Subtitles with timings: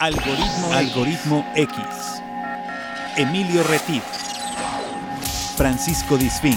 [0.00, 1.76] Algoritmo, Algoritmo X.
[3.16, 4.04] Emilio Retif.
[5.56, 6.56] Francisco Disfín.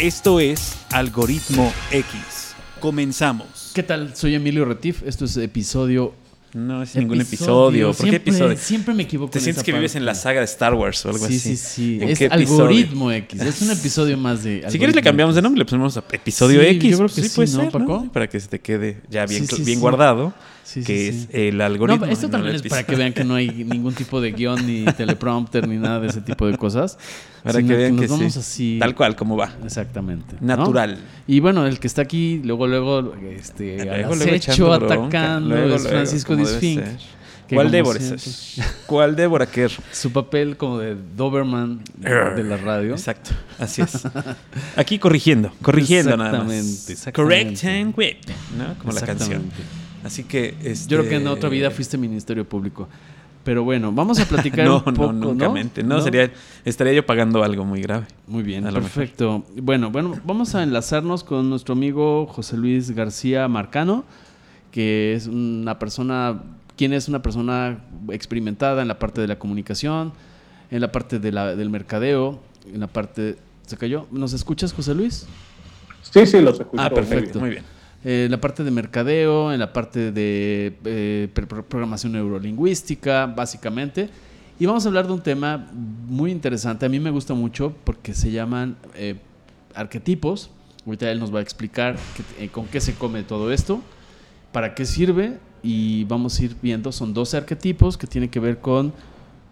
[0.00, 2.56] Esto es Algoritmo X.
[2.80, 3.70] Comenzamos.
[3.72, 4.16] ¿Qué tal?
[4.16, 5.04] Soy Emilio Retif.
[5.06, 6.12] Esto es episodio.
[6.54, 7.92] No es ningún episodio.
[7.92, 8.56] ¿Por qué episodio?
[8.56, 9.30] Siempre me equivoco.
[9.32, 11.36] ¿Te en sientes esa que vives en la saga de Star Wars o algo Sí,
[11.36, 11.38] así?
[11.38, 11.98] sí, sí.
[12.00, 12.62] ¿En Es qué episodio?
[12.62, 13.40] algoritmo X.
[13.42, 14.64] Es un episodio más de.
[14.68, 16.90] Si quieres le cambiamos de nombre, le ponemos a episodio Sí, X.
[16.90, 17.70] yo creo que sí, sí, puede ¿no, ser, ¿no?
[17.72, 18.12] Paco?
[18.12, 19.80] Para que se te quede ya bien, Sí, sí, bien sí.
[19.82, 20.32] guardado,
[20.66, 21.28] Sí, sí, que sí.
[21.28, 22.06] es el algoritmo.
[22.06, 24.66] No, esto no también es para que vean que no hay ningún tipo de guion
[24.66, 26.98] ni teleprompter ni nada de ese tipo de cosas.
[27.44, 28.38] Para que vean nos que vamos sí.
[28.40, 28.76] así.
[28.80, 29.54] Tal cual, como va.
[29.64, 30.34] Exactamente.
[30.40, 30.56] ¿no?
[30.56, 30.98] Natural.
[31.28, 36.34] Y bueno, el que está aquí, luego, luego, este, Luego, luego atacando, Luego, es Francisco
[36.34, 36.82] Disfink.
[37.46, 38.56] que ¿Cuál Débora es?
[38.86, 39.70] ¿Cuál Débora Kerr?
[39.92, 42.94] Su papel como de Doberman de la radio.
[42.94, 43.30] Exacto,
[43.60, 44.02] así es.
[44.74, 46.88] Aquí corrigiendo, corrigiendo nada más.
[46.90, 47.12] Exactamente.
[47.12, 48.16] Correct and whip,
[48.58, 48.76] ¿no?
[48.80, 49.44] Como la canción.
[50.06, 50.90] Así que este...
[50.90, 52.88] Yo creo que en otra vida fuiste Ministerio Público.
[53.44, 55.26] Pero bueno, vamos a platicar No, un poco, no, ¿no?
[55.28, 55.82] nunca mente.
[55.82, 56.30] No, sería
[56.64, 58.06] estaría yo pagando algo muy grave.
[58.26, 58.82] Muy bien, mejor.
[58.82, 59.44] perfecto.
[59.56, 64.04] Bueno, bueno, vamos a enlazarnos con nuestro amigo José Luis García Marcano,
[64.72, 66.42] que es una persona,
[66.76, 67.78] quien es una persona
[68.10, 70.12] experimentada en la parte de la comunicación,
[70.70, 72.40] en la parte de la- del mercadeo,
[72.72, 73.36] en la parte...
[73.66, 74.06] ¿Se cayó?
[74.12, 75.26] ¿Nos escuchas, José Luis?
[76.12, 76.82] Sí, sí, los escucho.
[76.82, 77.08] Ah, muy bien.
[77.10, 77.64] perfecto, muy bien.
[78.08, 84.08] Eh, la parte de mercadeo, en la parte de eh, pro- pro- programación neurolingüística, básicamente.
[84.60, 85.66] Y vamos a hablar de un tema
[86.06, 86.86] muy interesante.
[86.86, 89.16] A mí me gusta mucho porque se llaman eh,
[89.74, 90.50] arquetipos.
[90.86, 91.96] Ahorita él nos va a explicar
[92.38, 93.80] eh, con qué se come todo esto,
[94.52, 96.92] para qué sirve y vamos a ir viendo.
[96.92, 98.92] Son 12 arquetipos que tienen que ver con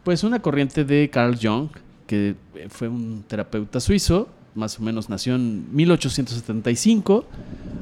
[0.04, 1.70] pues una corriente de Carl Jung,
[2.06, 2.36] que
[2.68, 7.24] fue un terapeuta suizo, más o menos nació en 1875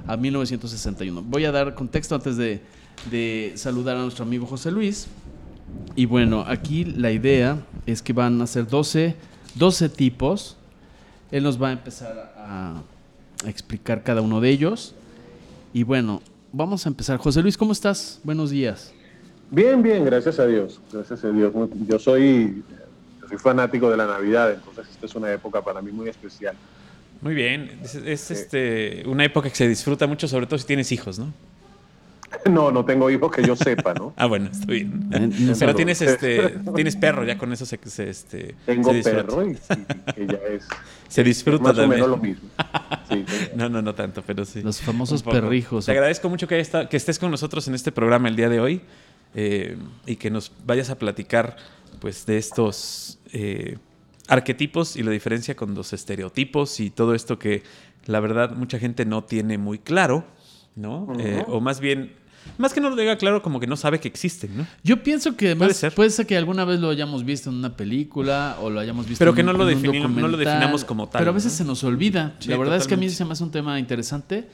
[0.07, 1.23] a 1961.
[1.23, 5.07] Voy a dar contexto antes de, saludar a nuestro amigo José Luis.
[5.97, 9.17] Y bueno, aquí la idea es que van a ser 12,
[9.55, 10.57] 12 tipos.
[11.31, 12.83] Él nos va a empezar a,
[13.45, 14.95] a explicar cada uno de ellos.
[15.73, 16.21] Y bueno,
[16.53, 17.19] vamos a empezar.
[17.19, 18.21] José Luis, ¿cómo estás?
[18.23, 18.93] Buenos días.
[19.51, 20.81] Bien, bien, gracias a Dios.
[20.91, 21.53] Gracias a Dios.
[21.87, 22.63] Yo soy,
[23.33, 26.55] soy fanático de la Navidad, entonces esta es una época para mí muy especial.
[27.23, 27.79] Muy bien.
[27.83, 31.33] Es, es, este, una época que se disfruta mucho, sobre todo si tienes hijos, ¿no?
[32.51, 34.15] No, no tengo hijos que yo sepa, ¿no?
[34.17, 35.09] Ah, bueno, está bien.
[35.13, 35.55] Eh.
[35.59, 39.27] Pero tienes este, tienes perro, ya con eso se, se, este, Tengo se disfruta.
[39.27, 40.67] perro y, y que ya es,
[41.09, 42.01] Se disfruta más o también.
[42.03, 42.49] menos lo mismo.
[43.09, 43.49] Sí, sí.
[43.55, 44.63] No, no, no tanto, pero sí.
[44.63, 45.87] Los famosos perrijos.
[45.87, 48.49] Te agradezco mucho que, haya esta- que estés con nosotros en este programa el día
[48.49, 48.81] de hoy
[49.35, 49.77] eh,
[50.07, 51.57] y que nos vayas a platicar
[52.01, 53.79] pues, de estos eh,
[54.29, 57.63] arquetipos y la diferencia con los estereotipos y todo esto que
[58.07, 60.25] la verdad mucha gente no tiene muy claro,
[60.77, 61.13] ¿no?
[61.19, 62.13] Eh, o más bien,
[62.59, 64.67] más que no lo diga claro, como que no sabe que existen, ¿no?
[64.83, 66.17] Yo pienso que además Puede puede ser.
[66.17, 66.27] ser.
[66.27, 69.35] que alguna vez lo hayamos visto en una película o lo hayamos visto Pero en
[69.37, 71.59] que un- no lo en un no lo definamos como tal, Pero a veces ¿no?
[71.59, 72.37] se nos olvida.
[72.41, 74.49] Sí, la verdad es que a mí se me hace un tema interesante.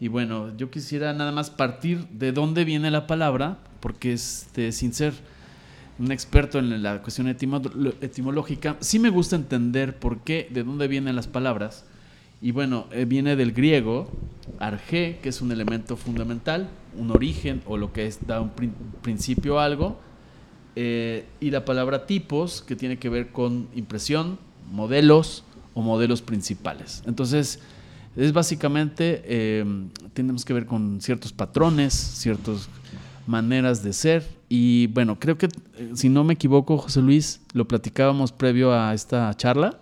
[0.00, 4.92] Y bueno, yo quisiera nada más partir de dónde viene la palabra, porque este, sin
[4.94, 5.12] ser
[5.98, 10.86] un experto en la cuestión etimo- etimológica, sí me gusta entender por qué, de dónde
[10.88, 11.84] vienen las palabras.
[12.40, 14.08] Y bueno, eh, viene del griego,
[14.60, 18.74] arge, que es un elemento fundamental, un origen o lo que es, da un prin-
[19.02, 20.00] principio a algo.
[20.80, 24.38] eh, y la palabra tipos, que tiene que ver con impresión,
[24.70, 25.42] modelos
[25.74, 27.02] o modelos principales.
[27.04, 27.58] Entonces,
[28.14, 29.64] es básicamente, eh,
[30.12, 32.68] tenemos que ver con ciertos patrones, ciertas
[33.26, 34.37] maneras de ser.
[34.48, 38.94] Y bueno, creo que, eh, si no me equivoco, José Luis, lo platicábamos previo a
[38.94, 39.78] esta charla.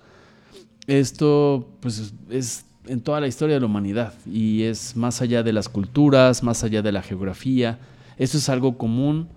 [0.86, 5.52] Esto, pues, es en toda la historia de la humanidad y es más allá de
[5.52, 7.78] las culturas, más allá de la geografía.
[8.16, 9.28] Esto es algo común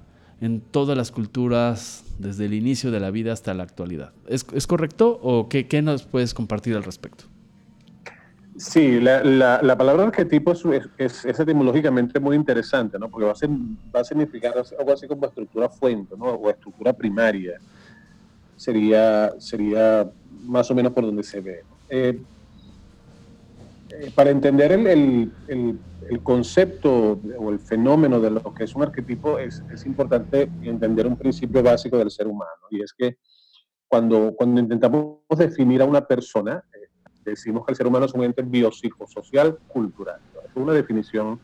[0.41, 4.13] en todas las culturas desde el inicio de la vida hasta la actualidad.
[4.27, 7.25] ¿Es, correcto o qué nos puedes compartir al respecto?
[8.59, 10.65] Sí, la, la, la palabra arquetipo es,
[10.97, 13.09] es, es etimológicamente muy interesante, ¿no?
[13.09, 16.25] Porque va a, ser, va a significar algo así como estructura fuente, ¿no?
[16.25, 17.57] O estructura primaria.
[18.57, 20.11] Sería, sería
[20.43, 21.63] más o menos por donde se ve.
[21.87, 22.19] Eh,
[23.91, 25.79] eh, para entender el, el, el,
[26.09, 31.07] el, concepto o el fenómeno de lo que es un arquetipo, es, es importante entender
[31.07, 33.17] un principio básico del ser humano, y es que
[33.87, 36.88] cuando, cuando intentamos definir a una persona, eh,
[37.23, 40.19] decimos que el ser humano es un ente biopsicosocial cultural.
[40.43, 41.39] Es una definición,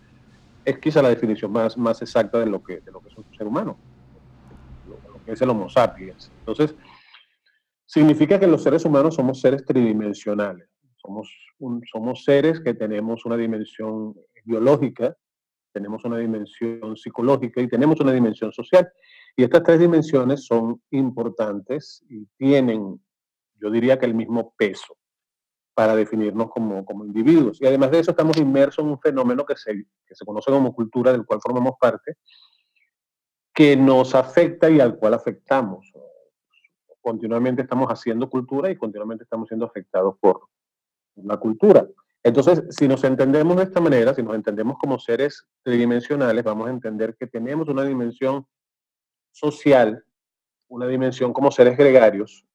[0.63, 3.25] es quizá la definición más, más exacta de lo, que, de lo que es un
[3.37, 3.77] ser humano,
[4.87, 6.31] lo, que es el Homo sapiens.
[6.39, 6.75] Entonces,
[7.85, 10.67] significa que los seres humanos somos seres tridimensionales.
[10.97, 11.29] Somos,
[11.91, 15.15] somos seres que tenemos una dimensión biológica,
[15.71, 18.89] tenemos una dimensión psicológica y tenemos una dimensión social.
[19.35, 22.99] Y estas tres dimensiones son importantes y tienen,
[23.61, 24.97] yo diría que el mismo peso
[25.75, 27.61] para definirnos como, como individuos.
[27.61, 30.73] Y además de eso estamos inmersos en un fenómeno que se, que se conoce como
[30.73, 32.15] cultura, del cual formamos parte,
[33.53, 35.91] que nos afecta y al cual afectamos.
[37.01, 40.47] Continuamente estamos haciendo cultura y continuamente estamos siendo afectados por
[41.15, 41.85] la cultura.
[42.23, 46.71] Entonces, si nos entendemos de esta manera, si nos entendemos como seres tridimensionales, vamos a
[46.71, 48.47] entender que tenemos una dimensión
[49.31, 50.03] social,
[50.67, 52.45] una dimensión como seres gregarios,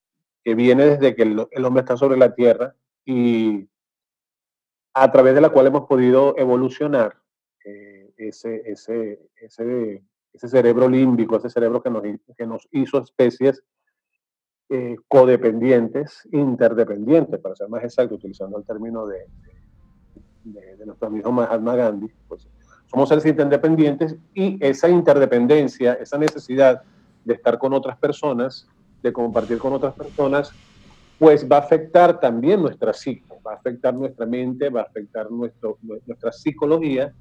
[0.42, 2.74] que viene desde que el, hombre está sobre la tierra
[3.10, 3.68] y
[4.94, 7.16] a través de la cual hemos podido evolucionar
[7.64, 12.04] eh, ese, ese, ese, ese, cerebro límbico, ese cerebro que nos,
[12.36, 13.64] que nos hizo especies
[14.68, 19.26] eh, codependientes, interdependientes, para ser más exacto, utilizando el término de,
[20.44, 22.48] de, de nuestro amigo Mahatma Gandhi, pues
[22.86, 26.82] somos seres interdependientes y esa interdependencia, esa necesidad
[27.24, 28.68] de estar con otras personas,
[29.02, 30.52] de compartir con otras personas,
[31.20, 35.30] pues va a afectar también nuestra psique, va a afectar nuestra mente, va a afectar
[35.30, 37.12] nuestro, nuestra psicología.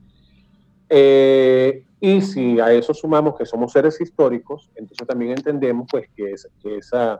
[0.87, 6.33] Eh, y si a eso sumamos que somos seres históricos, entonces también entendemos pues que,
[6.61, 7.19] que, esa,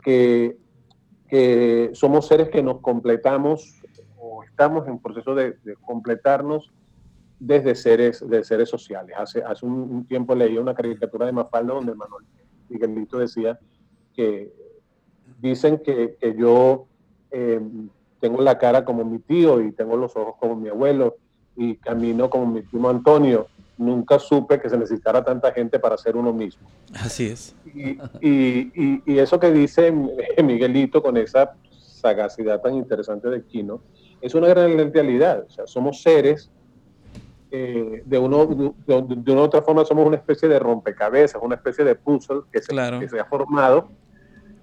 [0.00, 0.56] que,
[1.26, 3.82] que somos seres que nos completamos
[4.16, 6.70] o estamos en proceso de, completarnos
[7.40, 9.16] desde seres, de seres sociales.
[9.18, 12.26] Hace, hace un, tiempo leí una caricatura de Mafalda donde Manuel
[12.68, 13.58] Miguelito decía
[14.14, 14.52] que
[15.38, 16.86] dicen que, que yo
[17.30, 17.60] eh,
[18.20, 21.16] tengo la cara como mi tío y tengo los ojos como mi abuelo
[21.56, 23.46] y camino como mi primo Antonio.
[23.76, 26.68] Nunca supe que se necesitara tanta gente para ser uno mismo.
[26.94, 27.54] Así es.
[27.74, 27.90] Y,
[28.20, 29.92] y, y eso que dice
[30.44, 33.80] Miguelito con esa sagacidad tan interesante de Kino,
[34.20, 35.44] es una gran realidad.
[35.46, 36.50] O sea, somos seres
[37.50, 41.84] eh, de, uno, de, una u otra forma somos una especie de rompecabezas, una especie
[41.84, 43.88] de puzzle que se, que se ha formado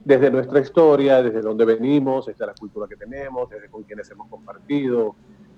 [0.06, 4.30] desde nuestra historia, desde donde venimos, desde la cultura que tenemos, desde con quienes hemos
[4.30, 5.16] compartido,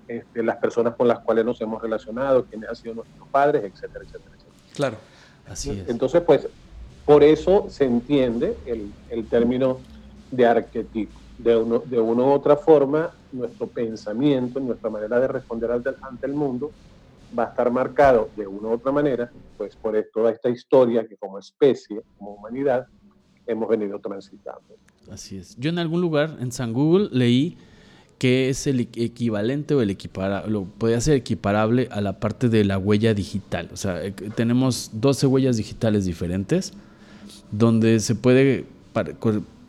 [0.08, 4.04] este, las personas con las cuales nos hemos relacionado, quienes han sido nuestros padres, etcétera,
[4.04, 4.56] etcétera, etcétera.
[4.74, 4.96] Claro,
[5.46, 5.88] así es.
[5.90, 6.48] Entonces, pues,
[7.04, 9.80] por eso se entiende el, el término
[10.30, 11.20] de arquetipo.
[11.36, 16.26] De, uno, de una u otra forma, nuestro pensamiento, nuestra manera de responder ante, ante
[16.26, 16.72] el mundo,
[17.38, 21.16] va a estar marcado de una u otra manera, pues por toda esta historia que
[21.16, 22.86] como especie, como humanidad,
[23.48, 24.76] hemos venido transitando.
[25.10, 25.56] Así es.
[25.56, 27.56] Yo en algún lugar, en San Google, leí
[28.18, 32.64] que es el equivalente o el equiparable, lo podría ser equiparable a la parte de
[32.64, 33.70] la huella digital.
[33.72, 36.72] O sea, eh, tenemos 12 huellas digitales diferentes,
[37.52, 38.66] donde se puede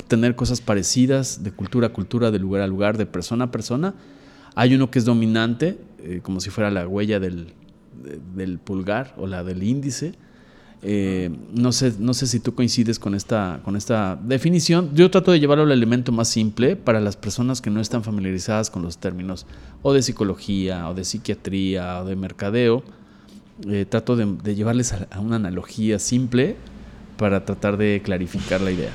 [0.07, 3.93] tener cosas parecidas de cultura a cultura, de lugar a lugar, de persona a persona.
[4.55, 7.53] Hay uno que es dominante, eh, como si fuera la huella del,
[8.35, 10.13] del, pulgar o la del índice.
[10.81, 14.91] Eh, no, sé, no sé si tú coincides con esta, con esta definición.
[14.93, 18.69] Yo trato de llevarlo al elemento más simple para las personas que no están familiarizadas
[18.69, 19.45] con los términos
[19.81, 22.83] o de psicología o de psiquiatría o de mercadeo.
[23.67, 26.55] Eh, trato de, llevarles a, una analogía simple
[27.17, 28.91] para tratar de clarificar la idea.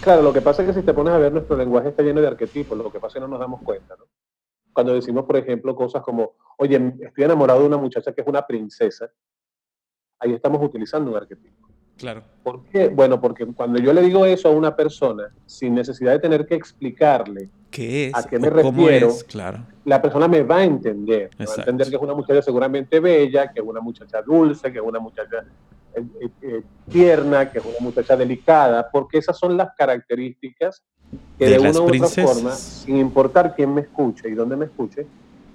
[0.00, 2.22] Claro, lo que pasa es que si te pones a ver, nuestro lenguaje está lleno
[2.22, 4.06] de arquetipos, lo que pasa es que no nos damos cuenta, ¿no?
[4.78, 8.46] cuando decimos, por ejemplo, cosas como, oye, estoy enamorado de una muchacha que es una
[8.46, 9.10] princesa,
[10.20, 11.68] ahí estamos utilizando un arquetipo.
[11.96, 12.22] Claro.
[12.44, 12.88] ¿Por qué?
[12.88, 16.54] Bueno, porque cuando yo le digo eso a una persona, sin necesidad de tener que
[16.54, 18.14] explicarle ¿Qué es?
[18.14, 19.64] a qué me refiero, claro.
[19.84, 21.30] la persona me va a entender.
[21.40, 24.78] va a entender que es una muchacha seguramente bella, que es una muchacha dulce, que
[24.78, 25.44] es una muchacha
[25.94, 30.82] eh, eh, eh, tierna, que es una muchacha delicada, porque esas son las características
[31.36, 35.06] que de, una u otra forma, sin importar quién me escuche y dónde me escuche,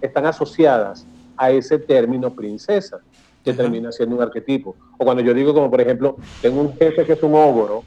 [0.01, 1.05] están asociadas
[1.37, 2.99] a ese término princesa,
[3.43, 4.75] que termina siendo un arquetipo.
[4.97, 7.83] O cuando yo digo, como por ejemplo, tengo un jefe que es un ogro,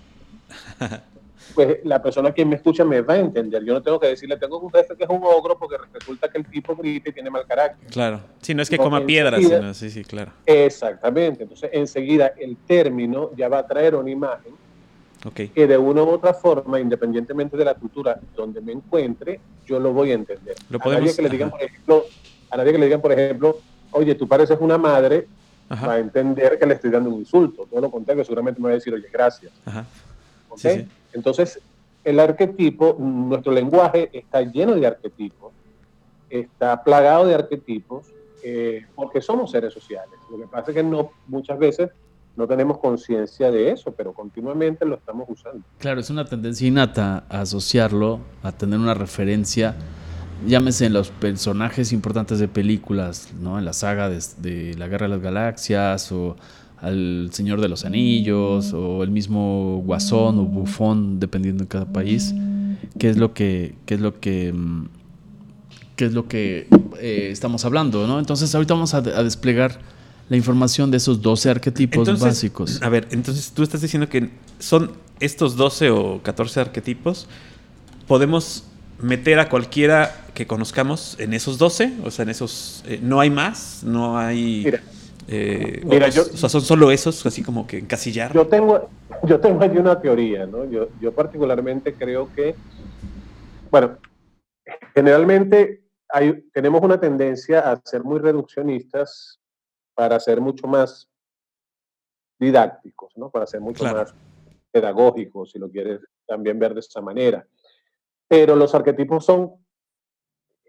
[1.55, 3.65] pues la persona que me escucha me va a entender.
[3.65, 6.39] Yo no tengo que decirle, tengo un jefe que es un ogro porque resulta que
[6.39, 7.91] el tipo grita y tiene mal carácter.
[7.91, 10.33] Claro, si no es que coma piedras, sino, sí, sí, claro.
[10.45, 14.55] Exactamente, entonces enseguida el término ya va a traer una imagen
[15.35, 19.93] que de una u otra forma, independientemente de la cultura donde me encuentre, yo lo
[19.93, 20.55] voy a entender.
[20.71, 22.05] Lo podemos, a nadie que le digan, por ejemplo,
[22.51, 23.59] a nadie que le digan, por ejemplo,
[23.91, 25.27] oye, tú pareces una madre,
[25.71, 27.67] va a entender que le estoy dando un insulto.
[27.69, 29.53] Todo lo contrario, seguramente me va a decir, oye, gracias.
[31.13, 31.61] Entonces,
[32.05, 35.53] el arquetipo, nuestro lenguaje está lleno de arquetipos,
[36.31, 38.07] está plagado de arquetipos,
[38.45, 40.15] eh, porque somos seres sociales.
[40.31, 41.91] Lo que pasa es que no, muchas veces
[42.37, 45.65] no tenemos conciencia de eso, pero continuamente lo estamos usando.
[45.79, 49.75] Claro, es una tendencia innata a asociarlo, a tener una referencia
[50.47, 53.59] llámese en los personajes importantes de películas, ¿no?
[53.59, 56.37] En la saga de, la Guerra de las Galaxias o
[56.79, 62.35] al Señor de los Anillos o el mismo Guasón o Bufón, dependiendo de cada país.
[62.99, 64.85] ¿Qué es lo que, qué es lo que, mm,
[65.97, 66.69] qué es lo que
[67.01, 68.19] eh, estamos hablando, ¿no?
[68.19, 69.79] Entonces ahorita vamos a, desplegar
[70.29, 72.83] la información de esos 12 arquetipos básicos.
[72.83, 77.27] A ver, entonces tú estás diciendo que son estos 12 o 14 arquetipos,
[78.07, 78.65] podemos
[78.99, 83.31] meter a cualquiera que conozcamos en esos 12, o sea, en esos, eh, no hay
[83.31, 84.65] más, no hay...
[84.65, 84.83] Mira,
[85.29, 88.33] eh, o, sea, son solo esos, así como que encasillar.
[88.33, 88.89] Yo tengo,
[89.25, 90.65] yo tengo aquí una teoría, ¿no?
[90.67, 92.55] Yo, yo particularmente creo que,
[93.71, 93.99] bueno,
[94.95, 99.41] generalmente hay, tenemos una tendencia a ser muy reduccionistas
[99.95, 101.09] para ser mucho más
[102.39, 103.31] didácticos, ¿no?
[103.31, 104.15] Para ser mucho más
[104.71, 107.47] pedagógicos, si lo quieres también ver de esa manera.
[108.29, 109.53] Pero los arquetipos son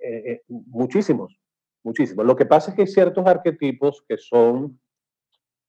[0.08, 1.38] eh, eh, muchísimos,
[1.84, 2.26] muchísimos.
[2.26, 4.80] Lo que pasa es que hay ciertos arquetipos que son,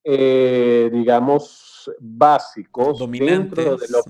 [0.05, 4.03] eh, digamos, básicos dentro de lo,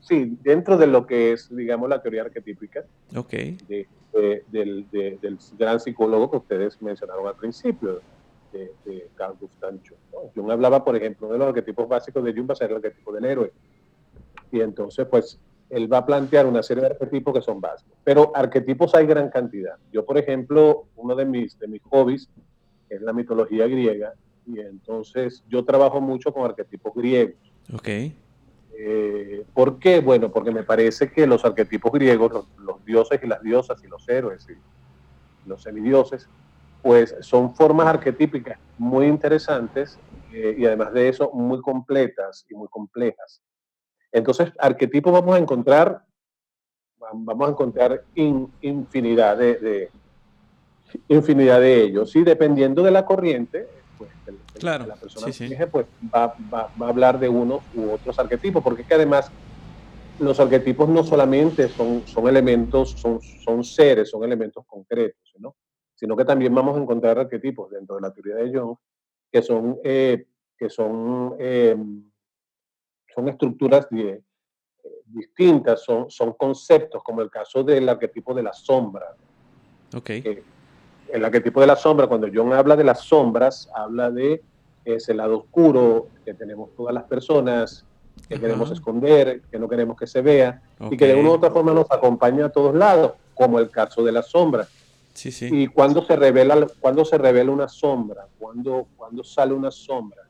[0.00, 2.84] sí, dentro de lo que es, digamos, la teoría arquetípica
[3.16, 3.56] okay.
[4.50, 4.86] del,
[5.56, 8.02] gran psicólogo que ustedes mencionaron al principio,
[8.52, 10.30] de, Carl Gustav Jung.
[10.34, 13.12] Jung hablaba, por ejemplo, de los arquetipos básicos de Jung va a ser el arquetipo
[13.12, 13.52] del héroe.
[14.50, 15.40] Y entonces, pues,
[15.72, 17.96] él va a plantear una serie de arquetipos que son básicos.
[18.04, 19.76] Pero arquetipos hay gran cantidad.
[19.90, 22.28] Yo, por ejemplo, uno de mis, de mis hobbies
[22.90, 24.12] es la mitología griega
[24.46, 27.40] y entonces yo trabajo mucho con arquetipos griegos.
[27.72, 27.88] Ok.
[27.88, 30.00] Eh, ¿Por qué?
[30.00, 34.06] Bueno, porque me parece que los arquetipos griegos, los, dioses y las diosas y los
[34.10, 36.28] héroes y los semidioses,
[36.82, 39.98] pues son formas arquetípicas muy interesantes
[40.34, 43.40] eh, y además de eso muy completas y muy complejas.
[44.12, 46.04] Entonces, arquetipos vamos a encontrar,
[47.12, 49.90] vamos a encontrar infinidad de,
[51.08, 52.14] infinidad de ellos.
[52.14, 53.66] Y dependiendo de la corriente,
[53.96, 54.10] pues,
[54.58, 55.32] claro, la persona
[55.70, 59.32] pues va, a hablar de uno u otros arquetipos, porque es que además
[60.18, 65.56] los arquetipos no solamente son, son elementos, son, son seres, son elementos concretos, ¿no?
[65.94, 68.76] sino que también vamos a encontrar arquetipos dentro de la teoría de Jung
[69.32, 70.26] que son, eh,
[70.58, 71.76] que son eh,
[73.14, 74.20] son estructuras eh,
[75.06, 79.14] distintas, son, son conceptos, como el caso del arquetipo de la sombra.
[79.94, 80.42] Okay.
[81.12, 84.42] el arquetipo de la sombra, cuando John habla de las sombras, habla de
[84.86, 87.84] ese lado oscuro que tenemos todas las personas,
[88.26, 91.50] que queremos esconder, que no queremos que se vea, y que de una u otra
[91.50, 94.66] forma nos acompaña a todos lados, como el caso de la sombra.
[95.12, 95.48] Sí, sí.
[95.52, 100.21] Y cuando se revela, cuando se revela una sombra, cuando, cuando sale una sombra,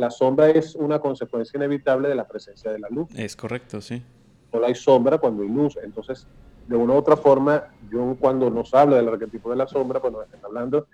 [0.00, 3.08] la sombra es una consecuencia inevitable de la presencia de la luz.
[3.14, 4.02] Es correcto, sí.
[4.50, 5.78] Solo hay sombra cuando hay luz.
[5.82, 6.26] Entonces,
[6.66, 10.12] de una u otra forma, yo cuando nos habla del arquetipo de la sombra, pues
[10.12, 10.86] nos está hablando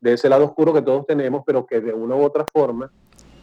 [0.00, 2.90] de ese lado oscuro que todos tenemos, pero que de una u otra forma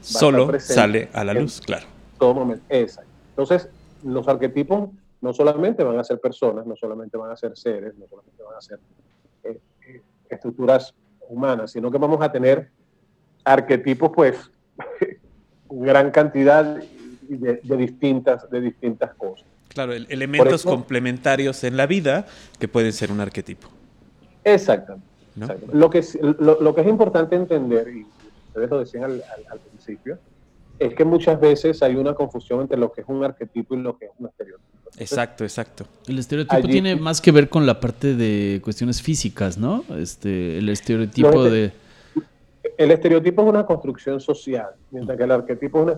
[0.01, 1.85] solo sale a la luz, claro.
[2.19, 2.63] Todo momento.
[2.69, 3.09] Exacto.
[3.29, 3.69] Entonces,
[4.03, 4.89] los arquetipos
[5.21, 8.55] no solamente van a ser personas, no solamente van a ser seres, no solamente van
[8.57, 8.79] a ser
[9.43, 10.93] eh, eh, estructuras
[11.29, 12.71] humanas, sino que vamos a tener
[13.43, 14.51] arquetipos, pues,
[15.69, 16.81] gran cantidad
[17.21, 19.45] de, distintas, de distintas cosas.
[19.69, 22.25] Claro, elementos complementarios en la vida
[22.59, 23.69] que pueden ser un arquetipo.
[24.43, 25.07] Exactamente.
[25.71, 26.03] Lo, que,
[26.39, 28.05] lo, que es importante entender, y
[28.47, 30.19] ustedes lo decían al, principio,
[30.77, 33.97] es que muchas veces hay una confusión entre lo que es un arquetipo y lo
[33.97, 34.67] que es un estereotipo.
[34.97, 35.85] exacto, exacto.
[36.07, 39.85] El estereotipo tiene más que ver con la parte de cuestiones físicas, ¿no?
[39.97, 41.71] Este, el estereotipo de
[42.83, 45.97] el estereotipo es una construcción social, mientras que el arquetipo es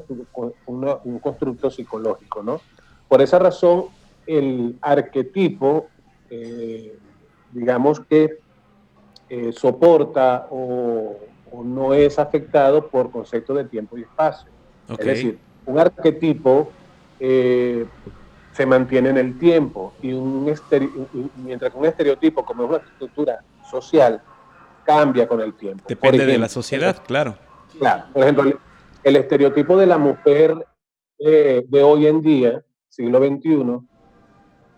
[0.65, 2.59] un constructo psicológico, ¿no?
[3.07, 3.85] Por esa razón,
[4.27, 5.87] el arquetipo,
[6.29, 6.97] eh,
[7.51, 8.39] digamos que
[9.29, 11.17] eh, soporta o,
[11.63, 14.49] no es afectado por conceptos de tiempo y espacio.
[14.89, 15.37] Es decir,
[15.67, 16.71] un arquetipo
[17.19, 17.85] eh,
[18.53, 20.51] se mantiene en el tiempo y un
[21.37, 24.19] mientras que un estereotipo, como es una estructura social,
[24.85, 25.83] cambia con el tiempo.
[25.87, 27.37] Depende de la sociedad, claro.
[27.77, 28.59] Claro, por ejemplo,
[29.03, 30.55] el, estereotipo de la mujer
[31.19, 33.79] eh, de hoy en día, siglo XXI,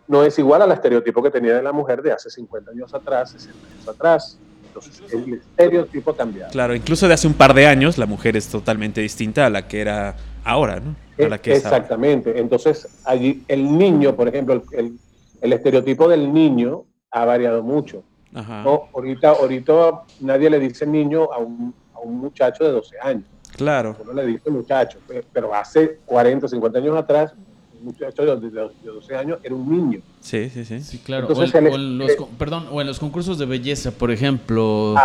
[0.07, 3.31] no es igual al estereotipo que tenía de la mujer de hace 50 años atrás,
[3.31, 4.39] 60 años atrás.
[4.67, 6.51] Entonces, el estereotipo ha cambiado.
[6.51, 9.67] Claro, incluso de hace un par de años la mujer es totalmente distinta a la
[9.67, 10.95] que era ahora, ¿no?
[11.17, 12.39] Exactamente.
[12.39, 14.97] Entonces, allí el niño, por ejemplo, el,
[15.41, 18.03] el estereotipo del niño ha variado mucho.
[18.35, 23.23] No, ahorita, ahorita nadie le dice niño a un, a un muchacho de 12 años.
[23.55, 23.95] Claro.
[24.01, 24.99] Uno le dice muchacho,
[25.31, 27.33] pero hace 40, 50 años atrás,
[27.79, 28.49] un muchacho de,
[28.83, 30.01] 12 años era un niño.
[30.19, 30.81] Sí, sí, sí.
[30.81, 31.27] Sí, claro.
[31.27, 34.95] o, en, los, perdón, o en los concursos de belleza, por ejemplo,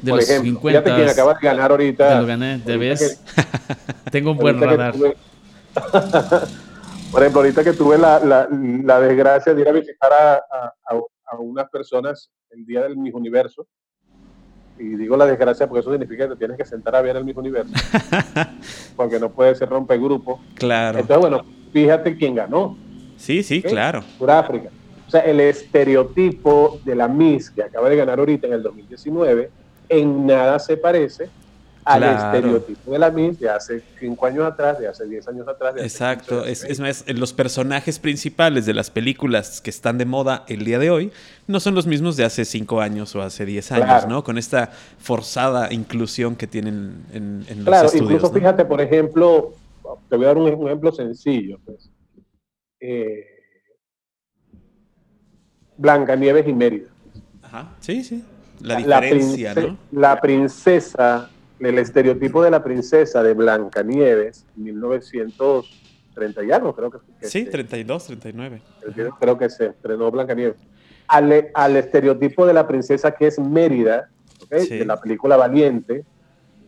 [0.00, 0.82] de los ejemplo, 50.
[0.82, 2.08] Fíjate quién acaba de ganar ahorita.
[2.08, 3.22] Te lo gané, ¿te ves?
[4.10, 4.94] Tengo un buen radar.
[7.12, 10.94] por ejemplo, ahorita que tuve la, la, la, desgracia de ir a visitar a, a,
[11.32, 13.66] a unas personas el día del Miss Universo,
[14.78, 17.24] y digo la desgracia porque eso significa que te tienes que sentar a ver el
[17.24, 17.72] mismo universo.
[18.96, 20.40] porque no puede ser romper grupo.
[20.54, 20.98] Claro.
[20.98, 22.76] Entonces, bueno, fíjate quién ganó.
[23.16, 24.02] Sí, sí, claro.
[24.18, 24.70] Suráfrica.
[25.06, 29.50] O sea, el estereotipo de la Miss que acaba de ganar ahorita en el 2019
[29.88, 31.28] en nada se parece
[31.84, 35.74] al estereotipo de la Miss de hace cinco años atrás, de hace 10 años atrás.
[35.78, 40.64] Exacto, es, es, más, los personajes principales de las películas que están de moda el
[40.64, 41.12] día de hoy
[41.46, 44.22] no son los mismos de hace cinco años o hace 10 años, ¿no?
[44.22, 49.52] Con esta forzada inclusión que tienen en, en los claro, incluso fíjate, por ejemplo,
[50.08, 51.58] te voy a dar un, ejemplo sencillo.
[51.64, 51.90] Pues.
[52.80, 53.26] Eh,
[55.76, 56.88] Blanca Nieves y Mérida.
[57.42, 58.24] Ajá, sí, sí.
[58.60, 59.76] La diferencia, ¿no?
[59.90, 61.28] La princesa
[61.66, 66.98] el estereotipo de la princesa de Blancanieves, 1930 y algo, creo que.
[67.26, 68.62] sí, 32, 39.
[69.18, 70.56] Creo que se estrenó Blancanieves.
[71.08, 74.08] Al, al estereotipo de la princesa que es Mérida,
[74.50, 76.04] de la película Valiente,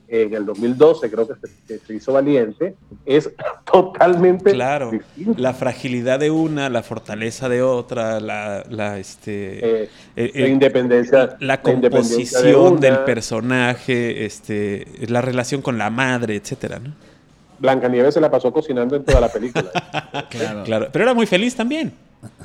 [0.08, 3.30] en el 2012 creo que se, hizo valiente, es
[3.70, 4.90] totalmente claro.
[5.37, 11.37] La fragilidad de una, la fortaleza de otra, la, la este, eh, eh, la independencia,
[11.40, 16.92] la, composición del personaje, este, la relación con la madre, etcétera, ¿no?
[17.58, 19.70] Blancanieves se la pasó cocinando en toda la película.
[20.30, 20.64] claro.
[20.64, 21.92] claro, pero era muy feliz también.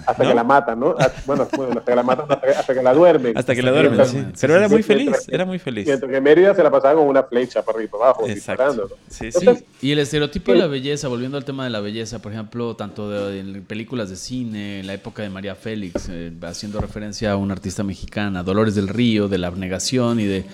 [0.06, 0.96] Hasta que la matan, ¿no?
[1.00, 3.38] Ah, bueno, hasta que la matan, hasta que, la duermen.
[3.38, 4.26] Hasta que la duermen, sí.
[4.40, 5.88] Pero era muy feliz, era muy feliz.
[5.88, 8.90] Y que Mérida se la pasaba con una flecha para arriba y para abajo, disparando.
[9.10, 9.48] Sí, sí.
[9.82, 13.10] Y el estereotipo de la belleza, volviendo al tema de la belleza, por ejemplo, tanto
[13.10, 17.36] de, en películas de cine, en la época de María Félix, eh, haciendo referencia a
[17.36, 20.46] una artista mexicana, Dolores del Río, de la abnegación y de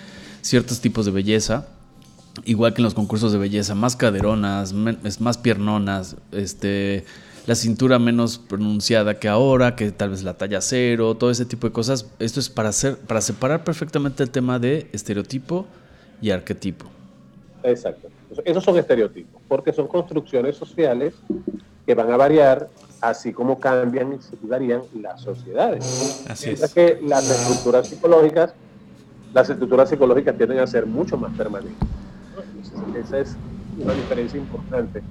[0.41, 1.67] ciertos tipos de belleza.
[2.43, 7.05] Igual que en los concursos de belleza, más caderonas, más piernonas, este
[7.45, 11.67] la cintura menos pronunciada que ahora, que tal vez la talla cero, todo ese tipo
[11.67, 12.09] de cosas.
[12.19, 15.65] Esto es para, hacer, para separar perfectamente el tema de estereotipo
[16.21, 16.85] y arquetipo.
[17.63, 18.09] Exacto.
[18.43, 21.13] Esos son estereotipos, porque son construcciones sociales
[21.85, 22.67] que van a variar
[22.99, 26.25] así como cambian y se varían las sociedades.
[26.27, 26.73] Así es.
[26.73, 28.53] que las estructuras psicológicas,
[29.33, 31.87] las estructuras psicológicas tienden a ser mucho más permanentes.
[32.99, 33.35] Esa es
[33.77, 35.01] una diferencia importante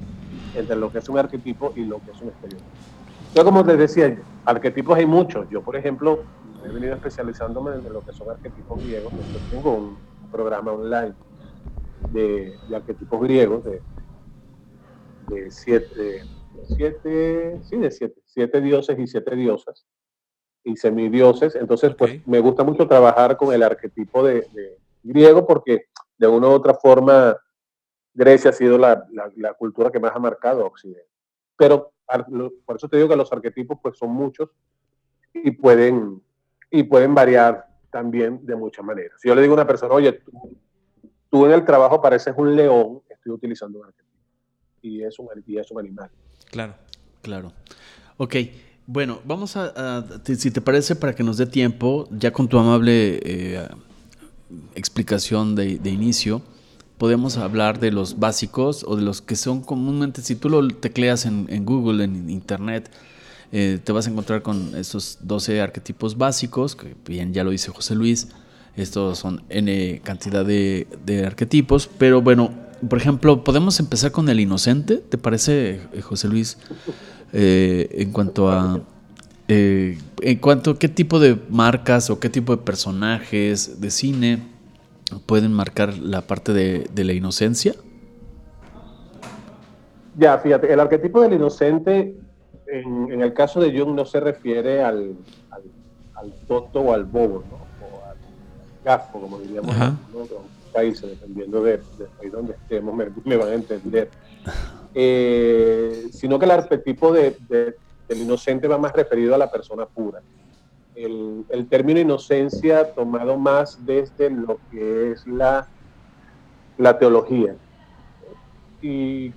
[0.55, 2.71] entre lo que es un arquetipo y lo que es un estereotipo.
[3.35, 5.49] Yo, como les decía, arquetipos hay muchos.
[5.51, 6.23] Yo, por ejemplo,
[6.65, 9.13] he venido especializándome en lo que son arquetipos griegos.
[9.13, 9.97] Yo tengo un
[10.31, 11.15] programa online
[12.13, 13.83] de, arquetipos griegos, de,
[15.29, 16.23] de siete,
[16.77, 19.85] siete, sí, de siete, siete dioses y siete diosas
[20.63, 21.57] y semidioses.
[21.57, 26.49] Entonces, pues me gusta mucho trabajar con el arquetipo de, de, griego porque de una
[26.49, 27.37] u otra forma
[28.15, 31.09] Grecia ha sido la, la, cultura que más ha marcado a Occidente.
[31.57, 31.93] Pero
[32.65, 34.51] por eso te digo que los arquetipos pues son muchos
[35.33, 36.23] y pueden,
[36.71, 39.21] y pueden variar también de muchas maneras.
[39.21, 40.23] Si yo le digo a una persona, oye,
[41.31, 44.15] tú, en el trabajo pareces un león, estoy utilizando un arquetipo.
[44.83, 46.11] Y es un, y es un animal.
[46.51, 46.75] Claro.
[47.25, 47.53] Claro.
[48.19, 48.37] Ok.
[48.87, 53.19] Bueno, vamos a, si te parece, para que nos dé tiempo, ya con tu amable
[53.25, 53.67] eh,
[54.75, 56.43] explicación de, de inicio,
[56.99, 61.27] podemos hablar de los básicos o de los que son comúnmente, si tú lo tecleas
[61.27, 62.91] en, Google, en Internet,
[63.53, 67.71] eh, te vas a encontrar con esos 12 arquetipos básicos, que bien ya lo dice
[67.71, 68.29] José Luis,
[68.77, 70.87] estos son N cantidad de,
[71.27, 72.53] arquetipos, pero bueno,
[72.89, 76.59] por ejemplo, podemos empezar con el inocente, ¿te parece, eh, José Luis?
[77.33, 78.81] Eh, en cuanto a...
[79.49, 84.54] en cuanto a qué tipo de marcas o qué tipo de personajes de cine
[85.27, 87.75] pueden marcar la parte de, la inocencia?
[90.17, 92.17] Ya, fíjate, el arquetipo del inocente,
[92.67, 95.15] en, el caso de Jung, no se refiere al,
[96.15, 97.57] al, tonto o al bobo, ¿no?
[97.87, 98.17] O al
[98.85, 101.81] gafo, como diríamos en otros países, dependiendo del
[102.19, 104.11] país donde estemos, me, van a entender.
[104.95, 110.21] Eh, sino que el arquetipo de, del inocente va más referido a la persona pura
[110.95, 115.69] el, término inocencia tomado más desde lo que es la,
[116.79, 117.57] la teología.
[118.81, 119.33] ¿Y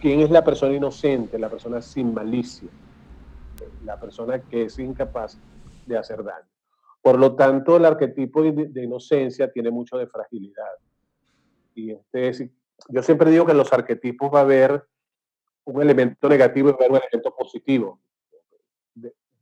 [0.00, 1.38] quién es la persona inocente?
[1.38, 2.68] La persona sin malicia,
[3.84, 5.38] la persona que es incapaz
[5.86, 6.48] de hacer daño.
[7.02, 10.72] Por lo tanto, el arquetipo de, inocencia tiene mucho de fragilidad.
[11.74, 12.50] Y este
[12.88, 14.86] yo siempre digo que en los arquetipos va a haber
[15.64, 18.00] un elemento negativo y ver un elemento positivo.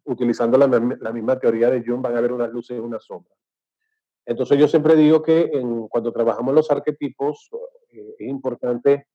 [0.07, 0.67] Utilizando la,
[1.01, 3.37] la, misma teoría de Jung, van a haber unas luces y unas sombras.
[4.25, 7.49] Entonces yo siempre digo que en, cuando trabajamos los arquetipos
[7.91, 9.07] eh, es importante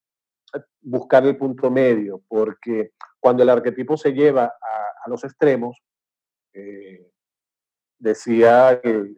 [0.81, 5.77] buscar el punto medio, porque cuando el arquetipo se lleva a, a los extremos,
[6.53, 7.11] eh,
[7.97, 9.17] decía, el,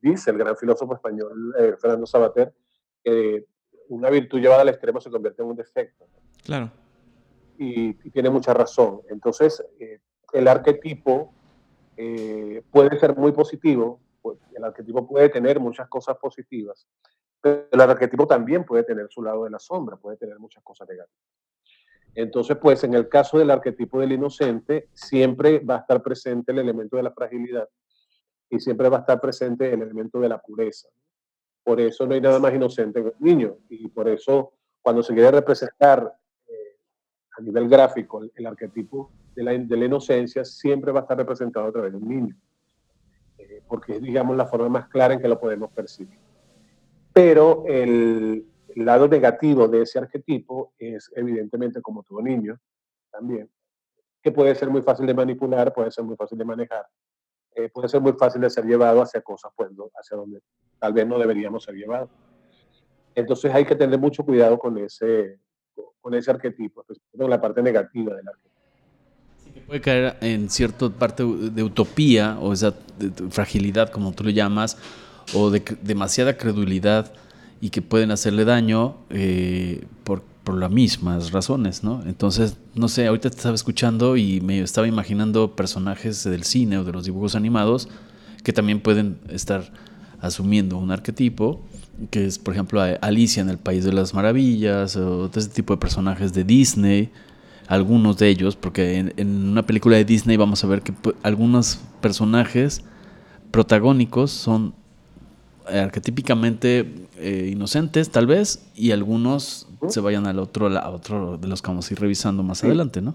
[0.00, 2.54] dice el gran filósofo español eh, Fernando Sabater,
[3.02, 3.46] que
[3.88, 6.06] una virtud llevada al extremo se convierte en un defecto.
[6.42, 6.70] Claro.
[7.58, 9.02] Y, tiene mucha razón.
[9.08, 10.00] Entonces, eh,
[10.34, 11.32] el arquetipo
[11.96, 16.88] eh, puede ser muy positivo, pues, el arquetipo puede tener muchas cosas positivas,
[17.40, 20.88] pero el arquetipo también puede tener su lado de la sombra, puede tener muchas cosas
[20.88, 21.22] negativas.
[22.16, 26.58] Entonces, pues en el caso del arquetipo del inocente, siempre va a estar presente el
[26.58, 27.68] elemento de la fragilidad
[28.50, 30.88] y siempre va a estar presente el elemento de la pureza.
[31.62, 35.14] Por eso no hay nada más inocente que un niño y por eso cuando se
[35.14, 36.12] quiere representar
[37.36, 41.66] a nivel gráfico el, arquetipo de la, de la, inocencia siempre va a estar representado
[41.66, 42.36] a través de un niño,
[43.38, 46.18] eh, porque es, digamos, la forma más clara en que lo podemos percibir.
[47.12, 52.58] Pero el, lado negativo de ese arquetipo es evidentemente como todo niño
[53.12, 53.48] también,
[54.20, 56.84] que puede ser muy fácil de manipular, puede ser muy fácil de manejar
[57.56, 60.40] eh, puede ser muy fácil de ser llevado hacia cosas pues, hacia donde
[60.80, 62.10] tal vez no deberíamos ser llevados.
[63.14, 65.38] Entonces hay que tener mucho cuidado con ese,
[66.04, 68.54] con ese arquetipo, especialmente en la parte negativa del arquetipo.
[69.42, 72.74] Sí, que puede caer en cierta parte de utopía o esa
[73.30, 74.76] fragilidad, como tú lo llamas,
[75.32, 77.10] o de demasiada credulidad
[77.58, 82.02] y que pueden hacerle daño eh, por, por las mismas razones, ¿no?
[82.04, 86.84] Entonces, no sé, ahorita te estaba escuchando y me estaba imaginando personajes del cine o
[86.84, 87.88] de los dibujos animados
[88.42, 89.72] que también pueden estar
[90.20, 91.62] asumiendo un arquetipo,
[92.10, 95.74] que es, por ejemplo, Alicia en el País de las Maravillas, o de ese tipo
[95.74, 97.10] de personajes de Disney,
[97.66, 101.80] algunos de ellos, porque en, en una película de Disney vamos a ver que algunos
[102.00, 102.82] personajes
[103.50, 104.74] protagónicos son
[105.66, 111.62] arquetípicamente eh, inocentes, tal vez, y algunos se vayan al otro, a otro de los
[111.62, 113.14] que vamos a ir revisando más adelante, ¿no?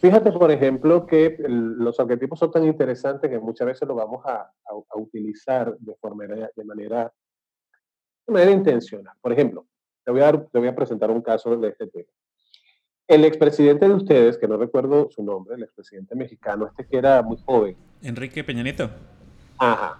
[0.00, 4.50] Fíjate, por ejemplo, que los arquetipos son tan interesantes que muchas veces los vamos a,
[4.94, 7.12] utilizar de, forma, de, manera,
[8.26, 9.14] de manera intencional.
[9.20, 9.66] Por ejemplo,
[10.04, 12.08] te voy, a te voy a presentar un caso de este tema.
[13.08, 17.22] El expresidente de ustedes, que no recuerdo su nombre, el expresidente mexicano, este que era
[17.22, 17.76] muy joven.
[18.02, 18.88] Enrique Peña Nieto.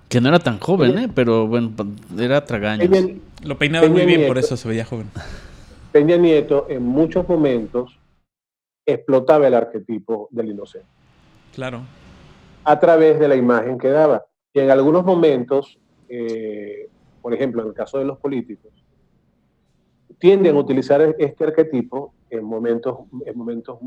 [0.08, 1.08] Que no era tan joven, ¿eh?
[1.14, 1.72] Pero bueno,
[2.18, 2.88] era tragaños.
[3.42, 5.10] Lo peinaba muy bien, por eso se veía joven.
[5.92, 7.98] Peña Nieto en muchos momentos
[8.86, 10.88] explotaba el arquetipo del inocente.
[11.54, 11.82] Claro.
[12.64, 14.24] A través de la imagen que daba.
[14.52, 15.78] Y en algunos momentos,
[16.08, 16.88] eh,
[17.20, 18.72] por ejemplo, en el caso de los políticos,
[20.18, 23.78] tienden a utilizar este arquetipo en momentos, en momentos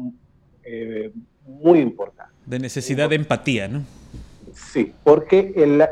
[0.63, 1.11] eh,
[1.45, 2.35] muy importantes.
[2.45, 3.83] De necesidad de empatía, ¿no?
[4.53, 5.83] Sí, porque el,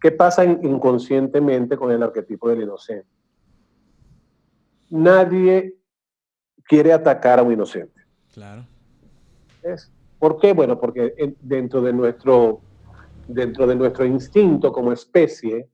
[0.00, 3.06] ¿qué pasa inconscientemente con el arquetipo del inocente?
[4.90, 5.74] Nadie
[6.64, 8.00] quiere atacar a un inocente.
[8.32, 8.64] Claro.
[10.18, 10.52] ¿Por qué?
[10.52, 12.60] Bueno, porque dentro de nuestro,
[13.28, 15.68] dentro de nuestro instinto como especie,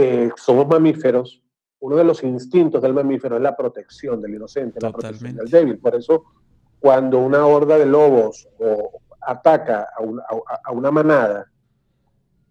[0.00, 1.42] eh, somos mamíferos.
[1.80, 5.78] Uno de los instintos del mamífero es la protección del inocente, la protección del débil.
[5.78, 6.22] Por eso,
[6.78, 11.50] cuando una horda de lobos o ataca a una, manada,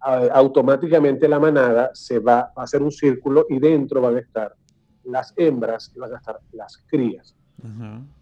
[0.02, 4.54] automáticamente la manada se va, a hacer un círculo y dentro van a estar
[5.06, 7.34] las hembras y van a estar las crías.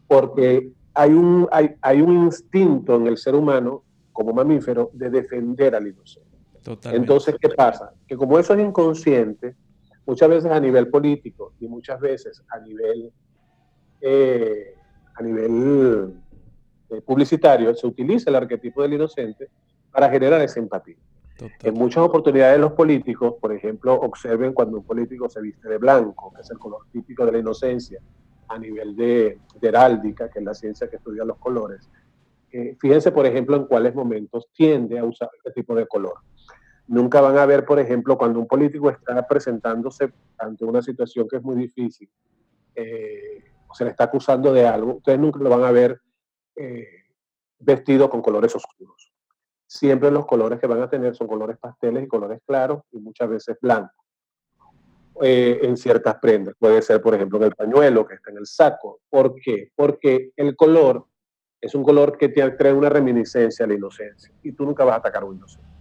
[0.08, 3.84] Porque hay un, hay, hay, un instinto en el ser humano,
[4.14, 6.25] como mamífero, de defender al inocente.
[6.92, 7.94] Entonces, ¿qué pasa?
[8.08, 9.56] Que como eso es inconsciente,
[10.06, 13.12] muchas veces a nivel político y muchas veces a nivel,
[14.02, 14.76] eh,
[15.16, 16.14] a nivel
[16.90, 19.50] eh, publicitario se utiliza el arquetipo del inocente
[19.92, 20.98] para generar esa empatía.
[21.64, 26.32] En muchas oportunidades los políticos, por ejemplo, observen cuando un político se viste de blanco,
[26.34, 28.00] que es el color típico de la inocencia,
[28.48, 31.90] a nivel de, heráldica, que es la ciencia que estudia los colores.
[32.52, 36.14] Eh, fíjense, por ejemplo, en cuáles momentos tiende a usar este tipo de color.
[36.88, 41.38] Nunca van a ver, por ejemplo, cuando un político está presentándose ante una situación que
[41.38, 42.10] es muy difícil,
[42.76, 46.00] eh, o se le está acusando de algo, ustedes nunca lo van a ver
[46.56, 47.06] eh,
[47.60, 49.12] vestido con colores oscuros.
[49.66, 53.30] Siempre los colores que van a tener son colores pasteles y colores claros y muchas
[53.30, 54.06] veces blancos.
[55.22, 56.56] Eh, en ciertas prendas.
[56.60, 59.00] Puede ser, por ejemplo, en el pañuelo que está en el saco.
[59.10, 59.72] ¿Por qué?
[59.74, 61.06] Porque el color
[61.62, 64.96] es un color que te trae una reminiscencia a la inocencia y tú nunca vas
[64.96, 65.75] a atacar a un inocente.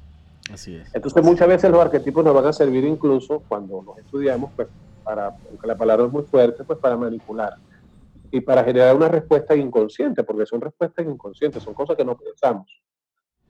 [0.52, 0.94] Así es.
[0.94, 4.68] Entonces, muchas veces los arquetipos nos van a servir incluso cuando los estudiamos, pues,
[5.02, 7.57] para, aunque la palabra es muy fuerte, pues para manipular
[8.30, 12.68] y para generar una respuesta inconsciente, porque son respuestas inconscientes, son cosas que no pensamos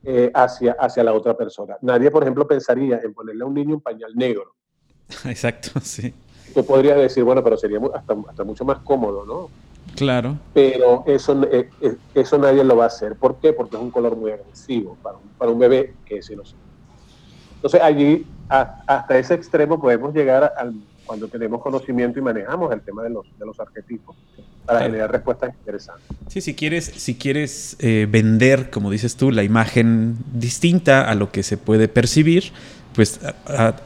[0.03, 1.79] eh, hacia, hacia la otra persona.
[1.81, 4.55] Nadie, por ejemplo, pensaría en ponerle a un niño un pañal negro.
[5.25, 6.13] Exacto, sí.
[6.53, 9.49] Tú podrías decir, bueno, pero sería hasta, hasta mucho más cómodo, ¿no?
[9.97, 10.37] Claro.
[10.53, 13.17] Pero eso, eh, eh, eso nadie lo va a hacer.
[13.17, 13.55] ¿Por qué?
[13.55, 16.64] Porque es un color muy agresivo para un, para un bebé que es inocente.
[17.65, 20.75] Entonces allí, hasta ese extremo podemos llegar al,
[21.07, 24.15] cuando tenemos conocimiento y manejamos el tema de los, de los arquetipos
[24.67, 26.05] para generar respuestas interesantes.
[26.29, 31.33] Sí, si quieres, si quieres eh, vender, como dices tú, la imagen distinta a lo
[31.33, 32.53] que se puede percibir,
[32.95, 33.19] pues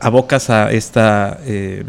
[0.01, 1.85] abocas a esta eh,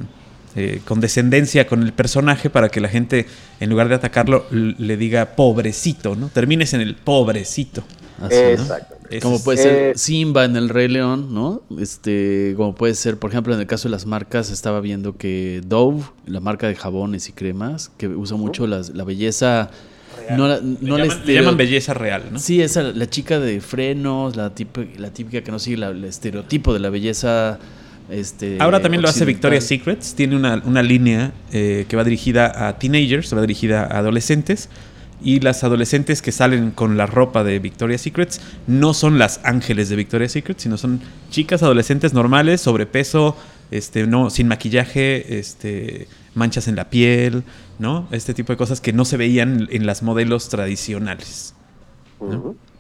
[0.56, 3.26] eh, condescendencia con el personaje para que la gente,
[3.60, 6.30] en lugar de atacarlo, le diga pobrecito, ¿no?
[6.30, 7.84] Termines en el pobrecito.
[8.30, 8.99] Exacto.
[9.22, 11.64] Como puede ser eh, Simba en El Rey León, ¿no?
[11.80, 15.62] Este, como puede ser, por ejemplo, en el caso de las marcas, estaba viendo que
[15.66, 19.72] Dove, la marca de jabones y cremas, que usa mucho las, la belleza.
[20.38, 22.40] No, no le, llaman, belleza real, ¿no?
[22.40, 26.74] Sí, esa, la chica de frenos, la, típica, la típica que no sigue el estereotipo
[26.74, 27.58] de la belleza.
[28.12, 30.14] Este, Ahora también lo hace Victoria's Secrets.
[30.14, 34.70] Tiene una, una línea eh, que va dirigida a teenagers, va dirigida a adolescentes
[35.22, 39.90] y las adolescentes que salen con la ropa de Victoria's Secrets no son las ángeles
[39.90, 43.36] de Victoria's Secret, sino son chicas adolescentes normales, sobrepeso,
[43.72, 47.44] este, no, sin maquillaje, este, manchas en la piel,
[47.78, 48.08] ¿no?
[48.12, 51.54] Este tipo de cosas que no se veían en las modelos tradicionales.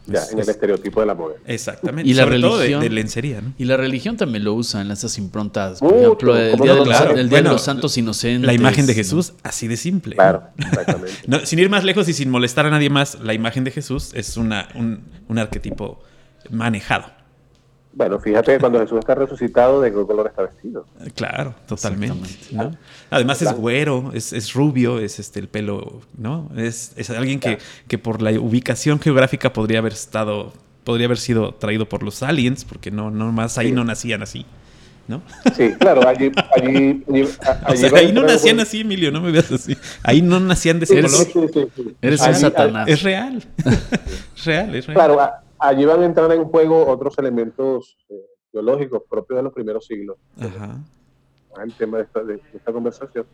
[0.07, 1.35] Ya, en el estereotipo de la moda.
[1.45, 2.09] Exactamente.
[2.09, 3.53] Y la religión, de, lencería, ¿no?
[3.57, 5.79] Y la religión también lo usa en esas improntas.
[5.79, 8.45] Por ejemplo, el Día, de, los, Santos Inocentes.
[8.47, 10.15] La imagen de Jesús, así de simple.
[10.15, 11.45] Claro, exactamente.
[11.45, 14.37] sin ir más lejos y sin molestar a nadie más, la imagen de Jesús es
[14.37, 16.01] una, un, un arquetipo
[16.49, 17.18] manejado.
[17.91, 20.85] Bueno, fíjate cuando Jesús está resucitado, ¿de qué color está vestido?
[21.15, 22.29] Claro, totalmente.
[23.09, 26.49] Además es güero, es, es, rubio, es este el pelo, ¿no?
[26.55, 31.55] Es, es alguien que, que, por la ubicación geográfica podría haber estado, podría haber sido
[31.55, 34.45] traído por los aliens, porque no, no más ahí no nacían así.
[35.07, 35.23] ¿No?
[35.57, 37.03] Sí, claro, allí, allí,
[37.95, 39.75] ahí no nacían así, Emilio, no me veas así.
[40.03, 41.57] Ahí no nacían de ese color.
[41.99, 42.87] Eres un Satanás.
[42.87, 43.43] Es real.
[44.35, 44.95] es real, es real.
[44.95, 45.19] Claro,
[45.59, 50.17] allí van a entrar en juego otros elementos eh, biológicos propios de los primeros siglos.
[50.39, 50.79] Ajá.
[51.63, 53.25] El tema de esta, conversación.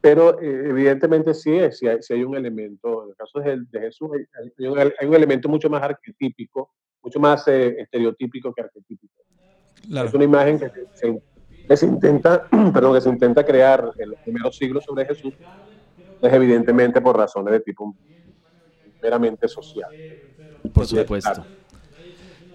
[0.00, 4.10] Pero eh, evidentemente sí, es, sí hay, un elemento, en el caso de, Jesús,
[4.58, 4.66] hay,
[5.06, 6.72] un, elemento mucho más arquetípico,
[7.02, 9.14] mucho más eh, estereotípico que arquetípico.
[9.90, 14.84] Es una imagen que se, intenta, perdón, que se intenta crear en los primeros siglos
[14.84, 15.34] sobre Jesús,
[16.20, 17.94] es evidentemente por razones de tipo
[19.02, 19.90] meramente social.
[20.72, 21.44] Por supuesto.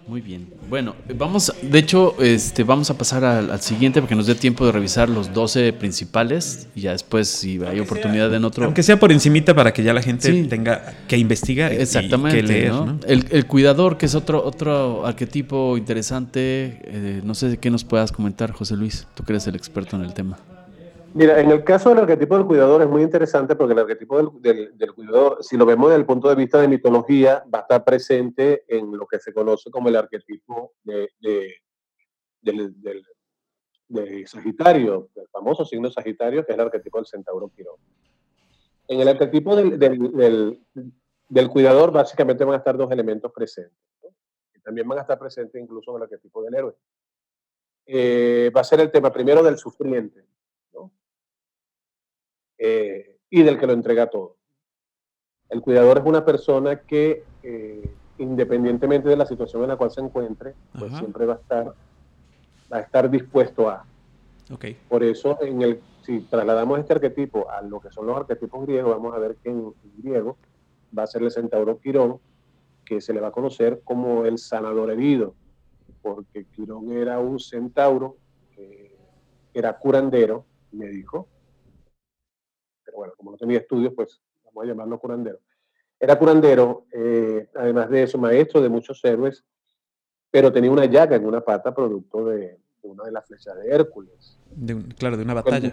[0.10, 0.48] Muy bien.
[0.68, 4.72] Bueno, vamos, de hecho, este, vamos a pasar al, siguiente porque nos dé tiempo de
[4.72, 8.66] revisar los 12 principales y ya después, si hay oportunidad en otro.
[8.66, 12.48] Aunque sea por encimita para que ya la gente tenga que investigar Exactamente, y que
[12.48, 12.74] leer.
[13.06, 16.80] El, cuidador, que es otro, otro arquetipo interesante.
[16.86, 20.02] Eh, no sé qué nos puedas comentar, José Luis, tú que eres el experto en
[20.02, 20.40] el tema.
[21.14, 24.78] Mira, en el caso del arquetipo del cuidador es muy interesante porque el arquetipo del,
[24.78, 27.84] del, cuidador, si lo vemos desde el punto de vista de mitología, va a estar
[27.84, 31.10] presente en lo que se conoce como el arquetipo de,
[32.42, 33.04] del,
[34.28, 37.78] Sagitario, del famoso signo Sagitario, que es el arquetipo del centauro Quirón.
[38.88, 40.60] En el arquetipo del,
[41.50, 43.80] cuidador, básicamente van a estar dos elementos presentes,
[44.54, 46.76] y también van a estar presentes incluso en el arquetipo del héroe.
[47.88, 50.24] Eh, va a ser el tema primero del sufriente,
[52.60, 54.36] eh, y del que lo entrega todo.
[55.50, 60.02] El cuidador es una persona que, eh, independientemente de la situación en la cual se
[60.02, 61.74] encuentre, pues siempre va a estar,
[62.72, 63.86] va a estar dispuesto a.
[64.52, 64.78] Okay.
[64.90, 68.92] Por eso, en el, si trasladamos este arquetipo a lo que son los arquetipos griegos,
[68.92, 70.38] vamos a ver que en, griego
[70.96, 72.20] va a ser el centauro Quirón,
[72.84, 75.34] que se le va a conocer como el sanador herido,
[76.02, 78.18] porque Quirón era un centauro,
[78.56, 78.98] que
[79.54, 81.28] era curandero, médico,
[82.90, 85.40] pero bueno, como no tenía estudios, pues vamos a llamarlo curandero.
[86.00, 89.46] Era curandero, eh, además de eso, maestro de muchos héroes,
[90.32, 94.40] pero tenía una llaga en una pata producto de, una de las flechas de Hércules.
[94.98, 95.72] claro, de una batalla.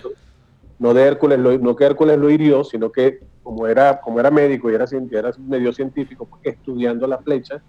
[0.79, 4.70] No de Hércules, no que Hércules lo hirió, sino que como era, como era médico
[4.70, 7.62] y era, era medio científico, pues, estudiando la flecha,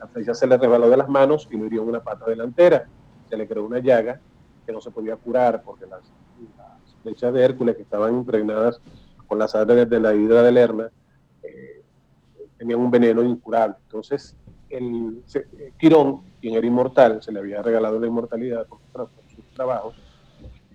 [0.00, 2.88] la flecha se le resbaló de las manos y lo hirió en una pata delantera.
[3.30, 4.20] Se le creó una llaga
[4.66, 6.02] que no se podía curar porque las,
[7.02, 8.80] flechas de Hércules que estaban impregnadas
[9.26, 10.90] con las sangre de la hidra de Lerna,
[11.42, 11.82] eh,
[12.58, 13.76] tenían un veneno incurable.
[13.84, 14.36] Entonces,
[14.68, 15.22] el,
[15.78, 18.80] Quirón, quien era inmortal, se le había regalado la inmortalidad por,
[19.34, 19.96] sus trabajos,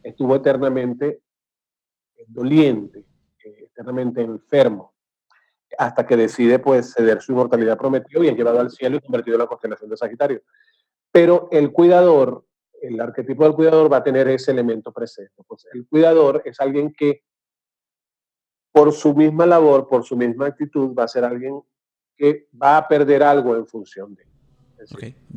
[0.04, 1.22] estuvo eternamente
[2.28, 3.06] doliente.
[3.44, 4.94] eternamente enfermo,
[5.78, 9.36] hasta que decide pues ceder su inmortalidad prometido y es llevado al cielo y convertido
[9.36, 10.42] en la constelación de Sagitario.
[11.12, 12.47] Pero el cuidador,
[12.82, 15.44] el arquetipo del cuidador va a tener ese elemento presente.
[15.48, 17.24] Pues el cuidador es alguien que
[18.72, 21.60] por su misma labor, por su misma actitud, va a ser alguien
[22.16, 24.26] que va a perder algo en función de.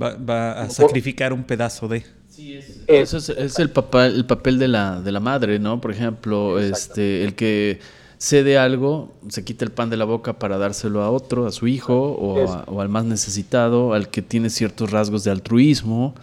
[0.01, 2.05] Va, a sacrificar un pedazo de.
[2.29, 5.81] Sí, es, eso es, el, papel, el papel de la, de la madre, ¿no?
[5.81, 7.81] Por ejemplo, este, el que
[8.21, 11.67] cede algo, se quita el pan de la boca para dárselo a otro, a su
[11.67, 16.15] hijo, o, al más necesitado, al que tiene ciertos rasgos de altruismo,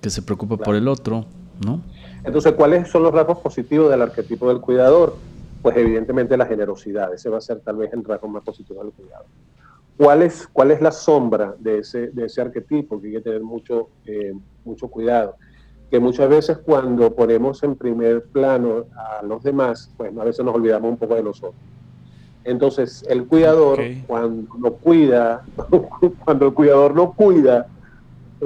[0.00, 1.26] que se preocupa por el otro,
[1.64, 1.80] ¿no?
[2.24, 5.16] Entonces, ¿cuáles son los rasgos positivos del arquetipo del cuidador?
[5.62, 8.92] Pues evidentemente la generosidad, ese va a ser tal vez el rasgo más positivo del
[8.92, 9.26] cuidador.
[9.96, 13.00] ¿Cuál es, cuál es la sombra de ese, de ese arquetipo?
[13.00, 15.36] Que hay que tener mucho, eh, mucho cuidado.
[15.90, 20.54] Que muchas veces cuando ponemos en primer plano a los demás, pues a veces nos
[20.54, 21.54] olvidamos un poco de nosotros.
[22.44, 25.44] Entonces, el cuidador, cuando no cuida,
[26.24, 27.66] cuando el cuidador no cuida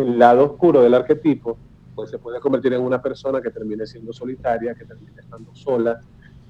[0.02, 1.56] el lado oscuro del arquetipo,
[1.94, 6.00] pues se puede convertir en una persona que termine siendo solitaria, que termine estando sola,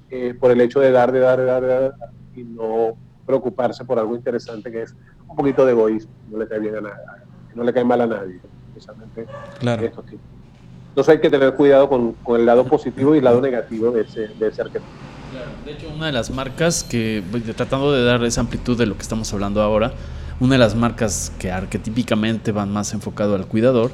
[0.09, 1.93] eh, por el hecho de dar, de dar, de dar, de dar,
[2.35, 4.95] y no preocuparse por algo interesante que es
[5.27, 7.03] un poquito de egoísmo, no le cae bien a nadie,
[7.55, 8.39] no le cae mal a nadie,
[8.73, 9.25] precisamente
[9.59, 9.89] claro.
[10.89, 14.01] Entonces hay que tener cuidado con, con, el lado positivo y el lado negativo de
[14.01, 14.91] ese, de ese arquetipo.
[15.65, 18.95] de hecho, una de las marcas que, pues, tratando de dar esa amplitud de lo
[18.95, 19.93] que estamos hablando ahora,
[20.41, 23.91] una de las marcas que arquetípicamente van más enfocado al cuidador,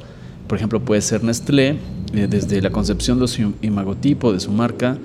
[0.47, 1.77] por ejemplo, puede ser Nestlé,
[2.13, 4.97] eh, desde la concepción de su imagotipo, de su marca,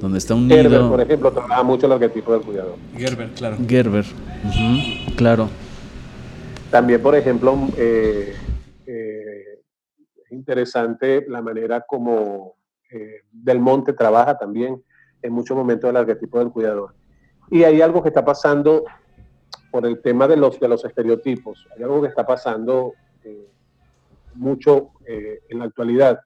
[0.00, 2.76] donde está un Gerber, por ejemplo, trabaja mucho el arquetipo del cuidador.
[2.96, 3.56] Gerber, claro.
[3.66, 4.04] Gerber,
[5.16, 5.48] claro.
[6.70, 8.34] También, por ejemplo, eh,
[8.86, 9.60] eh,
[10.24, 12.56] es interesante la manera como
[12.90, 14.82] eh, Del Monte trabaja también
[15.22, 16.94] en muchos momentos el arquetipo del cuidador.
[17.50, 18.84] Y hay algo que está pasando
[19.70, 21.66] por el tema de los, de los estereotipos.
[21.76, 22.94] Hay algo que está pasando
[24.34, 26.20] mucho en la actualidad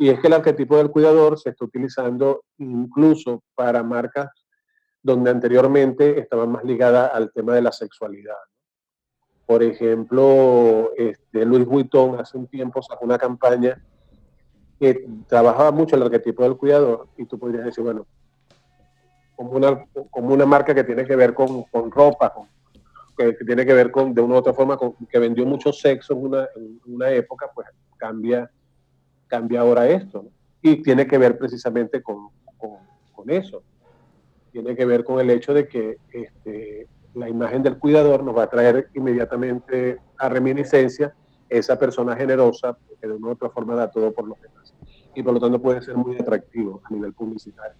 [0.00, 4.30] y es que el arquetipo del cuidador se está utilizando incluso para marcas
[5.02, 8.36] donde anteriormente estaban más ligadas al tema de la sexualidad.
[9.44, 13.84] Por ejemplo, este, Luis Vuitton hace un tiempo sacó una campaña
[14.78, 18.06] que trabajaba mucho el arquetipo del cuidador y tú podrías decir, bueno,
[19.36, 22.32] como una, como una marca que tiene que ver con, con ropa,
[23.24, 26.14] que, tiene que ver con, de una u otra forma, con, que vendió mucho sexo
[26.14, 28.50] en una, en una época, pues cambia
[29.30, 30.26] cambia ahora esto.
[30.60, 32.28] Y tiene que ver precisamente con,
[32.58, 33.62] con, eso.
[34.50, 38.44] Tiene que ver con el hecho de que este, la imagen del cuidador nos va
[38.44, 41.14] a traer inmediatamente a reminiscencia
[41.48, 44.74] esa persona generosa que de una u otra forma da todo por los demás.
[45.14, 47.74] Y por lo tanto puede ser muy atractivo a nivel publicitario.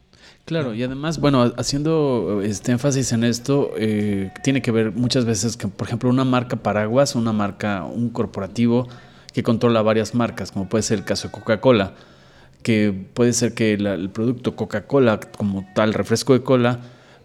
[0.44, 5.56] Claro, y además, bueno, haciendo este énfasis en esto, eh, tiene que ver muchas veces
[5.56, 8.88] que, por ejemplo, una marca paraguas, una marca, un corporativo,
[9.32, 11.94] que controla varias marcas, como puede ser el caso de Coca-Cola,
[12.62, 16.80] que puede ser que el producto Coca-Cola como tal refresco de cola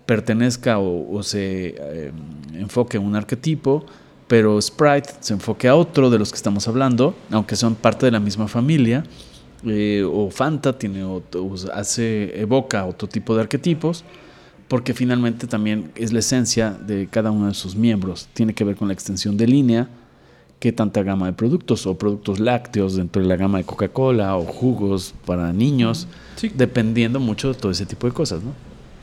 [0.06, 2.12] pertenezca o, se eh,
[2.54, 3.86] enfoque a un arquetipo,
[4.28, 8.12] pero Sprite se enfoque a otro de los que estamos hablando, aunque son parte de
[8.12, 9.04] la misma familia,
[9.66, 11.04] eh, o Fanta tiene
[11.74, 14.04] hace, evoca otro tipo de arquetipos,
[14.68, 18.76] porque finalmente también es la esencia de cada uno de sus miembros, tiene que ver
[18.76, 19.90] con la extensión de línea,
[20.60, 24.46] qué tanta gama de productos o productos lácteos dentro de la gama de Coca-Cola o
[24.46, 26.08] jugos para niños,
[26.54, 28.54] dependiendo mucho de todo ese tipo de cosas, ¿no?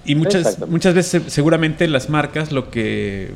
[0.04, 3.30] Y muchas, muchas veces seguramente las marcas lo que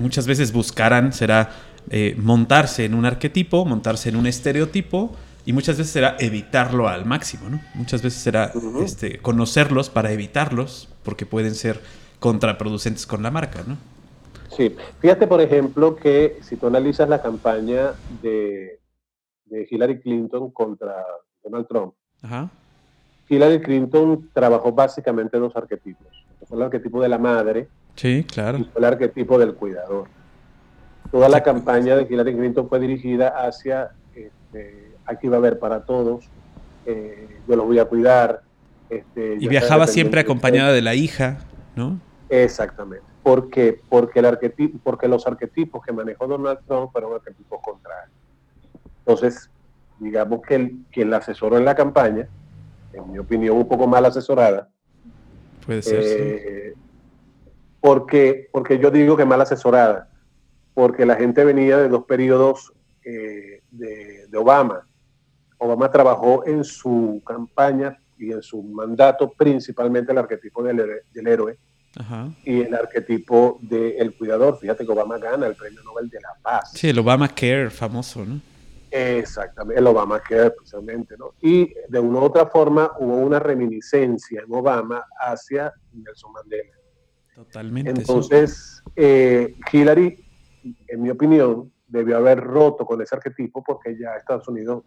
[0.00, 1.52] muchas veces buscarán será
[1.90, 5.14] eh, montarse en un arquetipo, montarse en un estereotipo
[5.48, 7.58] y muchas veces será evitarlo al máximo, ¿no?
[7.72, 8.52] Muchas veces será
[8.84, 11.80] este, conocerlos para evitarlos porque pueden ser
[12.20, 13.78] contraproducentes con la marca, ¿no?
[14.54, 18.78] Sí, fíjate por ejemplo que si tú analizas la campaña de,
[19.70, 21.02] Hillary Clinton contra
[21.42, 21.94] Donald Trump,
[23.30, 26.08] Hillary Clinton trabajó básicamente dos arquetipos.
[26.46, 28.58] Fue el arquetipo de la madre sí, claro.
[28.58, 30.08] y fue el arquetipo del cuidador.
[31.10, 35.84] Toda la campaña de Hillary Clinton fue dirigida hacia este, aquí va a haber para
[35.84, 36.28] todos,
[36.86, 38.42] eh, yo los voy a cuidar.
[38.90, 41.38] Este, y viajaba siempre acompañada de la hija,
[41.76, 41.98] ¿no?
[42.28, 43.04] Exactamente.
[43.22, 43.80] ¿Por qué?
[43.88, 48.14] Porque, el arquetipo, porque los arquetipos que manejó Donald Trump fueron arquetipos contrarios.
[49.00, 49.50] Entonces,
[49.98, 52.28] digamos que el, quien la asesoró en la campaña,
[52.92, 54.68] en mi opinión un poco mal asesorada,
[55.66, 56.74] puede ser, eh,
[57.80, 60.08] porque, porque yo digo que mal asesorada,
[60.74, 62.72] porque la gente venía de dos periodos
[63.04, 64.87] eh, de, Obama.
[65.58, 71.58] Obama trabajó en su campaña y en su mandato principalmente el arquetipo del, del héroe
[72.44, 74.58] y el arquetipo del cuidador.
[74.58, 76.72] Fíjate que Obama gana el Premio Nobel de la Paz.
[76.74, 78.40] Sí, el Obama Care famoso, ¿no?
[78.90, 81.34] Exactamente, el Obama Care precisamente, ¿no?
[81.42, 86.72] Y de una u otra forma hubo una reminiscencia en Obama hacia Nelson Mandela.
[87.34, 87.90] Totalmente.
[87.90, 90.24] Entonces, eh, Hillary,
[90.86, 94.84] en mi opinión, debió haber roto con ese arquetipo porque ya Estados Unidos,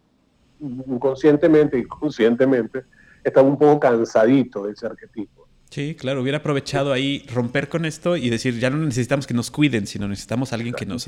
[0.62, 2.84] inconscientemente y conscientemente,
[3.24, 5.48] estaba un poco cansadito de ese arquetipo.
[5.70, 9.50] Sí, claro, hubiera aprovechado ahí romper con esto y decir, ya no necesitamos que nos
[9.50, 11.06] cuiden, sino necesitamos a alguien que nos,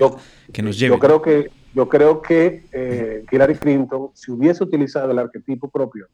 [0.52, 0.94] que nos lleve.
[0.94, 6.06] Yo creo que, yo creo que eh, Hillary Clinton, si hubiese utilizado el arquetipo propio,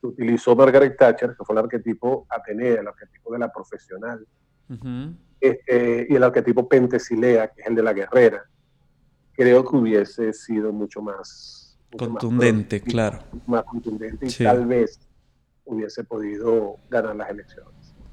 [0.00, 4.26] que utilizó Margaret Thatcher, que fue el arquetipo Atenea, el arquetipo de la profesional,
[5.40, 8.44] este, y el arquetipo Pentesilea, que es el de la guerrera,
[9.32, 11.57] creo que hubiese sido mucho más...
[11.96, 13.20] contundente, claro.
[13.46, 15.00] Más contundente y tal vez
[15.64, 17.72] hubiese podido ganar las elecciones.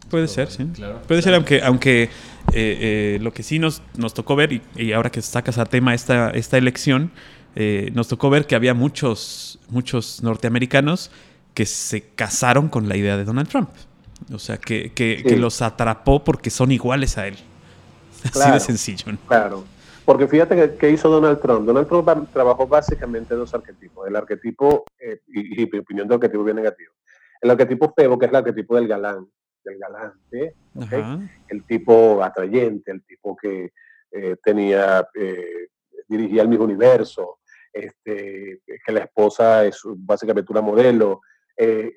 [0.09, 0.69] Puede ser, sí.
[1.07, 2.09] Puede ser, aunque, aunque eh,
[2.53, 6.29] eh, lo que sí nos, nos tocó ver, y, ahora que sacas a tema esta,
[6.29, 7.11] esta elección,
[7.55, 11.09] eh, nos tocó ver que había muchos, muchos norteamericanos
[11.53, 13.69] que se casaron con la idea de Donald Trump.
[14.31, 17.37] O sea, que, que, los atrapó porque son iguales a él.
[18.23, 19.17] Así de sencillo.
[19.27, 19.65] Claro.
[20.05, 21.65] Porque fíjate que, hizo Donald Trump.
[21.65, 24.07] Donald Trump trabajó básicamente dos arquetipos.
[24.07, 24.85] El arquetipo,
[25.27, 26.93] y, y mi opinión de arquetipo bien negativo.
[27.41, 29.27] El arquetipo feo, que es el arquetipo del galán
[29.65, 30.55] del galante,
[31.49, 33.73] el tipo atrayente, el tipo que
[34.11, 35.67] eh, tenía, eh,
[36.07, 37.39] dirigía el mismo universo,
[37.73, 41.21] este, que la esposa es básicamente una modelo.
[41.57, 41.93] Eh,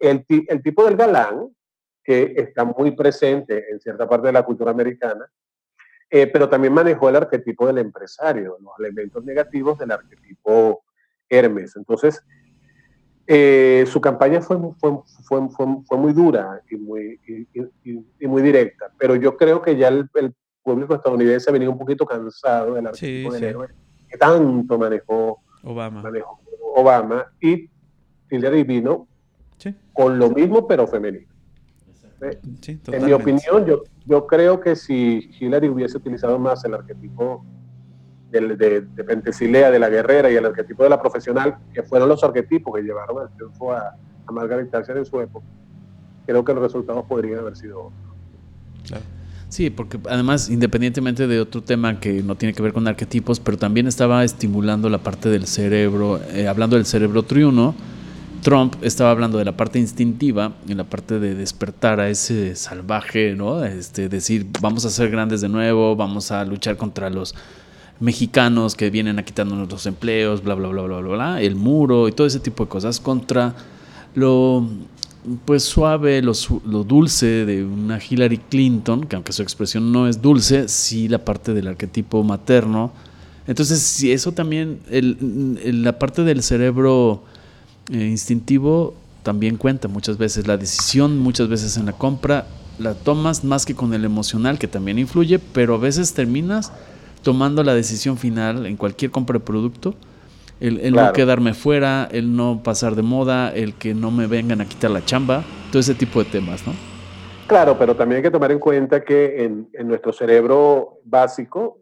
[0.00, 1.54] el, tipo del galán,
[2.02, 5.30] que está muy presente en cierta parte de la cultura americana,
[6.12, 10.84] pero también manejó el arquetipo del empresario, los elementos negativos del arquetipo
[11.26, 11.74] Hermes.
[11.76, 12.22] Entonces,
[13.26, 15.48] eh, su campaña fue, fue, fue,
[15.86, 17.18] fue, muy dura y muy,
[18.20, 20.08] y, muy directa, pero yo creo que ya el,
[20.62, 23.68] público estadounidense ha venido un poquito cansado del arquetipo del héroe
[24.08, 26.38] que tanto manejó Obama, manejó
[26.76, 27.68] Obama y
[28.30, 29.08] Hillary vino
[29.92, 31.31] con lo mismo pero femenino.
[32.22, 37.44] En mi opinión, yo, yo creo que si Hillary hubiese utilizado más el arquetipo
[38.30, 42.22] de, de, Pentesilea, de la guerrera y el arquetipo de la profesional, que fueron los
[42.24, 43.96] arquetipos que llevaron al triunfo a,
[44.26, 45.44] a Margaret Thatcher en su época,
[46.26, 49.02] creo que los resultados podrían haber sido otros.
[49.48, 53.58] Sí, porque además, independientemente de otro tema que no tiene que ver con arquetipos, pero
[53.58, 57.74] también estaba estimulando la parte del cerebro, eh, hablando del cerebro triuno,
[58.42, 63.34] Trump estaba hablando de la parte instintiva, en la parte de despertar a ese salvaje,
[63.34, 63.64] ¿no?
[63.64, 67.34] Este, decir, vamos a ser grandes de nuevo, vamos a luchar contra los
[68.00, 72.08] mexicanos que vienen a quitarnos los empleos, bla, bla, bla, bla, bla, bla, el muro
[72.08, 73.54] y todo ese tipo de cosas contra
[74.14, 74.66] lo
[75.44, 76.32] pues suave, lo,
[76.66, 81.24] lo, dulce de una Hillary Clinton, que aunque su expresión no es dulce, sí la
[81.24, 82.92] parte del arquetipo materno.
[83.46, 87.22] Entonces, si eso también, el, la parte del cerebro
[87.90, 90.46] eh, instintivo también cuenta muchas veces.
[90.46, 92.46] La decisión muchas veces en la compra
[92.78, 96.72] la tomas más que con el emocional, que también influye, pero a veces terminas
[97.22, 99.94] tomando la decisión final en cualquier compra de producto,
[100.60, 104.64] el, no quedarme fuera, el no pasar de moda, el que no me vengan a
[104.64, 106.72] quitar la chamba, todo ese tipo de temas, ¿no?
[107.48, 111.78] Claro, pero también hay que tomar en cuenta que en, nuestro cerebro básico,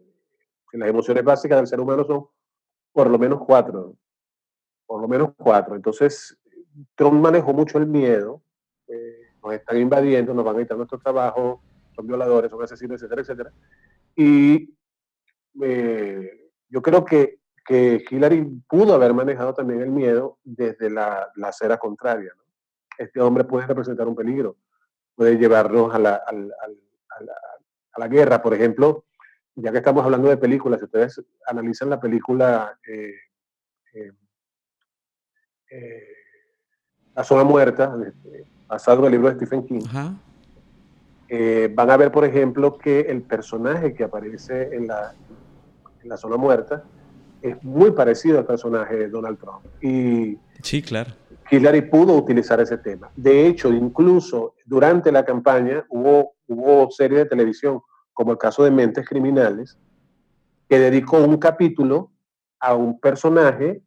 [0.73, 2.25] las emociones básicas del ser humano son
[2.91, 3.93] por lo menos cuatro,
[4.91, 5.73] por lo menos cuatro.
[5.73, 6.37] Entonces,
[6.95, 8.43] Trump manejó mucho el miedo,
[8.89, 11.63] eh, nos están invadiendo, nos van a quitar nuestro trabajo,
[11.95, 13.53] son violadores, son asesinos, etcétera, etcétera.
[14.17, 14.75] Y
[15.63, 21.47] eh, yo creo que, que, Hillary pudo haber manejado también el miedo desde la, la
[21.47, 22.33] acera contraria.
[22.97, 24.57] Este hombre puede representar un peligro,
[25.15, 28.41] puede llevarnos a la, a, la, guerra.
[28.41, 29.05] Por ejemplo,
[29.55, 33.15] ya que estamos hablando de películas, si ustedes analizan la película eh,
[33.93, 34.11] eh,
[37.15, 37.95] La zona muerta,
[38.67, 39.81] basado en el libro de Stephen King,
[41.73, 45.13] van a ver, por ejemplo, que el personaje que aparece en la,
[46.01, 46.83] en la zona muerta,
[47.41, 49.65] es muy parecido al personaje de Donald Trump.
[49.81, 51.11] Y sí, claro.
[51.49, 53.11] Hillary pudo utilizar ese tema.
[53.15, 57.81] De hecho, incluso durante la campaña hubo, hubo series de televisión,
[58.13, 59.77] como el caso de Mentes Criminales,
[60.69, 62.11] que dedicó un capítulo
[62.59, 63.81] a un personaje,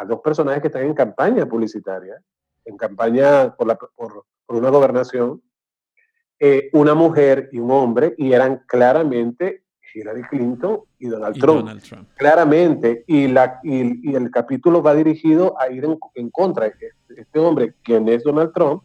[0.00, 2.22] a dos personajes que están en campaña publicitaria,
[2.64, 5.42] en campaña por, la, por, una gobernación,
[6.38, 11.68] eh, una mujer y un hombre, y eran claramente Hillary Clinton y Donald, Trump.
[12.16, 17.38] Claramente, y, la, y, el capítulo va dirigido a ir en, contra de este, este,
[17.38, 18.82] hombre, quien es Donald Trump,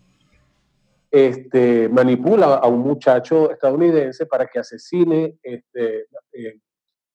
[1.11, 6.59] este, manipula a un muchacho estadounidense para que asesine este, eh,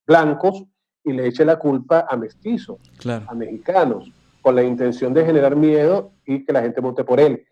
[0.07, 0.63] blancos
[1.03, 2.77] y le eche la culpa a mestizos,
[3.27, 7.43] a mexicanos, con la intención de generar miedo y que la gente vote por él.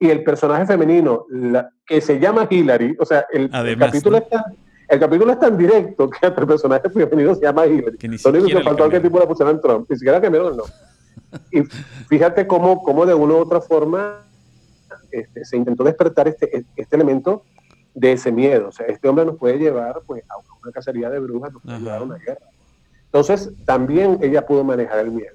[0.00, 1.26] Y el personaje femenino,
[1.86, 4.44] que se llama Hillary, o sea, el, capítulo está
[4.88, 7.98] el capítulo es tan directo que hasta el personaje femenino se llama Hillary.
[7.98, 10.56] Que ni Lo único que faltó al que tipo la pusieron Trump, ni siquiera Cameron
[10.56, 10.64] no.
[11.52, 11.62] Y
[12.08, 14.24] fíjate cómo, cómo de una u otra forma
[15.10, 17.44] este, se intentó despertar este, este elemento
[17.94, 18.68] de ese miedo.
[18.68, 21.78] O sea, este hombre nos puede llevar pues, a una cacería de brujas, nos puede
[21.80, 22.46] llevar a una guerra.
[23.08, 25.34] Entonces, también ella pudo manejar el miedo.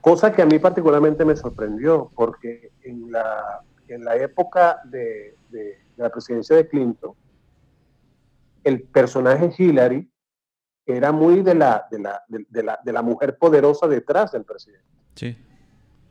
[0.00, 5.78] Cosa que a mí particularmente me sorprendió, porque en la, en la época de, de,
[5.96, 7.12] la presidencia de Clinton,
[8.64, 10.10] el personaje Hillary
[10.86, 14.86] era muy de la, de la, de, la, de la mujer poderosa detrás del presidente.
[15.14, 15.36] Sí.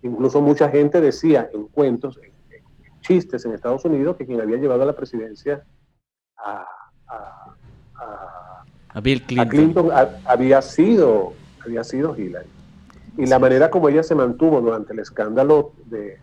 [0.03, 2.31] Incluso mucha gente decía en cuentos, en,
[3.01, 5.65] chistes en Estados Unidos, que quien había llevado a la presidencia
[6.37, 6.65] a,
[7.07, 7.55] a,
[8.99, 9.89] Bill Clinton,
[10.25, 11.33] había, sido,
[11.65, 12.47] había sido Hillary.
[13.17, 16.17] Y la manera como ella se mantuvo durante el escándalo de,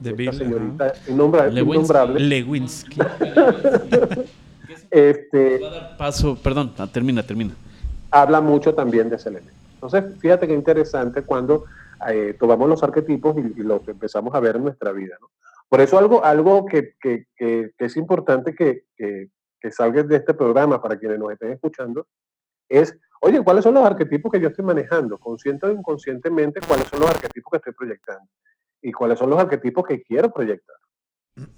[0.00, 2.20] de, Bill, señorita innombrable.
[2.20, 3.00] Lewinsky.
[4.90, 5.60] este,
[5.96, 7.54] paso, perdón, ah, termina, termina.
[8.10, 9.54] Habla mucho también de ese elemento.
[9.74, 11.64] Entonces, fíjate qué interesante cuando
[12.10, 15.16] eh, tomamos los arquetipos y, y, los empezamos a ver en nuestra vida.
[15.20, 15.28] ¿no?
[15.72, 18.84] Por eso algo, algo que, que, que, es importante que,
[19.70, 22.06] salga de este programa para quienes nos estén escuchando
[22.68, 25.18] es, oye, ¿cuáles son los arquetipos que yo estoy manejando?
[25.18, 28.28] Consciente o inconscientemente, ¿cuáles son los arquetipos que estoy proyectando?
[28.80, 30.76] Y cuáles son los arquetipos que quiero proyectar.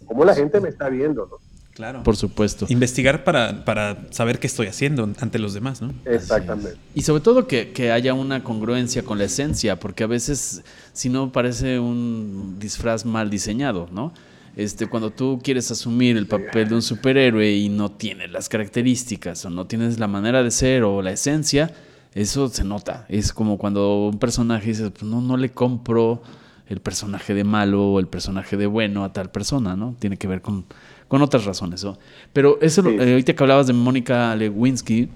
[0.07, 1.27] ¿Cómo la gente me está viendo?
[1.27, 1.37] ¿no?
[1.75, 2.03] Claro.
[2.05, 2.67] Por supuesto.
[2.69, 5.93] Investigar para, para, saber qué estoy haciendo ante los demás, ¿no?
[6.05, 6.79] Exactamente.
[6.95, 11.09] Y sobre todo que, que, haya una congruencia con la esencia, porque a veces, si
[11.09, 14.13] no, parece un disfraz mal diseñado, ¿no?
[14.57, 19.45] Este, cuando tú quieres asumir el papel de un superhéroe y no tienes las características
[19.45, 21.75] o no tienes la manera de ser o la esencia,
[22.15, 23.07] eso se nota.
[23.09, 26.23] Es como cuando un personaje dice, pues no, no le compro
[26.69, 29.97] el personaje de malo o el personaje de bueno a tal persona, ¿no?
[29.99, 30.65] Tiene que ver con
[31.09, 31.85] con otras razones.
[31.85, 31.99] ¿no?
[32.33, 35.09] Pero eso, eh, ahorita que hablabas de Mónica Lewinsky,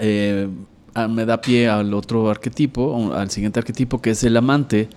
[0.00, 0.48] eh,
[1.08, 4.88] me da pie al otro arquetipo, al siguiente arquetipo, que es el amante,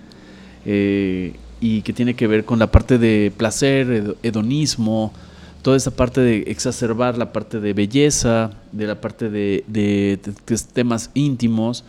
[0.64, 5.12] eh, y que tiene que ver con la parte de placer, hedonismo,
[5.62, 10.18] toda esa parte de exacerbar la parte de belleza, de la parte de,
[10.72, 11.84] temas íntimos,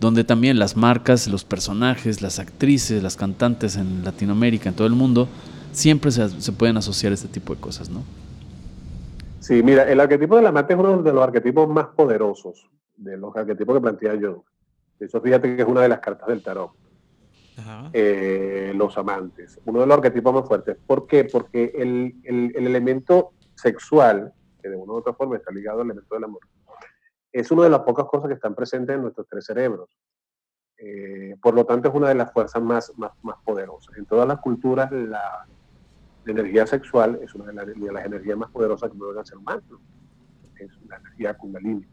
[0.00, 4.94] donde también las marcas, los personajes, las actrices, las cantantes en Latinoamérica, en todo el
[4.94, 5.28] mundo,
[5.72, 8.02] siempre se, pueden asociar este tipo de cosas, ¿no?
[9.38, 13.34] Sí, mira, el arquetipo del amante es uno de los arquetipos más poderosos de los
[13.36, 14.44] arquetipos que plantea yo.
[14.98, 16.70] Eso fíjate que es una de las cartas del tarot.
[17.92, 20.76] Eh, los amantes, uno de los arquetipos más fuertes.
[20.86, 21.24] ¿Por qué?
[21.24, 22.20] Porque el,
[22.54, 26.40] elemento sexual, que de una u otra forma está ligado al elemento del amor,
[27.32, 29.88] es una de las pocas cosas que están presentes en nuestros tres cerebros.
[30.78, 33.96] Eh, por lo tanto, es una de las fuerzas más, más, más poderosas.
[33.96, 35.46] En todas las culturas, la,
[36.24, 39.62] la energía sexual es una de, las energías más poderosas que puede ser humano.
[40.58, 41.86] Es la energía kundalini.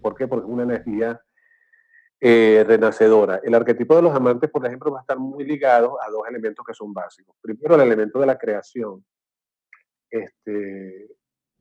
[0.00, 0.28] ¿Por qué?
[0.28, 1.20] Porque es una energía
[2.26, 3.38] eh, renacedora.
[3.44, 6.64] El arquetipo de los amantes, por ejemplo, va a estar muy ligado a dos elementos
[6.64, 7.36] que son básicos.
[7.42, 9.04] Primero, el elemento de la creación.
[10.08, 11.10] Este,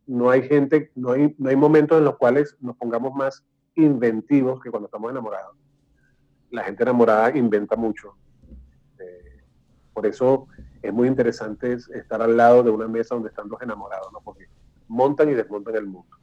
[0.07, 3.45] no hay gente, no hay, no hay momentos en los cuales nos pongamos más
[3.75, 5.57] inventivos que cuando estamos enamorados.
[6.49, 8.15] La gente enamorada inventa mucho.
[8.99, 9.41] Eh,
[9.91, 10.47] por eso
[10.81, 14.21] es muy interesante estar al lado de una mesa donde están dos enamorados, ¿no?
[14.21, 14.45] Porque
[14.87, 16.15] montan y desmontan el mundo.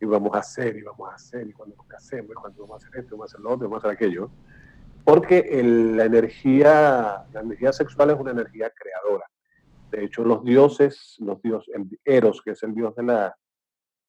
[0.00, 2.84] Y vamos a hacer, y vamos a hacer, y cuando nos casemos, y cuando vamos
[2.84, 4.30] a hacer esto, vamos a hacer lo otro, vamos a hacer aquello.
[5.04, 9.26] Porque la energía, la energía sexual es una energía creadora.
[9.90, 13.34] De hecho, los dioses, los dioses, el Eros, que es el dios de la,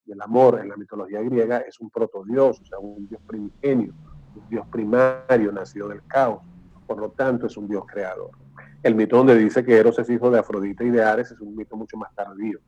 [0.06, 3.94] del amor en la mitología griega, es un protodios, o sea, un dios primigenio,
[4.36, 6.42] un dios primario, nacido del caos.
[6.86, 8.32] Por lo tanto, es un dios creador.
[8.82, 11.56] El mito donde dice que Eros es hijo de Afrodita y de Ares es un
[11.56, 12.60] mito mucho más tardío.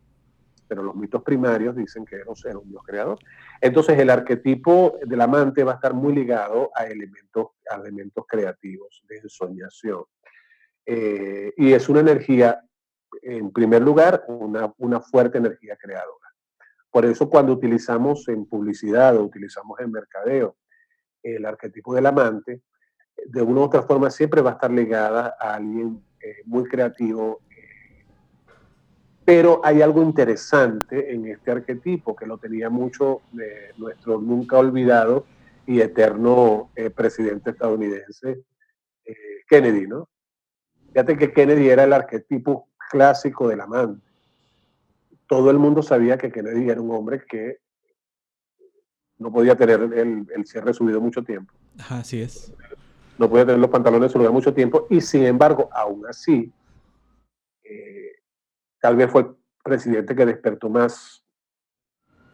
[0.72, 3.20] Pero los mitos primarios dicen que Eros era un dios creador.
[3.60, 9.04] Entonces el arquetipo del amante va a estar muy ligado a elementos, a elementos creativos,
[9.10, 10.06] de ensoñación.
[10.86, 12.64] Eh, y es una energía,
[13.22, 16.30] en primer lugar, una, una fuerte energía creadora.
[16.90, 20.56] Por eso cuando utilizamos en publicidad o utilizamos en mercadeo
[21.22, 22.62] el arquetipo del amante,
[23.26, 27.42] de una u otra forma siempre va a estar ligada a alguien eh, muy creativo.
[29.22, 34.58] Eh, pero hay algo interesante en este arquetipo que lo tenía mucho de nuestro nunca
[34.58, 35.26] olvidado
[35.66, 38.44] y eterno eh, presidente estadounidense,
[39.48, 40.08] Kennedy, ¿no?
[40.94, 44.06] Fíjate que Kennedy era el arquetipo clásico del amante.
[45.28, 47.60] todo el mundo sabía que Kennedy era un hombre que
[49.18, 51.54] no podía tener el, el cierre subido mucho tiempo.
[51.80, 52.54] Ajá, así es.
[53.18, 56.52] No podía tener los pantalones subidos mucho tiempo y sin embargo, aún así,
[57.64, 58.01] eh,
[58.82, 61.24] tal vez fue el presidente que despertó más,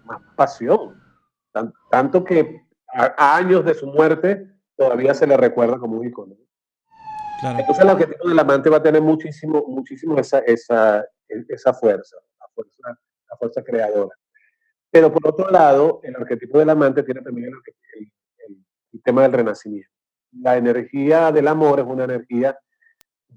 [0.06, 1.00] más pasión.
[1.92, 6.36] tanto que a, años de su muerte todavía se le recuerda como un icono.
[7.44, 12.48] Entonces el arquetipo del amante va a tener muchísimo, muchísimo esa, esa, esa fuerza, la
[12.48, 14.16] fuerza, la fuerza creadora.
[14.90, 18.12] Pero por otro lado, el arquetipo del amante tiene también el,
[18.48, 19.92] el, tema del renacimiento.
[20.32, 22.58] La energía del amor es una energía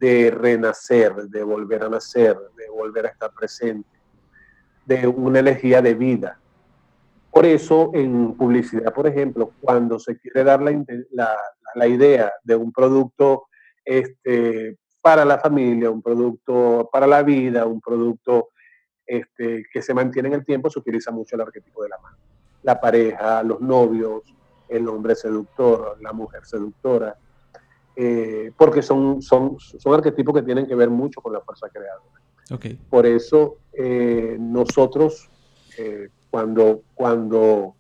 [0.01, 4.01] de renacer, de volver a nacer, de volver a estar presente,
[4.87, 6.41] de una energía de vida.
[7.31, 11.37] Por eso, en publicidad, por ejemplo, cuando se quiere dar la,
[11.75, 13.45] la, idea de un producto
[13.85, 18.49] este, para la familia, un producto para la vida, un producto
[19.07, 22.17] este, que se mantiene en el tiempo, se utiliza mucho el arquetipo de la mano.
[22.63, 24.23] La pareja, los novios,
[24.67, 27.17] el hombre seductor, la mujer seductora,
[28.03, 32.23] eh, porque son, son, son arquetipos que tienen que ver mucho con la fuerza creadora.
[32.51, 32.79] Okay.
[32.89, 35.29] Por eso eh, nosotros,
[35.77, 37.75] eh, cuando, cuando,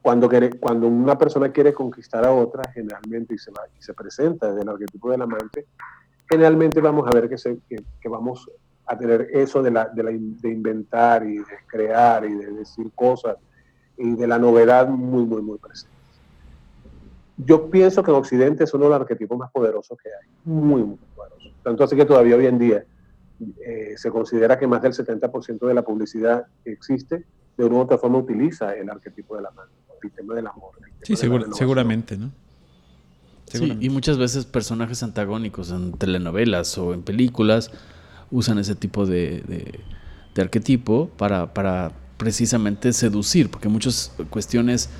[0.00, 3.92] cuando, quiere, cuando una persona quiere conquistar a otra, generalmente, y se, va, y se
[3.92, 5.66] presenta desde el arquetipo del amante,
[6.26, 8.48] generalmente vamos a ver que, se, que, que vamos
[8.86, 12.90] a tener eso de, la, de, la, de, inventar y de crear y de decir
[12.94, 13.36] cosas
[13.98, 15.99] y de la novedad muy, muy, muy presente.
[17.44, 20.82] Yo pienso que en Occidente es uno de los arquetipos más poderosos que hay, muy,
[20.82, 21.50] muy poderoso.
[21.62, 22.84] Tanto así que todavía hoy en día
[23.64, 27.24] eh, se considera que más del 70% de la publicidad que existe
[27.56, 29.70] de una u otra forma utiliza el arquetipo de la mano,
[30.02, 30.72] el tema del amor.
[31.02, 32.30] Sí, seguramente, ¿no?
[33.46, 37.72] Sí, y muchas veces personajes antagónicos en telenovelas o en películas
[38.30, 39.80] usan ese tipo de,
[40.36, 44.90] arquetipo para, para, precisamente seducir, porque muchas cuestiones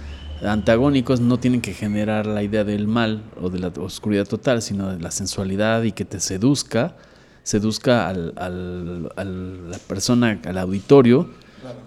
[0.42, 4.90] antagónicos no tienen que generar la idea del mal o de la oscuridad total, sino
[4.90, 6.96] de la sensualidad y que te seduzca,
[7.42, 11.28] seduzca al, al, a la persona, al auditorio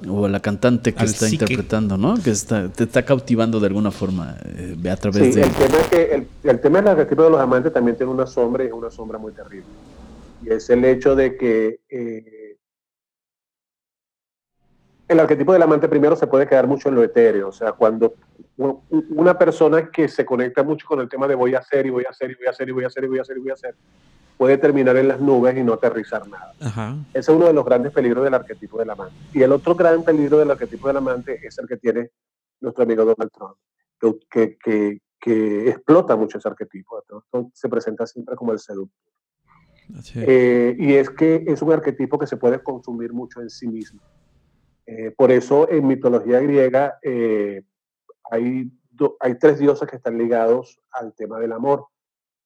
[0.07, 2.15] o a la cantante que está interpretando, ¿no?
[2.21, 5.41] Que está, te está cautivando de alguna forma eh, a través de...
[5.41, 8.27] El tema, es que el, el tema del arquetipo de los amantes también tiene una
[8.27, 9.65] sombra y es una sombra muy terrible.
[10.45, 12.57] Y es el hecho de que eh,
[15.07, 18.13] el arquetipo del amante primero se puede quedar mucho en lo etéreo, o sea, cuando
[18.57, 22.05] una persona que se conecta mucho con el tema de voy a hacer y voy
[22.05, 23.39] a hacer y voy a hacer y voy a hacer y voy a hacer y
[23.39, 23.75] voy a hacer,
[24.37, 26.53] puede terminar en las nubes y no aterrizar nada.
[27.09, 29.15] Ese es uno de los grandes peligros del arquetipo del amante.
[29.33, 32.11] Y el otro gran peligro del arquetipo del amante es el que tiene
[32.61, 33.57] nuestro amigo Donald Trump,
[34.29, 37.01] que, que, que explota mucho ese arquetipo.
[37.53, 39.13] se presenta siempre como el seductor.
[40.15, 44.01] Eh, y es que es un arquetipo que se puede consumir mucho en sí mismo.
[44.85, 47.63] Eh, por eso en mitología griega eh,
[48.33, 48.71] hay,
[49.19, 51.87] hay tres dioses que están ligados al tema del amor.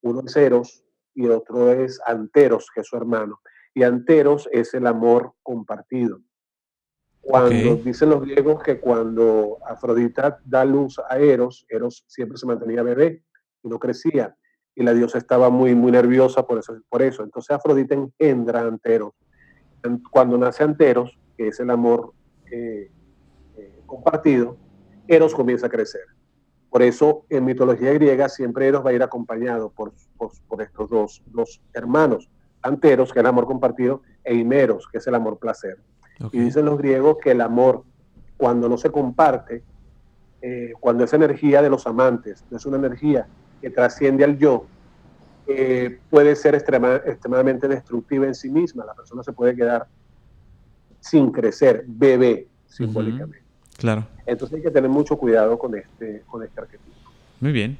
[0.01, 0.83] Uno es Eros
[1.13, 3.39] y otro es Anteros, que es su hermano.
[3.73, 6.19] Y Anteros es el amor compartido.
[7.21, 12.83] Cuando dicen los griegos que cuando Afrodita da luz a Eros, Eros siempre se mantenía
[12.83, 13.23] bebé
[13.63, 14.35] y no crecía
[14.77, 16.79] y la diosa estaba muy, muy nerviosa por eso.
[16.87, 17.23] Por eso.
[17.23, 19.13] Entonces Afrodita engendra Anteros.
[20.11, 22.13] Cuando nace Anteros, que es el amor
[22.51, 22.91] eh,
[23.57, 24.55] eh, compartido,
[25.07, 26.01] Eros comienza a crecer.
[26.69, 31.23] Por eso en mitología griega siempre Eros va a ir acompañado por, por, estos dos,
[31.27, 32.29] dos, hermanos,
[32.61, 35.77] Anteros, que es el amor compartido, e Himeros, que es el amor placer.
[36.31, 37.83] Y dicen los griegos que el amor,
[38.35, 39.63] cuando no se comparte,
[40.41, 43.27] eh, cuando es energía de los amantes, no es una energía
[43.61, 44.65] que trasciende al yo,
[45.47, 48.85] eh, puede ser extremadamente destructiva en sí misma.
[48.85, 49.87] La persona se puede quedar
[50.99, 53.46] sin crecer, bebé, simbólicamente.
[53.77, 54.07] Claro.
[54.25, 56.95] Entonces hay que tener mucho cuidado con este, con este arquetipo.
[57.39, 57.77] Muy bien,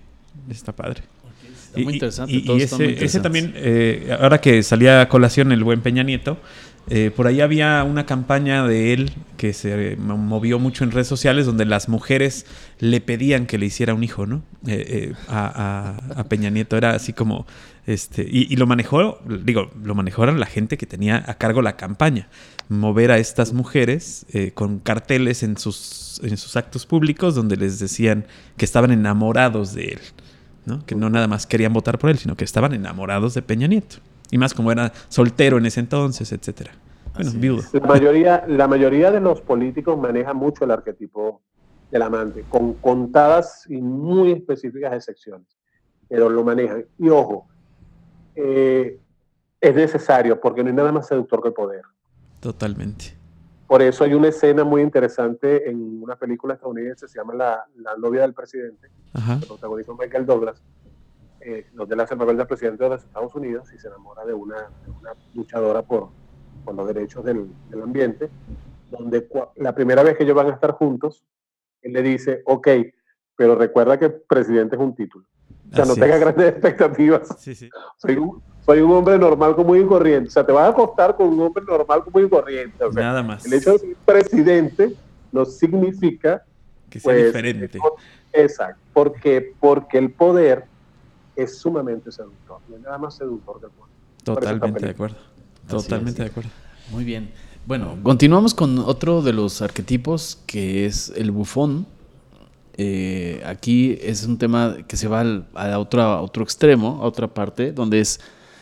[0.50, 1.04] está padre.
[1.44, 2.34] Está muy interesante.
[2.34, 2.62] Y,
[3.02, 6.38] ese, también, eh, ahora que salía a colación el buen Peña Nieto,
[6.90, 11.46] eh, por ahí había una campaña de él que se movió mucho en redes sociales
[11.46, 12.46] donde las mujeres
[12.80, 14.44] le pedían que le hiciera un hijo, ¿no?
[14.66, 17.46] Eh, eh, a, Peña Nieto era así como,
[17.86, 22.30] este, y, lo manejó, digo, lo manejó la gente que tenía a cargo la campaña,
[22.70, 28.26] mover a estas mujeres con carteles en sus, en sus actos públicos donde les decían
[28.56, 30.00] que estaban enamorados de él,
[30.66, 30.86] ¿no?
[30.86, 33.98] Que no nada más querían votar por él, sino que estaban enamorados de Peña Nieto.
[34.32, 36.72] Y más como era soltero en ese entonces, etcétera.
[37.16, 37.64] Bueno, viudo.
[37.74, 41.42] La mayoría, la mayoría de los políticos maneja mucho el arquetipo
[41.92, 45.48] del amante, con contadas y muy específicas excepciones,
[46.08, 46.86] pero lo manejan.
[47.00, 47.48] Y ojo,
[48.36, 49.00] eh,
[49.60, 51.82] es necesario porque no hay nada más seductor que el poder.
[52.40, 53.18] Totalmente.
[53.68, 57.98] Por eso hay una escena muy interesante en una película estadounidense, se llama La, la
[57.98, 60.62] novia del presidente, el protagonista Michael Douglas,
[61.42, 64.26] eh, donde él hace el papel del presidente de los Estados Unidos y se enamora
[64.26, 64.70] de una,
[65.00, 66.10] una luchadora por,
[66.66, 68.30] por, los derechos del, del ambiente,
[68.92, 71.24] donde la primera vez que ellos van a estar juntos,
[71.82, 72.68] él le dice, ok,
[73.36, 75.26] pero recuerda que presidente es un título.
[75.72, 77.28] O sea, no tengas grandes expectativas.
[77.40, 77.70] Sí, sí.
[77.98, 80.30] Soy, un, soy un hombre normal común y corriente.
[80.30, 82.78] O sea, te vas a acostar con un hombre normal común y corriente.
[82.94, 83.46] Nada más.
[83.46, 84.94] El hecho de ser presidente
[85.32, 86.44] no significa
[86.90, 87.80] que sea pues, diferente.
[88.34, 88.82] Exacto.
[88.94, 90.66] Porque, porque el poder
[91.38, 92.60] es sumamente seductor.
[92.68, 93.94] No es nada más seductor que el poder.
[94.24, 95.18] Totalmente de acuerdo.
[95.68, 96.50] Totalmente de acuerdo.
[96.92, 97.32] Muy bien.
[97.66, 101.86] Bueno, continuamos con otro de los arquetipos que es el bufón.
[102.78, 105.22] Eh, aquí es un tema que se va
[105.54, 108.20] a, otro, a otro extremo, a otra parte, donde es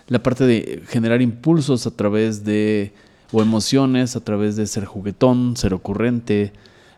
[0.07, 2.93] la parte de generar impulsos a través de,
[3.31, 6.53] o emociones a través de ser juguetón, ser ocurrente,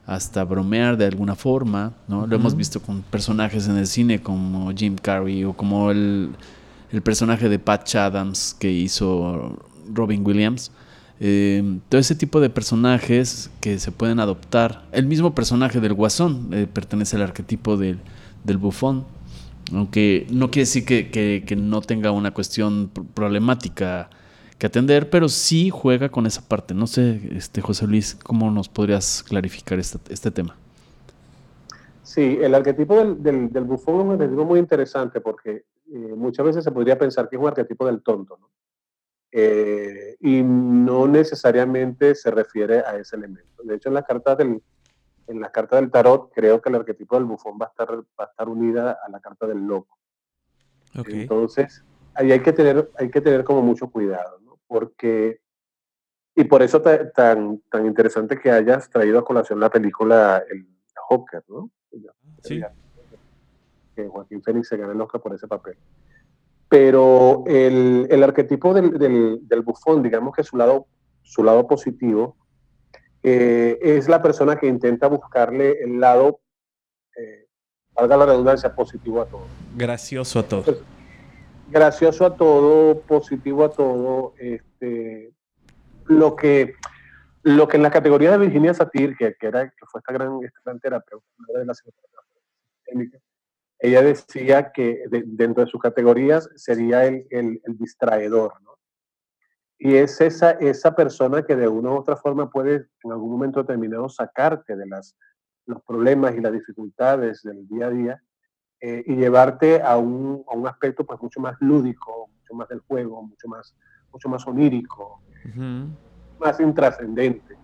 [0.08, 2.26] hasta bromear de alguna forma, ¿no?
[2.26, 6.32] Lo hemos visto con personajes en el cine como Jim Carrey o como el,
[6.92, 9.60] el personaje de Patch Adams que hizo
[9.94, 10.72] Robin Williams.
[11.20, 14.86] Eh, todo ese tipo de personajes que se pueden adoptar.
[14.94, 18.00] El mismo personaje del Guasón eh, pertenece al arquetipo del,
[18.46, 19.06] del bufón.
[19.74, 24.10] Aunque no quiere decir que, no tenga una cuestión problemática
[24.58, 26.74] que atender, pero sí juega con esa parte.
[26.74, 30.56] No sé, este José Luis, ¿cómo nos podrías clarificar este, este tema?
[32.04, 36.64] Sí, el arquetipo del, del, bufón es un arquetipo muy interesante porque eh, muchas veces
[36.64, 38.50] se podría pensar que es un arquetipo del tonto, ¿no?
[39.32, 43.62] Eh, y no necesariamente se refiere a ese elemento.
[43.64, 44.62] De hecho, en las cartas del,
[45.28, 48.24] en la carta del tarot, creo que el arquetipo del bufón va a estar, va
[48.24, 49.98] a estar unida a la carta del loco.
[50.94, 51.84] Entonces,
[52.16, 54.47] ahí hay que tener, hay que tener como mucho cuidado, ¿no?
[54.68, 55.40] Porque,
[56.36, 61.44] y por eso tan, tan interesante que hayas traído a colación la película El Joker,
[61.48, 61.72] ¿no?
[62.44, 62.62] Sí.
[63.96, 65.78] Que Joaquín Fénix se gana el Oscar por ese papel.
[66.70, 70.88] Pero el, el arquetipo del, del, del, bufón, digamos que su lado,
[71.24, 72.36] su lado positivo,
[73.24, 76.42] eh, es la persona que intenta buscarle el lado,
[77.18, 77.48] eh,
[77.94, 79.46] valga la redundancia, positivo a todo.
[79.76, 80.64] Gracioso a todo.
[81.70, 84.34] Gracioso a todo, positivo a todo.
[84.38, 85.34] Este,
[86.06, 86.76] lo, que,
[87.44, 90.40] lo que en la categoría de Virginia Satir, que, que, era, que fue esta gran,
[90.44, 91.74] esta gran terapeuta, de la
[93.80, 98.78] ella decía que dentro de sus categorías sería el, el, el distraedor, ¿no?
[99.80, 103.62] Y es esa, esa persona que de una u otra forma puede en algún momento
[103.62, 105.16] determinado sacarte de las,
[105.68, 108.24] los problemas y las dificultades del día a día
[108.80, 112.80] eh, y llevarte a un, a un, aspecto pues mucho más lúdico, mucho más del
[112.82, 113.76] juego, mucho más,
[114.12, 115.22] mucho más onírico,
[116.40, 117.58] más intrascendente.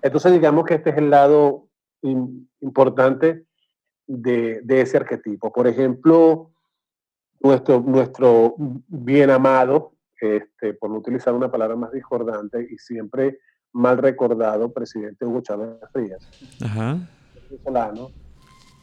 [0.00, 1.68] Entonces digamos que este es el lado
[2.60, 3.44] importante
[4.06, 5.52] de, de, ese arquetipo.
[5.52, 6.50] Por ejemplo,
[7.40, 13.38] nuestro, nuestro bien amado este, por no utilizar una palabra más discordante y siempre
[13.72, 16.28] mal recordado, presidente Hugo Chávez Frías,
[17.50, 18.10] venezolano.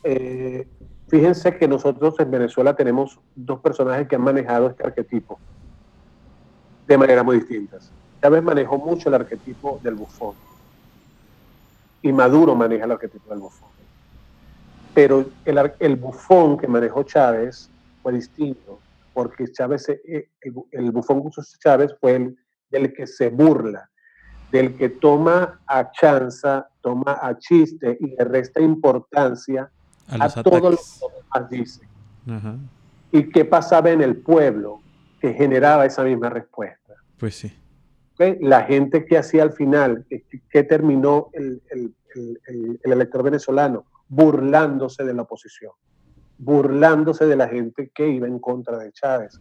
[0.03, 0.68] Eh,
[1.07, 5.39] fíjense que nosotros en Venezuela tenemos dos personajes que han manejado este arquetipo
[6.87, 7.91] de manera muy distintas.
[8.21, 10.35] Chávez manejó mucho el arquetipo del bufón
[12.01, 13.69] y Maduro maneja el arquetipo del bufón.
[14.93, 17.69] Pero el, el bufón que manejó Chávez
[18.01, 18.79] fue distinto
[19.15, 20.29] porque Chávez, eh,
[20.71, 22.37] el, bufón Gustavo Chávez fue el
[22.69, 23.89] del que se burla,
[24.51, 29.71] del que toma a chanza, toma a chiste y le resta importancia
[30.07, 31.87] a, todo lo que los demás dicen.
[33.11, 34.81] ¿Y qué pasaba en el pueblo
[35.19, 36.93] que generaba esa misma respuesta?
[37.17, 37.53] Pues sí.
[38.39, 41.93] La gente que hacía al final, que, terminó el, el,
[42.83, 45.71] el elector venezolano burlándose de la oposición
[46.37, 49.39] burlándose de la gente que iba en contra de Chávez,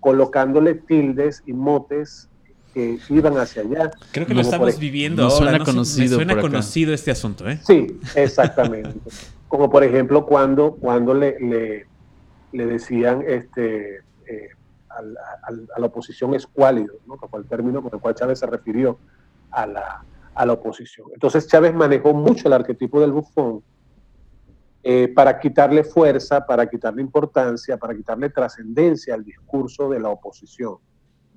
[0.00, 2.28] colocándole tildes y motes
[2.72, 3.90] que iban hacia allá.
[4.10, 5.36] Creo que lo estamos viviendo ahora.
[5.36, 7.60] Suena conocido suena conocido este asunto, ¿eh?
[7.64, 8.98] Sí, exactamente.
[9.54, 11.38] Como por ejemplo cuando, cuando le,
[12.50, 14.48] le, decían este, eh,
[14.88, 17.16] a la oposición escuálido, ¿no?
[17.16, 18.98] que fue el término con el cual Chávez se refirió
[19.52, 21.06] a la, a la oposición.
[21.12, 23.62] Entonces Chávez manejó mucho el arquetipo del bufón
[24.82, 30.78] eh, para quitarle fuerza, para quitarle importancia, para quitarle trascendencia al discurso de la oposición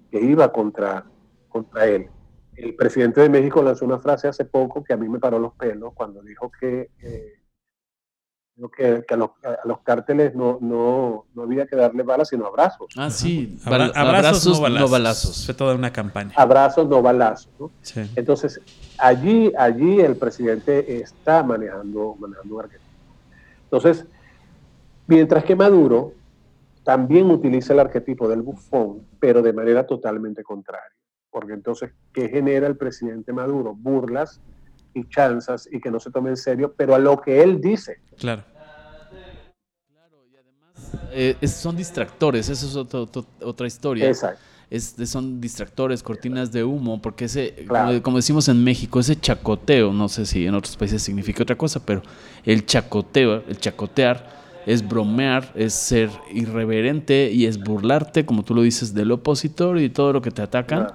[0.10, 1.06] que iba contra,
[1.50, 2.10] contra él.
[2.56, 5.54] El presidente de México lanzó una frase hace poco que a mí me paró los
[5.54, 7.37] pelos cuando dijo que eh,
[8.76, 12.88] que, a, los, a, cárteles no, no, no, había que darle balas, sino abrazos.
[12.98, 15.46] Ah, sí, abrazos, no balazos.
[15.46, 16.34] Fue toda una campaña.
[16.36, 17.52] Abrazos, no balazos.
[18.16, 18.60] Entonces,
[18.98, 22.86] allí, allí el presidente está manejando, manejando arquetipo.
[23.66, 24.06] Entonces,
[25.06, 26.14] mientras que Maduro
[26.84, 30.96] también utiliza el arquetipo del bufón, pero de manera totalmente contraria.
[31.30, 33.76] Porque entonces, ¿qué genera el presidente Maduro?
[33.76, 34.40] Burlas
[34.98, 38.00] y chanzas y que no se tome en serio, pero a lo que él dice.
[38.18, 38.44] Claro.
[41.12, 44.08] Eh, son distractores, eso es otra historia.
[44.08, 44.40] Exacto.
[45.06, 47.66] son distractores, cortinas de humo, porque ese,
[48.04, 51.86] como, decimos en México, ese chacoteo, no sé si en otros países significa otra cosa,
[51.86, 52.02] pero
[52.44, 58.64] el chacoteo, el chacotear, es bromear, es ser irreverente y es burlarte, como tú lo
[58.64, 60.88] dices, del opositor y todo lo que te atacan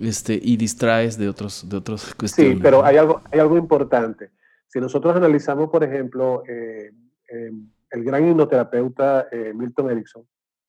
[0.00, 2.54] este, y distraes de otros de otros cuestiones.
[2.54, 4.30] Sí, pero hay algo, hay algo importante.
[4.66, 6.92] Si nosotros analizamos, por ejemplo, eh,
[7.26, 10.28] em, el gran hipnoterapeuta eh, Milton Erickson,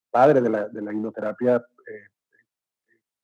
[0.10, 2.08] padre de la, de la hipnoterapia eh,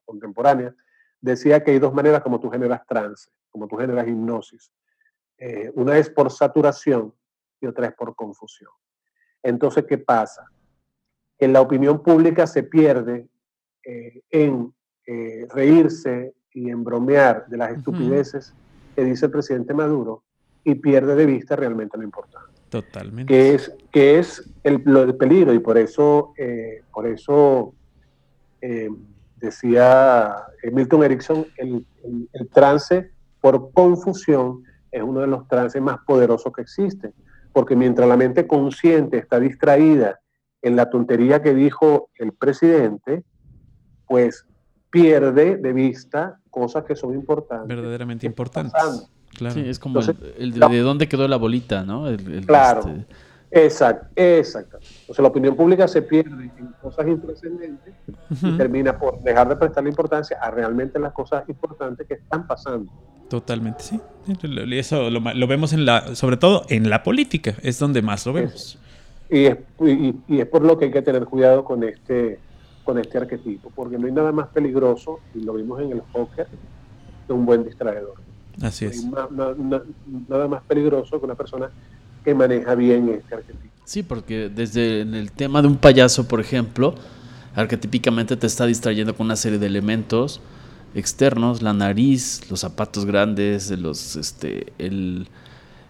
[0.06, 0.76] contemporánea,
[1.20, 4.72] decía que hay dos maneras como tú generas trance, como tú generas hipnosis.
[5.74, 7.14] una es por saturación
[7.60, 8.72] y otra es por confusión.
[9.41, 10.45] Entonces, ¿qué pasa?
[11.39, 13.28] En la opinión pública se pierde
[14.30, 14.74] en
[15.10, 18.53] eh, reírse y en bromear de las estupideces
[18.93, 20.24] que dice el presidente Maduro
[20.66, 22.49] y pierde de vista realmente lo importante.
[22.70, 23.32] Totalmente.
[23.32, 24.84] Que es, que es el,
[25.18, 27.74] peligro y por eso, eh, por eso
[28.60, 28.89] eh,
[29.38, 30.36] decía
[30.74, 31.86] Milton Erickson, el,
[32.34, 37.14] el, trance por confusión es uno de los trances más poderosos que existen,
[37.53, 40.20] porque mientras la mente consciente está distraída
[40.62, 43.24] en la tontería que dijo el presidente,
[44.05, 44.47] pues
[44.90, 47.68] pierde de vista cosas que son importantes.
[47.68, 48.82] Verdaderamente importantes.
[49.54, 52.06] Sí, es como el, de, dónde quedó la bolita, ¿no?
[52.46, 52.82] claro.
[52.82, 53.06] Este...
[53.50, 54.78] Exacto, exacto.
[55.02, 57.94] Entonces la opinión pública se pierde en cosas intrascendentes
[58.42, 62.92] y termina por dejar de prestarle importancia a realmente las cosas importantes que están pasando.
[63.30, 64.00] Totalmente, sí.
[64.72, 68.78] Eso lo, vemos en la, sobre todo en la política, es donde más lo vemos.
[69.30, 72.40] y, es, y, es por lo que hay que tener cuidado con este,
[72.88, 76.48] con este arquetipo, porque no hay nada más peligroso, y lo vimos en el póker,
[77.28, 78.14] que un buen distraedor.
[78.62, 79.06] Así es.
[80.30, 81.70] nada más peligroso que una persona
[82.24, 83.74] que maneja bien este arquetipo.
[83.84, 86.96] Sí, porque desde el tema de un payaso, por ejemplo,
[87.56, 90.40] arquetípicamente te está distrayendo con una serie de elementos
[90.96, 95.28] externos, la nariz, los zapatos grandes, los, este, el,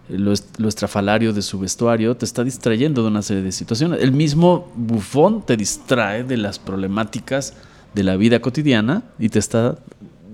[0.08, 4.02] lo, estrafalario de su vestuario, te está distrayendo de una serie de situaciones.
[4.02, 7.54] El mismo bufón te distrae de las problemáticas
[7.94, 9.76] de la vida cotidiana y te está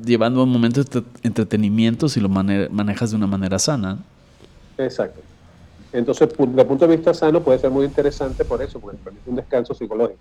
[0.04, 3.98] llevando a un momento de entretenimiento si lo manejas de una manera sana.
[4.78, 5.20] Exacto.
[5.92, 9.30] Entonces, desde el punto de vista sano puede ser muy interesante por eso, porque permite
[9.30, 10.18] un descanso psicológico,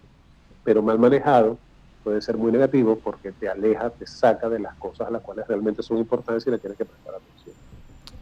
[0.64, 1.58] pero mal manejado
[2.04, 5.48] puede ser muy negativo porque te aleja, te saca de las cosas a las cuales
[5.48, 7.56] realmente son importantes y le tienes que prestar atención.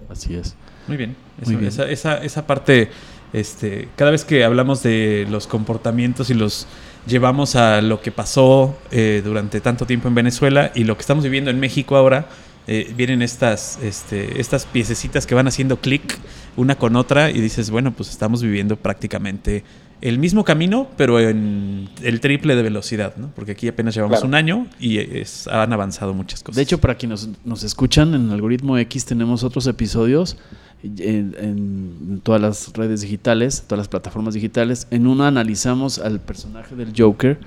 [0.10, 0.56] Así es.
[0.88, 1.16] Muy bien.
[1.41, 2.89] Esa, esa, esa, parte,
[3.34, 6.68] este, cada vez que hablamos de los comportamientos y los
[7.08, 11.24] llevamos a lo que pasó eh, durante tanto tiempo en Venezuela y lo que estamos
[11.24, 12.28] viviendo en México ahora,
[12.68, 16.20] eh, vienen estas, este, estas piececitas que van haciendo clic
[16.56, 19.64] una con otra y dices, bueno, pues estamos viviendo prácticamente
[20.02, 23.30] el mismo camino, pero en el triple de velocidad, ¿no?
[23.36, 26.56] Porque aquí apenas llevamos un año y es, han avanzado muchas cosas.
[26.56, 30.38] De hecho, para quienes nos, escuchan en Algoritmo X tenemos otros episodios
[30.84, 34.88] en, todas las redes digitales, todas las plataformas digitales.
[34.89, 37.39] En uno analizamos al personaje del Joker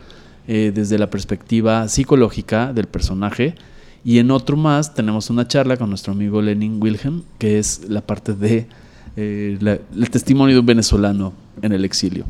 [0.46, 3.56] eh, desde la perspectiva psicológica del personaje.
[4.04, 8.02] Y en otro más tenemos una charla con nuestro amigo Lenin Wilhelm, que es la
[8.02, 8.68] parte de
[9.16, 9.58] eh,
[9.96, 12.24] el testimonio de un venezolano en el exilio.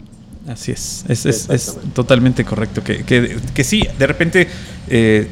[0.46, 2.82] Así es, es, totalmente correcto.
[2.82, 4.46] Que, que, sí, de repente,
[4.88, 5.28] eh,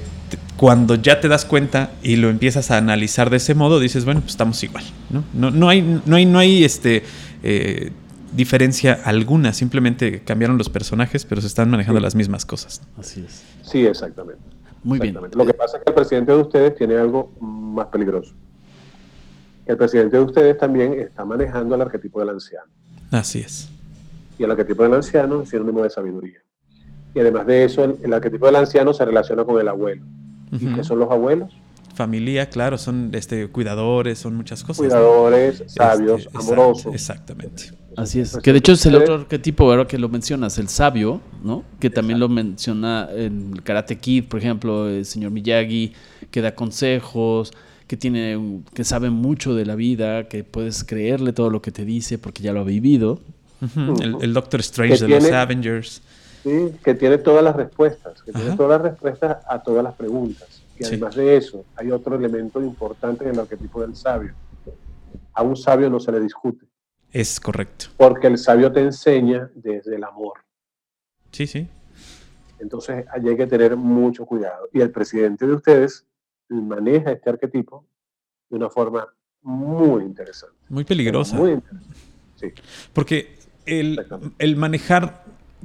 [0.57, 4.21] cuando ya te das cuenta y lo empiezas a analizar de ese modo, dices, bueno,
[4.21, 4.85] pues estamos igual.
[5.11, 7.03] No, no, no hay, no hay, no hay este,
[7.43, 7.91] eh,
[8.35, 12.81] diferencia alguna, simplemente cambiaron los personajes, pero se están manejando las mismas cosas.
[12.97, 13.43] Así es.
[13.63, 14.43] Sí, exactamente.
[14.83, 15.19] Muy bien.
[15.35, 18.35] Lo que pasa es que el presidente de ustedes tiene algo más peligroso.
[19.67, 22.71] El presidente de ustedes también está manejando el arquetipo del anciano.
[23.11, 23.73] Así es
[24.39, 26.39] y el arquetipo del anciano es sinónimo de sabiduría.
[27.15, 30.03] Y además de eso, el, arquetipo del anciano se relaciona con el abuelo.
[30.51, 31.53] ¿Y qué son los abuelos?
[31.95, 34.79] Familia, claro, son este, cuidadores, son muchas cosas.
[34.79, 36.95] Cuidadores, sabios, este, amorosos.
[36.95, 37.71] Exactamente.
[37.97, 38.37] Así es.
[38.39, 41.65] Que de hecho es el otro arquetipo, ahora que lo mencionas, el sabio, ¿no?
[41.79, 45.93] Que también lo menciona en Karate Kid, por ejemplo, el señor Miyagi,
[46.31, 47.53] que da consejos,
[47.93, 51.85] que tiene que sabe mucho de la vida, que puedes creerle todo lo que te
[51.85, 53.21] dice porque ya lo ha vivido.
[53.77, 56.01] El, el Doctor Strange de los Avengers.
[56.43, 56.73] ¿sí?
[56.83, 58.41] que tiene todas las respuestas, que Ajá.
[58.41, 60.63] tiene todas las respuestas a todas las preguntas.
[60.79, 60.95] Y Sí.
[60.95, 64.33] además de eso, hay otro elemento importante en el arquetipo del sabio.
[65.35, 66.65] A un sabio no se le discute,
[67.13, 67.89] Es correcto.
[67.99, 70.39] porque el sabio te enseña desde el amor.
[71.31, 71.69] Sí, sí.
[72.59, 74.71] Entonces, allí hay que tener mucho cuidado.
[74.73, 76.07] Y el presidente de ustedes
[76.61, 77.85] maneja este arquetipo
[78.51, 79.07] de una forma
[79.43, 80.57] muy interesante.
[80.69, 81.37] Muy peligrosa.
[81.37, 81.97] Muy interesante.
[82.37, 82.47] Sí.
[82.93, 83.37] Porque
[83.67, 84.05] el,
[84.39, 85.25] el manejar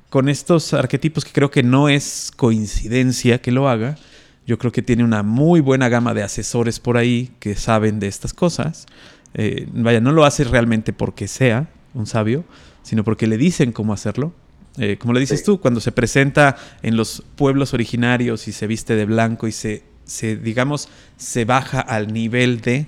[0.09, 3.97] con estos arquetipos, que creo que no es coincidencia que lo haga,
[4.45, 8.07] yo creo que tiene una muy buena gama de asesores por ahí que saben de
[8.07, 8.85] estas cosas.
[9.33, 12.45] Eh, vaya, no lo hace realmente porque sea un sabio,
[12.83, 14.31] sino porque le dicen cómo hacerlo.
[14.77, 15.45] Eh, como le dices Sí.
[15.45, 19.83] tú, cuando se presenta en los pueblos originarios y se viste de blanco y se,
[20.07, 22.87] se, digamos, se baja al nivel de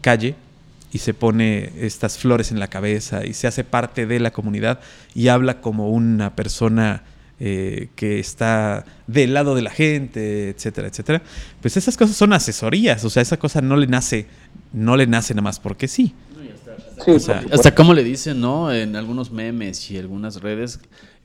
[0.00, 0.34] calle
[0.92, 4.80] y se pone estas flores en la cabeza y se hace parte de la comunidad
[5.14, 7.02] y habla como una persona
[7.40, 11.22] eh, que está del lado de la gente, etcétera, etcétera.
[11.60, 14.26] Pues esas cosas son asesorías, o sea, esa cosa no le nace,
[14.72, 16.14] no le nace nada más porque sí.
[17.04, 17.54] Sí, O sea, por supuesto.
[17.54, 18.72] Hasta como le dicen, ¿no?
[18.72, 20.78] En algunos memes y algunas redes,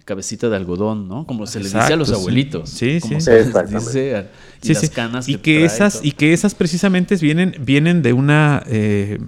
[0.09, 1.25] cabecita de algodón, ¿no?
[1.27, 2.69] Como se le dice a Exacto, los abuelitos.
[2.69, 3.25] Sí, como sí.
[3.25, 4.21] se les dice a-
[4.61, 4.89] y Sí, las sí.
[4.89, 9.19] canas y que esas y que esas precisamente vienen vienen de una eh,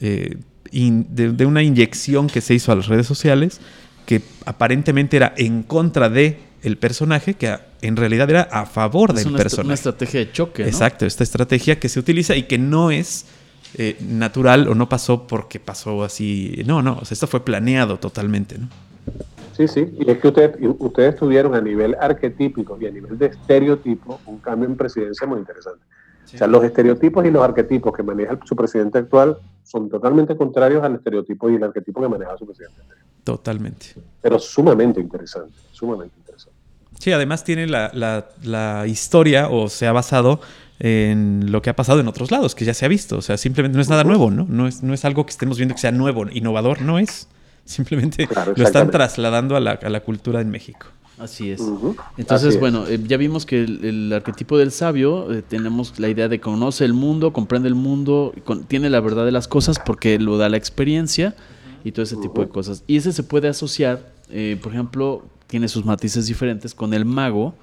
[0.00, 0.36] eh,
[0.70, 3.60] in- de, de una inyección que se hizo a las redes sociales
[4.06, 9.10] que aparentemente era en contra de el personaje que a- en realidad era a favor
[9.10, 10.68] es del una, personaje una estrategia de choque, ¿no?
[10.68, 13.26] exacto esta estrategia que se utiliza y que no es
[13.76, 17.98] eh, natural o no pasó porque pasó así no no o sea, esto fue planeado
[17.98, 18.68] totalmente no
[19.58, 23.18] Sí, sí, y es que ustedes, y ustedes tuvieron a nivel arquetípico y a nivel
[23.18, 25.84] de estereotipo un cambio en presidencia muy interesante.
[26.24, 30.82] O sea, los estereotipos y los arquetipos que maneja su presidente actual son totalmente contrarios
[30.84, 33.04] al estereotipo y el arquetipo que manejaba su presidente anterior.
[33.24, 33.86] totalmente
[34.22, 36.56] Pero sumamente interesante, sumamente interesante.
[37.00, 40.40] Sí, además tiene la, la- la historia o se ha basado
[40.78, 43.16] en lo que ha pasado en otros lados, que ya se ha visto.
[43.18, 44.46] O sea, simplemente no es nada nuevo, ¿no?
[44.48, 47.28] No es, no es algo que estemos viendo que sea nuevo, innovador, no es.
[47.68, 50.86] Simplemente Claro, lo están trasladando a la, a la cultura en México.
[51.18, 51.60] Así es.
[52.16, 52.60] Entonces, así es.
[52.60, 56.40] bueno, eh, ya vimos que el, el arquetipo del sabio, eh, tenemos la idea de
[56.40, 60.38] conoce el mundo, comprende el mundo, con- tiene la verdad de las cosas porque lo
[60.38, 61.34] da la experiencia
[61.84, 62.84] y todo ese tipo de cosas.
[62.86, 67.54] Y ese se puede asociar, eh, por ejemplo, tiene sus matices diferentes con el mago,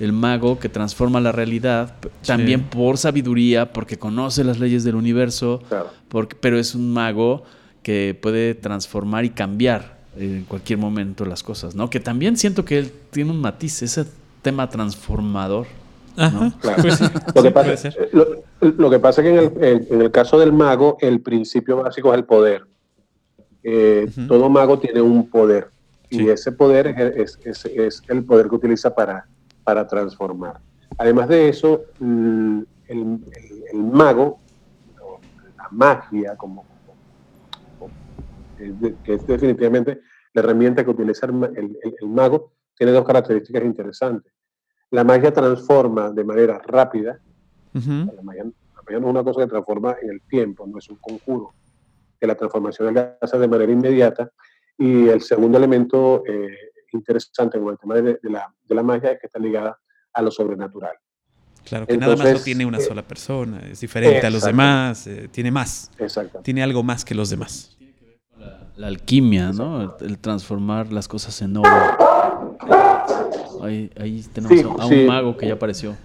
[0.00, 2.28] el mago que transforma la realidad, Sí.
[2.28, 5.90] también por sabiduría, porque conoce las leyes del universo, Claro.
[6.08, 7.42] porque, pero es un mago
[7.88, 11.88] que puede transformar y cambiar en cualquier momento las cosas, ¿no?
[11.88, 14.04] Que también siento que él tiene un matiz, ese
[14.42, 15.66] tema transformador.
[16.14, 16.38] Ajá.
[16.38, 16.58] ¿no?
[16.58, 16.82] Claro.
[16.82, 18.10] Pues sí, Lo, que pasa, ser.
[18.12, 18.26] lo,
[18.60, 21.78] lo que pasa es que en el, en- en el caso del mago, el principio
[21.78, 22.66] básico es el poder.
[23.62, 24.06] Eh.
[24.28, 25.70] Todo mago tiene un poder.
[26.10, 26.24] Sí.
[26.24, 29.26] Y ese poder es, es- es- es el poder que utiliza para,
[29.64, 30.60] para transformar.
[30.98, 32.58] Además de eso, mm,
[32.88, 34.40] el, el- el mago,
[35.56, 36.66] la magia, como,
[39.04, 40.00] que es definitivamente
[40.34, 44.32] la herramienta que utiliza el, el- mago, tiene dos características interesantes.
[44.90, 47.20] La magia transforma de manera rápida,
[47.72, 50.88] la magia, la magia no es una cosa que transforma en el tiempo, no es
[50.88, 51.54] un conjuro,
[52.20, 54.30] que la transformación la hace de manera inmediata.
[54.76, 56.48] Y el segundo elemento eh,
[56.92, 59.78] interesante con el tema de, de la, de la magia es que está ligada
[60.12, 60.96] a lo sobrenatural.
[61.64, 64.42] Claro, que nada más lo Entonces, tiene una eh, sola persona, es diferente a los
[64.44, 65.90] demás, eh, tiene más,
[66.42, 67.77] tiene algo más que los demás.
[68.78, 69.82] La alquimia, ¿no?
[69.82, 71.68] El, el transformar las cosas en oro.
[73.62, 74.94] Ahí, ahí tenemos Sí, a, a sí.
[75.00, 75.96] un mago que ya apareció.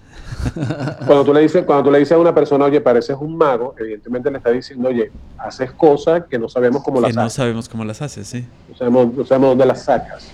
[1.06, 3.74] Cuando tú, le dices, cuando tú le dices a una persona, oye, pareces un mago,
[3.78, 7.34] evidentemente le está diciendo, oye, haces cosas que no sabemos cómo Que las no haces.
[7.34, 8.46] sabemos cómo las hace, sí.
[8.68, 10.30] no sabemos, no sabemos dónde las sacas.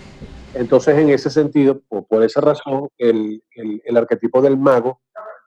[0.55, 5.01] Entonces, en ese sentido, por, por esa razón, el, el- el arquetipo del mago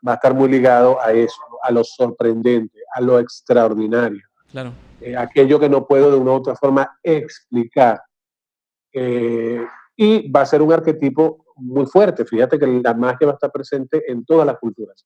[0.08, 1.58] va a estar muy ligado a eso, ¿no?
[1.64, 4.22] a lo sorprendente, a lo extraordinario,
[4.52, 4.72] Claro.
[5.04, 8.02] Eh, aquello que no puedo de una u otra forma explicar.
[8.92, 12.26] Eh, y va a ser un arquetipo muy fuerte.
[12.26, 15.06] Fíjate que la magia va a estar presente en todas las culturas.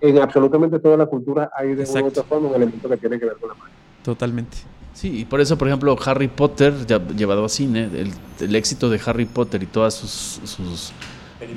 [0.00, 2.08] En absolutamente todas las culturas hay de una u Exacto.
[2.08, 3.74] otra forma un elemento que tiene que ver con la magia.
[4.02, 4.58] Totalmente.
[4.92, 8.88] Sí, y por eso, por ejemplo, Harry Potter, ya llevado a cine, el, el éxito
[8.88, 10.92] de Harry Potter y todas sus, sus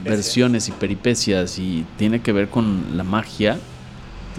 [0.04, 3.58] versiones y peripecias y tiene que ver con la magia,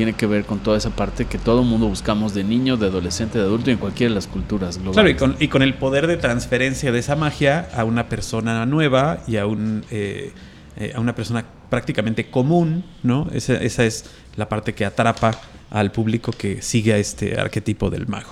[0.01, 3.39] tiene que ver con toda esa parte que todo mundo buscamos de niño, de adolescente,
[3.39, 4.95] de adulto y en cualquiera de las culturas globales.
[4.95, 8.65] Claro, y con, y con el poder de transferencia de esa magia a una persona
[8.65, 10.33] nueva y a, un, eh,
[10.79, 13.29] eh, a una persona prácticamente común, ¿no?
[13.35, 15.33] Esa, esa es la parte que atrapa
[15.69, 18.31] al público que sigue a este arquetipo del mago.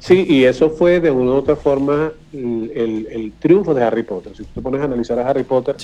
[0.00, 4.36] Sí, y eso fue de una u otra forma el, triunfo de Harry Potter.
[4.36, 5.76] Si tú te pones a analizar a Harry Potter,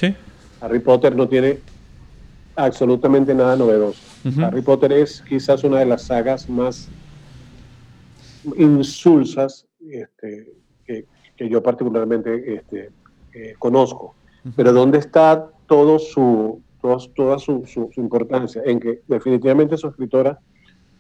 [0.61, 1.61] Harry Potter no tiene
[2.57, 4.01] absolutamente nada novedoso.
[4.42, 6.88] Harry Potter es quizás una de las sagas más
[8.57, 10.53] insulsas este,
[10.86, 11.07] que,
[11.48, 12.90] yo particularmente este,
[13.32, 14.14] eh, conozco.
[14.57, 18.62] Pero ¿dónde está todo su, toda su, importancia?
[18.64, 20.38] En que definitivamente su escritora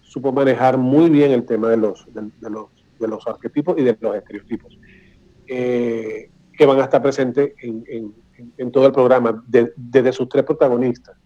[0.00, 2.66] supo manejar muy bien el tema de los, de, los,
[2.98, 4.78] de los arquetipos y de los estereotipos,
[5.46, 8.14] eh, que van a estar presentes en,
[8.56, 11.16] en, todo el programa, desde sus tres protagonistas.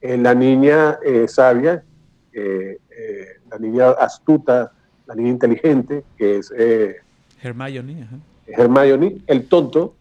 [0.00, 1.84] Eh, la niña sabia,
[2.32, 4.72] la niña astuta,
[5.06, 6.52] la niña inteligente, que es
[7.42, 8.06] Hermione.
[8.46, 9.94] Hermione, el tonto,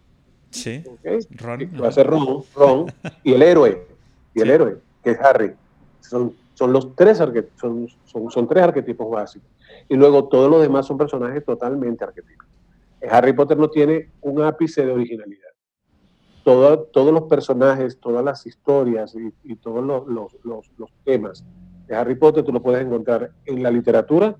[0.51, 0.83] Sí.
[1.37, 1.69] Ron.
[1.81, 2.85] Va a ser Ron, Ron
[3.23, 3.85] y el héroe,
[4.33, 5.53] y el héroe, que es Harry.
[6.01, 9.47] Son, son los tres son, son, son, tres arquetipos básicos.
[9.87, 12.47] Y luego todos los demás son personajes totalmente arquetípicos.
[13.09, 15.48] Harry Potter no tiene un ápice de originalidad.
[16.43, 21.43] Todo, todos los personajes, todas las historias y, todos los, los, los, los temas
[21.89, 24.35] de Harry Potter tú lo puedes encontrar en la literatura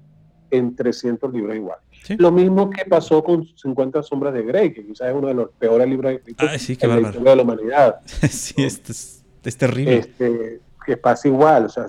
[0.52, 1.80] en 300 libros igual.
[2.18, 5.50] Lo mismo que pasó con 50 sombras de Grey, que quizás es uno de los
[5.52, 8.02] peores libros escritos en la historia de la humanidad.
[8.06, 9.26] sí, es,
[9.58, 9.97] terrible.
[9.97, 11.88] Este, que pasa igual, o sea,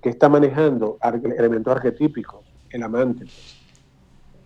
[0.00, 0.98] que está manejando
[1.36, 3.26] elementos arquetípicos, el amante.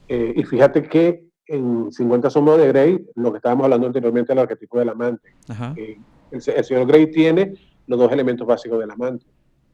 [0.09, 4.39] Eh, y fíjate que en 50 sombras de Grey, lo que estábamos hablando anteriormente el
[4.39, 5.35] arquetipo del amante.
[5.77, 5.99] Eh,
[6.31, 7.55] el, señor Grey tiene
[7.87, 9.25] los dos elementos básicos del amante.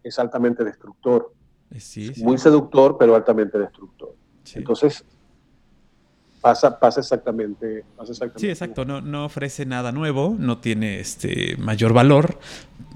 [0.02, 1.32] Es altamente destructor.
[1.78, 4.14] Sí, Muy seductor, pero altamente destructor.
[4.54, 5.04] Entonces,
[6.42, 8.40] pasa, pasa, exactamente, pasa exactamente.
[8.40, 8.84] Sí, exacto.
[8.84, 12.38] No, no ofrece nada nuevo, no tiene este mayor valor,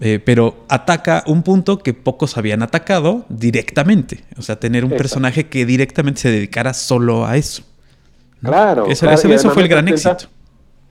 [0.01, 4.25] eh, pero ataca un punto que pocos habían atacado directamente.
[4.37, 7.65] O sea, tener un personaje que directamente se dedicara solo a eso.
[8.43, 8.87] Claro.
[8.87, 10.27] Eso, eso, fue el gran éxito.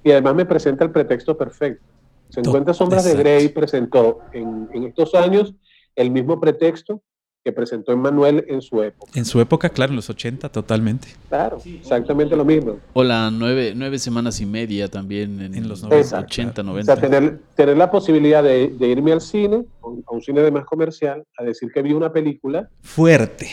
[0.03, 1.83] Y además me presenta el pretexto perfecto.
[2.29, 5.53] 50 Sombras de Grey presentó en, en estos años
[5.95, 7.01] el mismo pretexto
[7.45, 9.11] que presentó Emmanuel en su época.
[9.13, 11.09] En su época, claro, en los 80, totalmente.
[11.29, 12.79] Claro, exactamente lo mismo.
[12.93, 16.91] O la nueve, nueve semanas y media también en, los 90, 80, 90.
[16.91, 20.65] O sea, tener, tener la posibilidad de, irme al cine, a un cine de más
[20.65, 22.67] comercial, a decir que vi una película.
[22.81, 23.47] Fuerte.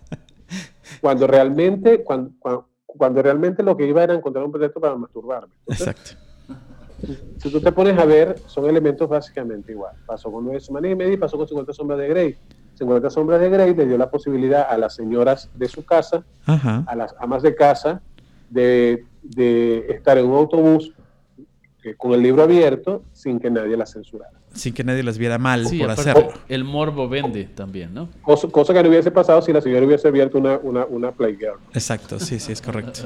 [1.02, 2.66] cuando realmente, cuando, cuando,
[2.98, 5.52] realmente lo que iba era encontrar un pretexto para masturbarme.
[5.66, 6.12] Exacto.
[7.38, 9.96] Si tú te pones a ver, son elementos básicamente igual.
[10.06, 12.38] Pasó con nueve semanas y media y pasó con 50 sombras de Grey
[12.74, 16.96] 50 sombras de Grey le dio la posibilidad a las señoras de su casa, a
[16.96, 18.00] las amas de casa,
[18.50, 19.04] de,
[19.88, 20.92] estar en un autobús
[21.96, 24.32] con el libro abierto sin que nadie las censurara.
[24.54, 26.32] Sin que nadie las viera mal por hacerlo.
[26.48, 28.08] El morbo vende también, ¿no?
[28.22, 31.58] Cosa, que no hubiese pasado si la señora hubiese abierto una, una, una Playgirl.
[31.72, 33.00] Exacto, sí, sí, es correcto.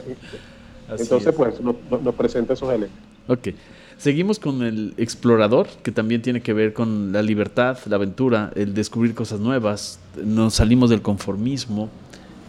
[0.99, 2.99] Entonces, pues, nos, nos presenta esos elementos.
[3.29, 3.49] Ok.
[3.97, 8.75] Seguimos con el explorador, que también tiene que ver con la libertad, la aventura, el
[8.75, 9.99] descubrir cosas nuevas.
[10.23, 11.89] Nos salimos del conformismo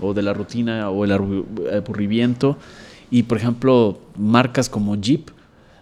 [0.02, 2.58] o de la rutina o el aburrimiento.
[3.10, 5.30] Y por ejemplo, marcas como Jeep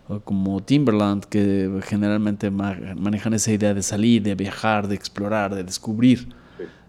[0.08, 5.64] o como Timberland, que generalmente manejan esa idea de salir, de viajar, de explorar, de
[5.64, 6.34] descubrir.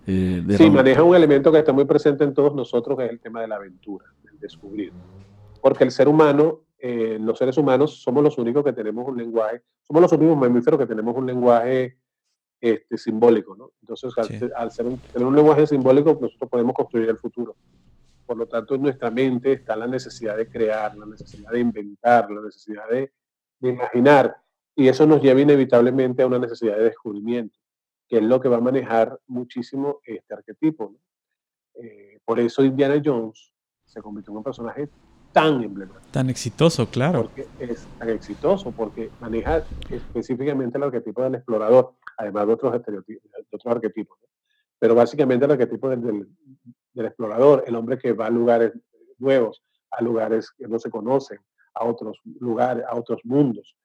[0.06, 3.20] Eh, sí, maneja un elemento que está muy presente en todos nosotros, que es el
[3.20, 4.92] tema de la aventura, el descubrir.
[5.60, 9.62] Porque el ser humano eh, los seres humanos somos los únicos que tenemos un lenguaje,
[9.82, 11.96] somos los únicos mamíferos que tenemos un lenguaje
[12.60, 13.72] este, simbólico, ¿no?
[13.80, 14.12] Entonces,
[14.54, 17.56] al, ser tener un lenguaje simbólico, nosotros podemos construir el futuro.
[18.26, 22.30] Por lo tanto, en nuestra mente está la necesidad de crear, la necesidad de inventar,
[22.30, 23.12] la necesidad de,
[23.60, 24.36] imaginar.
[24.74, 27.56] Y eso nos lleva inevitablemente a una necesidad de descubrimiento,
[28.08, 30.94] que es lo que va a manejar muchísimo este arquetipo.
[31.74, 33.52] Eh, por eso Indiana Jones
[33.84, 34.88] se convirtió en un personaje
[35.32, 36.10] tan emblemático.
[36.10, 37.22] Tan exitoso, claro.
[37.24, 43.30] Porque es tan exitoso, porque maneja específicamente el arquetipo del explorador, además de otros, estereotipos,
[43.30, 44.18] de otros arquetipos.
[44.78, 46.28] Pero básicamente el arquetipo del, del,
[47.04, 48.72] explorador, el hombre que va a lugares
[49.18, 51.38] nuevos, a lugares que no se conocen,
[51.74, 53.76] a otros lugares, a otros mundos.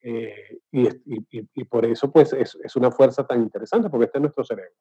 [0.00, 4.44] Eh, y, por eso pues es, es, una fuerza tan interesante, porque está en nuestro
[4.44, 4.72] cerebro,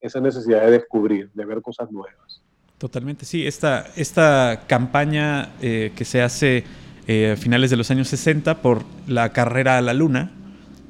[0.00, 2.42] esa necesidad de descubrir, de ver cosas nuevas.
[2.78, 3.46] Totalmente, sí.
[3.46, 6.64] Esta, esta campaña eh, que se hace
[7.06, 10.32] eh, a finales de los años 60 por la carrera a la luna,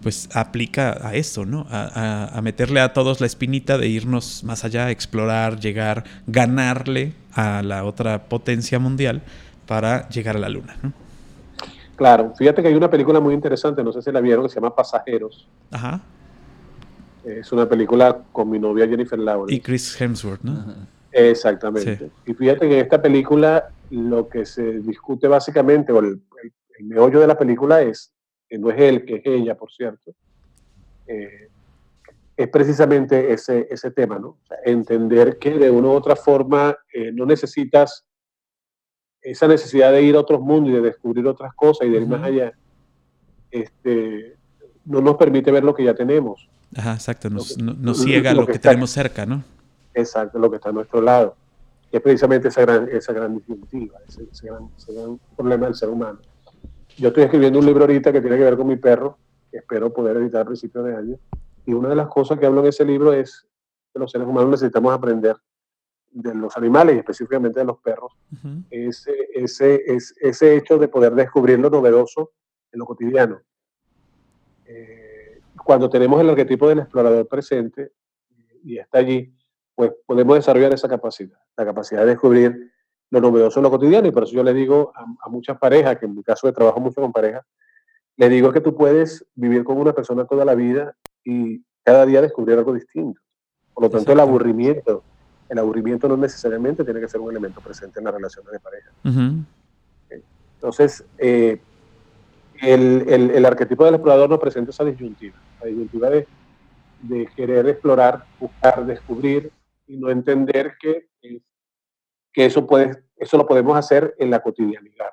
[0.04, 1.66] pues aplica a eso, ¿no?
[1.70, 7.84] A, meterle a todos la espinita de irnos más allá, explorar, llegar, ganarle a la
[7.84, 9.22] otra potencia mundial
[9.66, 10.76] para llegar a la luna,
[11.96, 14.56] Claro, fíjate que hay una película muy interesante, no sé si la vieron, que se
[14.56, 15.48] llama Pasajeros.
[15.70, 16.00] Ajá.
[17.24, 19.54] Es una película con mi novia Jennifer Lawrence.
[19.54, 20.74] Y Chris Hemsworth, ¿no?
[21.12, 22.10] Exactamente.
[22.26, 26.20] Y fíjate que en esta película lo que se discute básicamente, o el,
[26.80, 28.12] meollo de la película es,
[28.54, 30.12] que no es él, que es ella, por cierto,
[31.08, 31.48] eh,
[32.36, 34.38] es precisamente ese, ese tema, ¿no?
[34.64, 38.04] entender que de una u otra forma eh, no necesitas
[39.20, 42.06] esa necesidad de ir a otros mundos y de descubrir otras cosas y de ir
[42.06, 42.52] más allá,
[43.50, 44.36] este,
[44.84, 46.48] no nos permite ver lo que ya tenemos.
[46.76, 47.56] Ajá, exacto, nos,
[48.00, 49.42] ciega lo, que, tenemos cerca, ¿no?
[49.94, 51.34] Exacto, lo que está a nuestro lado.
[51.90, 56.20] Que es precisamente esa gran, esa gran disyuntiva, ese, gran, problema del ser humano.
[56.96, 59.18] Yo estoy escribiendo un libro ahorita que tiene que ver con mi perro,
[59.50, 61.18] que espero poder editar a principios de año.
[61.66, 63.46] Y una de las cosas que hablo en ese libro es
[63.92, 65.36] que los seres humanos necesitamos aprender
[66.12, 68.12] de los animales y específicamente de los perros,
[68.70, 69.82] ese, ese,
[70.20, 72.30] ese hecho de poder descubrir lo novedoso
[72.70, 73.40] en lo cotidiano.
[74.66, 77.92] Eh, cuando tenemos el arquetipo del explorador presente
[78.62, 79.34] y está allí,
[79.74, 82.72] pues podemos desarrollar esa capacidad, la capacidad de descubrir
[83.14, 84.08] lo novedoso en lo cotidiano.
[84.08, 86.80] Y por eso yo le digo a, muchas parejas, que en mi caso de trabajo
[86.80, 87.44] mucho con parejas,
[88.16, 92.20] le digo que tú puedes vivir con una persona toda la vida y cada día
[92.20, 93.20] descubrir algo distinto.
[93.72, 95.02] Por lo tanto, el aburrimiento,
[95.48, 98.90] el aburrimiento no necesariamente tiene que ser un elemento presente en las relaciones de pareja.
[100.54, 101.60] Entonces, eh,
[102.60, 106.26] el, el, el, arquetipo del explorador nos presenta esa disyuntiva, la disyuntiva de,
[107.02, 109.50] de querer explorar, buscar, descubrir
[109.86, 111.08] y no entender que,
[112.34, 115.10] que eso, puede, eso lo podemos hacer en la cotidianidad.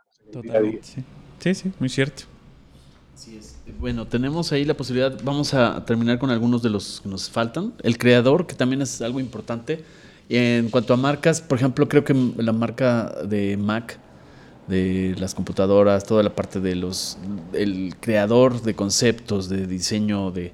[1.39, 1.53] Sí.
[1.53, 2.23] sí, muy cierto.
[3.79, 7.73] Bueno, tenemos ahí la posibilidad, vamos a terminar con algunos de los que nos faltan.
[7.83, 9.83] El creador, que también es algo importante.
[10.29, 13.99] En cuanto a marcas, por ejemplo, creo que la marca de Mac,
[14.67, 17.17] de las computadoras, toda la parte de los,
[17.53, 20.53] el creador de conceptos, de diseño, de,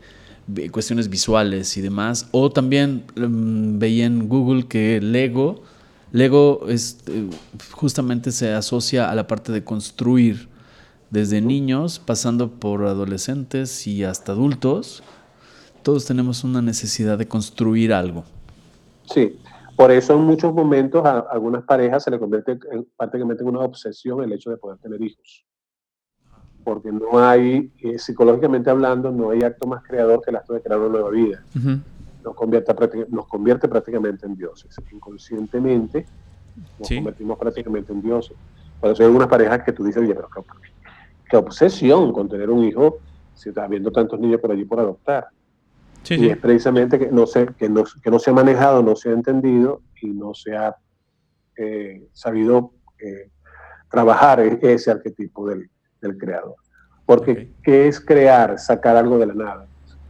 [0.72, 2.27] cuestiones visuales y demás.
[2.31, 5.64] O también mm, veía en Google que Lego,
[6.11, 7.29] Lego es, eh,
[7.71, 10.47] justamente se asocia a la parte de construir
[11.09, 15.03] desde niños, pasando por adolescentes y hasta adultos.
[15.84, 18.23] Todos tenemos una necesidad de construir algo.
[19.05, 19.39] Sí,
[19.75, 22.59] por eso en muchos momentos a algunas parejas se le convierte
[22.97, 25.45] prácticamente en una obsesión el hecho de poder tener hijos
[26.67, 30.61] porque no hay, eh, psicológicamente hablando, no hay acto más creador que el acto de
[30.61, 31.41] crear una nueva vida.
[32.28, 32.74] Nos, convierte,
[33.10, 34.76] nos convierte prácticamente en dioses.
[34.91, 36.06] Inconscientemente
[36.80, 38.36] nos convertimos prácticamente en dioses.
[38.80, 40.30] Por eso hay algunas parejas que tú dices, oye, pero
[41.30, 42.98] qué, obsesión con tener un hijo
[43.34, 45.28] si estás viendo tantos niños por allí por adoptar.
[46.10, 49.10] y es precisamente que no, se, que, no, que no se ha manejado, no se
[49.10, 50.76] ha entendido y no se ha
[51.56, 53.30] eh, sabido eh,
[53.90, 55.70] trabajar e-, ese arquetipo del,
[56.02, 56.56] del creador.
[57.06, 58.60] Porque, ¿qué es crear?
[58.60, 59.68] Sacar algo de la nada.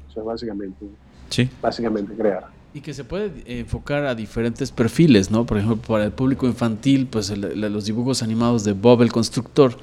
[0.10, 0.88] Eso es básicamente,
[1.30, 1.50] sí.
[1.62, 2.48] básicamente crear.
[2.74, 5.46] Y que se puede enfocar a diferentes perfiles, ¿no?
[5.46, 9.78] Por ejemplo, para el público infantil, pues los dibujos animados de Bob el Constructor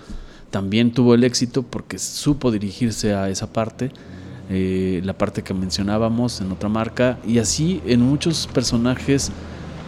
[0.51, 3.91] también tuvo el éxito porque supo dirigirse a esa parte,
[4.49, 9.33] eh, la parte que mencionábamos en otra marca, y así en muchos personajes,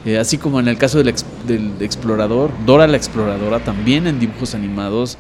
[0.05, 1.15] eh, así como en el caso del,
[1.47, 5.19] del explorador, Dora la exploradora, también en dibujos animados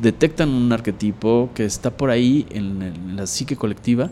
[0.00, 4.10] detectan un arquetipo que está por ahí en, la psique colectiva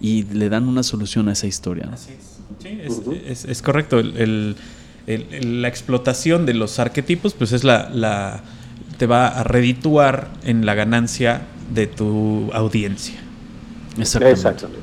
[0.00, 1.90] y le dan una solución a esa historia.
[1.96, 2.80] Sí,
[3.26, 4.02] es, correcto.
[4.02, 8.42] la explotación de los arquetipos, pues es la,
[8.98, 11.42] te va a redituar en la ganancia
[11.72, 13.16] de tu audiencia.
[13.98, 14.78] Exactamente.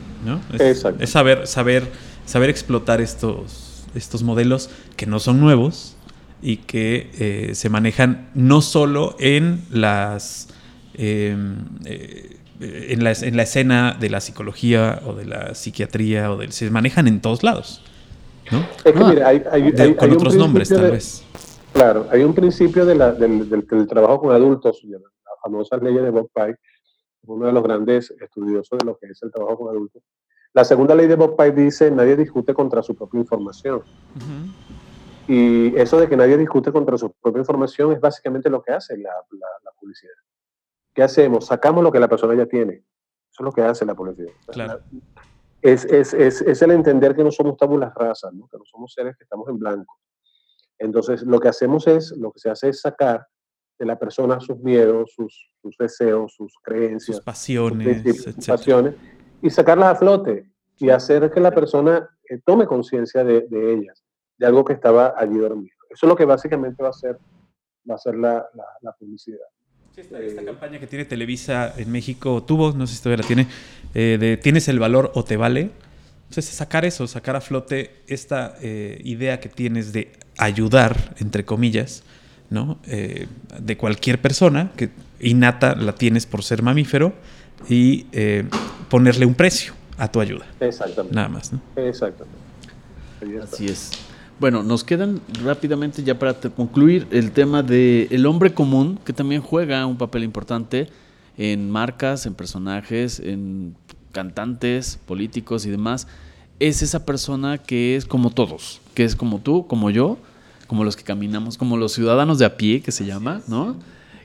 [0.59, 1.91] Es, saber, saber,
[2.25, 5.95] saber explotar estos, estos modelos que no son nuevos,
[6.41, 10.47] y que eh, se manejan no solo en las
[10.95, 16.37] em, eh, en, la, en, la, escena de la psicología o de la psiquiatría o
[16.37, 17.83] del se manejan en todos lados
[18.51, 18.65] ¿no?
[18.83, 21.23] Es que, mira, hay, hay, con otros nombres tal vez
[21.73, 24.99] claro hay un principio de la, del, del, trabajo con adultos la
[25.43, 26.59] famosa ley de Bob Pike
[27.23, 30.03] uno de los grandes estudiosos de lo que es el trabajo con adultos
[30.53, 33.83] la segunda ley de Bob Pike dice nadie discute contra su propia información
[35.27, 38.97] y eso de que nadie discute contra su propia información es básicamente lo que hace
[38.97, 39.11] la,
[39.63, 40.11] la, publicidad.
[40.93, 41.47] ¿Qué hacemos?
[41.47, 42.73] Sacamos lo que la persona ya tiene.
[42.73, 44.31] Eso es lo que hace la publicidad.
[44.47, 44.81] Claro.
[45.61, 48.47] Es, es, es, es, el entender que no somos tabulas razas, ¿no?
[48.47, 49.99] que no somos seres que estamos en blanco.
[50.79, 53.27] Entonces, lo que hacemos es, lo que se hace es sacar
[53.77, 58.95] de la persona sus miedos, sus, sus deseos, sus creencias, sus pasiones, sus pasiones,
[59.41, 64.03] y sacarlas a flote y hacer que la persona eh, tome conciencia de, de ellas
[64.41, 65.75] de algo que estaba allí dormido.
[65.91, 67.19] Eso es lo que básicamente va a ser,
[67.89, 68.43] va a ser la,
[68.81, 69.45] la, publicidad.
[69.97, 73.47] Esta, eh, campaña que tiene Televisa en México tuvo, no sé si todavía la tiene,
[73.93, 75.71] eh, de tienes el valor o te vale,
[76.29, 82.03] Entonces, sacar eso, sacar a flote esta eh, idea que tienes de ayudar, entre comillas,
[82.49, 82.79] ¿no?
[82.87, 83.27] Eh,
[83.59, 87.13] de cualquier persona, que innata la tienes por ser mamífero,
[87.67, 88.45] y eh,
[88.89, 90.45] ponerle un precio a tu ayuda.
[90.61, 91.13] Exactamente.
[91.13, 91.61] Nada más, ¿no?
[91.75, 92.37] Exactamente.
[93.43, 93.91] Así es.
[94.41, 99.39] Bueno, nos quedan rápidamente ya para concluir el tema de el hombre común, que también
[99.39, 100.89] juega un papel importante
[101.37, 103.75] en marcas, en personajes, en
[104.11, 106.07] cantantes, políticos y demás.
[106.59, 110.17] Es esa persona que es como todos, que es como tú, como yo,
[110.65, 113.75] como los que caminamos, como los ciudadanos de a pie, que se llama, ¿no?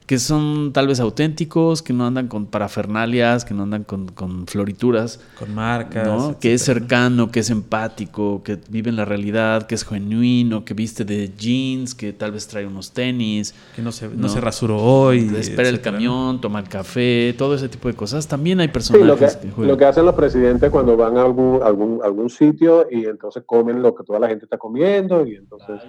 [0.06, 4.46] Que son tal vez auténticos, que no andan con parafernalias, que no andan con, con
[4.46, 5.18] florituras.
[5.36, 6.06] Con marcas.
[6.06, 6.38] ¿no?
[6.38, 10.74] Que es cercano, que es empático, que vive en la realidad, que es genuino, que
[10.74, 14.28] viste de jeans, que tal vez trae unos tenis, Que no se, no No.
[14.28, 15.28] se rasuró hoy.
[15.38, 18.28] espera el camión, toma el café, todo ese tipo de cosas.
[18.28, 21.22] También hay Sí, personajes lo que, que, lo que hacen los presidentes cuando van a
[21.22, 25.34] algún, algún, algún sitio y entonces comen lo que toda la gente está comiendo y
[25.34, 25.82] entonces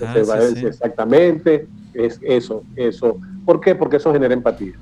[0.00, 0.66] Ajá, se va a sí, decir sí.
[0.66, 1.68] exactamente
[1.98, 3.18] es eso, eso.
[3.44, 3.74] ¿Por qué?
[3.74, 4.72] Porque eso genera empatía.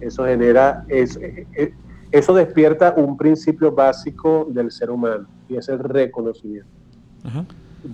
[0.00, 1.72] Eso genera, es, eh, eh,
[2.10, 6.68] eso despierta un principio básico del ser humano y es el reconocimiento.
[7.24, 7.44] Ajá.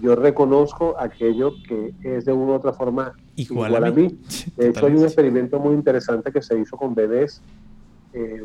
[0.03, 4.19] Yo reconozco aquello que es de una u otra forma Igual, igual, a a mí.
[4.57, 7.41] De hecho, hay un experimento muy interesante que se hizo con bebés
[8.13, 8.45] eh,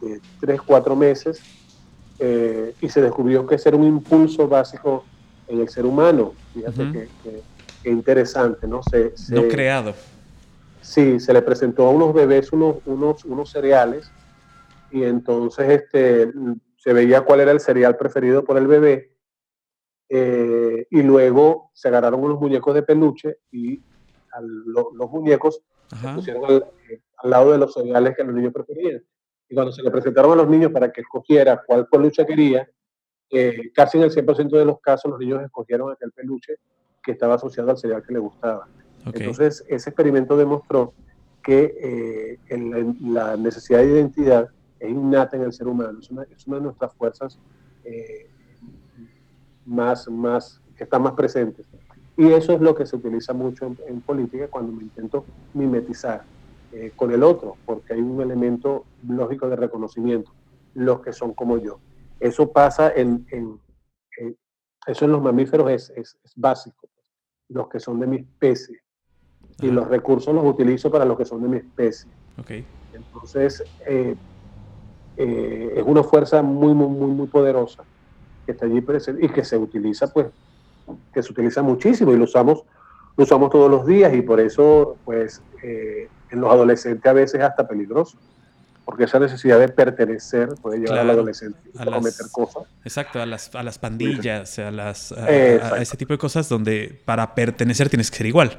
[0.00, 1.40] de 3, 4 meses
[2.18, 5.04] eh, y se descubrió que ese era un impulso básico
[5.48, 6.32] en el ser humano.
[6.54, 7.42] Fíjate que
[7.90, 8.82] interesante, ¿no?
[8.82, 9.94] Se, se- No creado.
[10.80, 14.12] Sí, se le presentó a unos bebés unos, unos, unos cereales
[14.90, 16.32] y entonces este,
[16.76, 19.12] se veía cuál era el cereal preferido por el bebé
[20.08, 23.82] eh, y luego se agarraron unos muñecos de peluche y
[24.30, 26.66] al- lo- los muñecos se pusieron al,
[27.18, 29.02] al lado de los cereales que los niños preferían.
[29.48, 32.68] Y cuando se le presentaron a los niños para que escogiera cuál peluche quería,
[33.30, 36.56] eh, casi en el 100% de los casos los niños escogieron aquel peluche
[37.06, 38.68] que estaba asociado al cereal que le gustaba.
[39.20, 40.94] Entonces, ese experimento demostró
[41.40, 42.56] que eh,
[43.00, 44.48] la necesidad de identidad
[44.80, 47.40] es innata en el ser humano, es una, es una de nuestras fuerzas
[47.84, 48.26] eh,
[49.64, 51.68] más, más, que están más presentes.
[52.16, 56.26] Y eso es lo que se utiliza mucho en, en política cuando me intento mimetizar
[56.72, 60.32] eh, con el otro, porque hay un elemento lógico de reconocimiento,
[60.74, 61.80] los que son como yo.
[62.18, 63.60] Eso pasa en, en-
[64.18, 64.36] en-
[64.88, 66.88] eso en los mamíferos es, es- es básico,
[67.48, 68.80] los que son de mi especie.
[69.60, 72.12] Y los recursos los utilizo para los que son de mi especie.
[72.36, 72.50] Ok.
[72.92, 74.16] Entonces, eh,
[75.16, 77.86] eh, es una fuerza muy, muy, muy, muy poderosa
[78.44, 80.28] que está allí presente y que se utiliza, pues,
[81.12, 82.64] que se utiliza muchísimo y lo usamos,
[83.16, 87.40] lo usamos todos los días y por eso, pues, eh, en los adolescentes a veces
[87.40, 88.18] es hasta peligroso,
[88.86, 92.62] porque esa necesidad de pertenecer puede llevar al Claro, adolescente a las- cometer cosas.
[92.84, 95.28] Exacto, a las, a las pandillas, a, las, a,
[95.82, 98.58] ese tipo de cosas donde para pertenecer tienes que ser igual.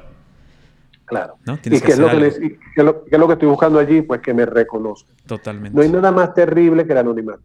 [1.06, 1.38] Claro.
[1.46, 1.54] ¿no?
[1.54, 3.48] ¿Y qué es, lo que les- y qué es lo- qué es lo que estoy
[3.48, 4.02] buscando allí?
[4.02, 5.16] Pues que me reconozcan.
[5.26, 5.74] Totalmente.
[5.74, 7.40] No hay nada más terrible que el anonimato.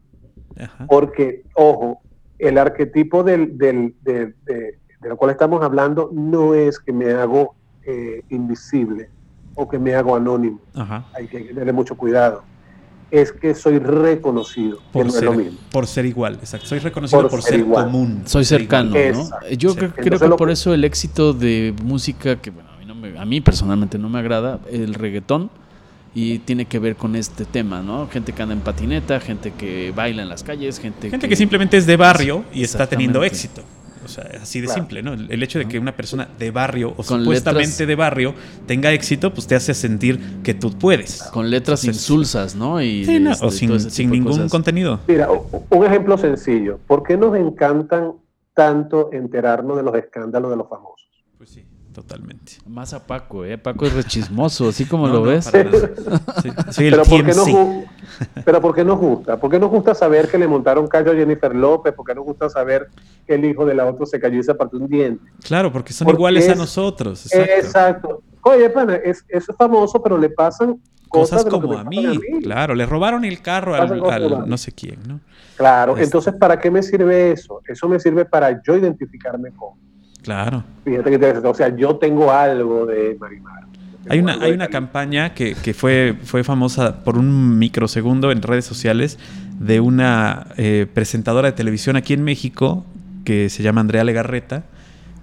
[0.59, 0.85] Ajá.
[0.87, 2.01] Porque, ojo,
[2.37, 7.11] el arquetipo del, del- de, de- de lo cual estamos hablando no es que me
[7.13, 7.55] hago
[7.85, 9.09] eh, invisible
[9.55, 10.59] o que me hago anónimo.
[10.75, 11.05] Ajá.
[11.13, 12.43] Hay que tener mucho cuidado.
[13.13, 15.59] Es que soy reconocido, que Por no es ser, lo mismo.
[15.71, 16.65] por ser igual, exacto.
[16.65, 18.23] Soy reconocido por, Por ser, común.
[18.25, 18.89] Soy cercano.
[19.13, 19.29] ¿no?
[19.55, 19.75] Yo Sí.
[19.77, 23.19] creo, Entonces que por eso el éxito de música, que bueno, a mí, no me-
[23.19, 25.51] a mí personalmente no me agrada, el reggaetón,
[26.15, 28.07] y tiene que ver con este tema, ¿no?
[28.07, 31.77] Gente que anda en patineta, gente que baila en las calles, gente, Gente que simplemente
[31.77, 33.61] es de barrio y está teniendo éxito.
[34.03, 34.81] O sea, así de Claro.
[34.81, 35.13] simple, ¿no?
[35.13, 38.33] El, el hecho de que una persona de barrio o Con supuestamente letras- de barrio
[38.67, 41.23] tenga éxito, pues te hace sentir que tú puedes.
[41.23, 42.81] Con letras Entonces, insulsas, ¿no?
[42.81, 44.51] Y, Sí, no, este, o sin, sin ningún cosas.
[44.51, 44.99] contenido.
[45.07, 46.79] Mira, un ejemplo sencillo.
[46.87, 48.13] ¿Por qué nos encantan
[48.53, 51.07] tanto enterarnos de los escándalos de los famosos?
[51.37, 52.53] Pues sí, totalmente.
[52.67, 53.57] Más a Paco, ¿eh?
[53.57, 55.45] Paco es rechismoso, así como No, lo no, ves.
[55.45, 57.85] Sí, soy el Pero ¿por, qué gu-
[58.43, 59.37] pero ¿por qué nos gusta?
[59.39, 61.93] ¿Por qué nos gusta saber que le montaron callo a Jennifer López?
[61.93, 62.87] ¿Por qué nos gusta saber
[63.25, 65.23] que el hijo de la otra se cayó y se partió un diente?
[65.43, 67.25] Claro, porque son Porque iguales a nosotros.
[67.33, 67.53] Exacto.
[67.55, 68.23] Exacto.
[68.41, 71.83] Oye, pana, es, es famoso, pero le pasan cosas, Cosas de lo que como a
[71.83, 72.19] mí.
[72.41, 75.19] Claro, le robaron el carro al, no sé quién, ¿no?
[75.55, 76.05] Claro, Este.
[76.05, 77.61] entonces, ¿para qué me sirve eso?
[77.67, 79.69] Eso me sirve para yo identificarme con.
[80.23, 80.63] Claro.
[80.85, 81.47] Fíjate que interesante.
[81.47, 83.63] O sea, yo tengo algo de Marimar.
[84.09, 88.65] Hay una, hay una campaña que, que fue, fue famosa por un microsegundo en redes
[88.65, 89.17] sociales
[89.59, 92.85] de una eh, presentadora de televisión aquí en México
[93.23, 94.63] que se llama Andrea Legarreta,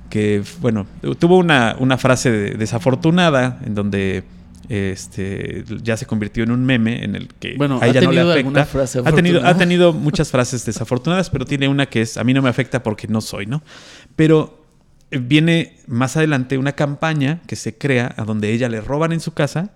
[0.08, 0.86] que, bueno,
[1.18, 4.24] tuvo una, una frase de- desafortunada en donde
[4.70, 8.12] este, ya se convirtió en un meme en el que Bueno, a ha ella no
[8.12, 8.64] le tenido afecta.
[8.64, 12.32] frase ha, tenido, ha tenido muchas frases desafortunadas, pero tiene una que es, a mí
[12.32, 13.62] no me afecta porque no soy, ¿no?
[14.16, 14.59] Pero
[15.10, 19.32] viene más adelante una campaña que se crea a donde ella le roban en su
[19.32, 19.72] casa,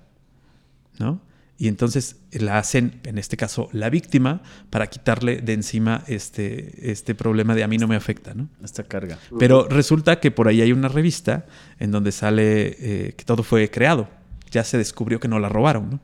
[0.99, 1.21] ¿no?
[1.57, 7.15] Y entonces la hacen, en este caso, la víctima para quitarle de encima este, este
[7.15, 8.49] problema de a mí no me afecta, ¿no?
[8.63, 9.19] Esta carga.
[9.39, 11.47] Pero resulta que por ahí hay una revista
[11.79, 14.09] en donde sale eh, que todo fue creado.
[14.51, 16.01] Ya se descubrió que no la robaron, ¿no?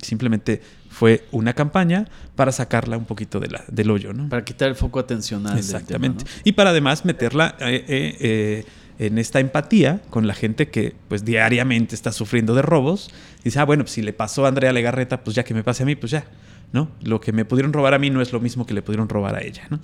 [0.00, 0.62] Simplemente
[1.02, 2.06] fue una campaña
[2.36, 4.28] para sacarla un poquito de la, del hoyo, ¿no?
[4.28, 5.54] Para quitar el foco atencional.
[5.54, 6.24] del Exactamente.
[6.44, 8.64] Y para además meterla eh, eh, eh,
[9.00, 13.10] en esta empatía con la gente que pues diariamente está sufriendo de robos.
[13.40, 15.64] Y dice, ah, bueno, pues si le pasó a Andrea Legarreta, pues ya que me
[15.64, 16.24] pase a mí, pues ya,
[16.70, 16.88] ¿no?
[17.02, 19.34] Lo que me pudieron robar a mí no es lo mismo que le pudieron robar
[19.34, 19.80] a ella, ¿no?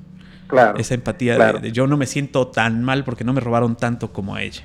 [0.47, 0.78] Claro.
[0.78, 1.59] Esa empatía de- claro.
[1.59, 4.62] de, yo no me siento tan mal porque no me robaron tanto como a ella.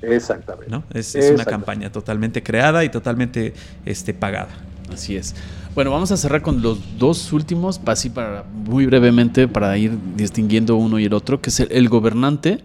[0.00, 0.70] Exactamente.
[0.70, 0.84] ¿no?
[0.94, 3.52] Es, es una campaña totalmente creada y totalmente
[3.84, 4.67] este, pagada.
[4.92, 5.34] Así es.
[5.74, 10.76] Bueno, vamos a cerrar con los dos últimos, así para muy brevemente, para ir distinguiendo
[10.76, 12.60] uno y el otro, que es el, el gobernante,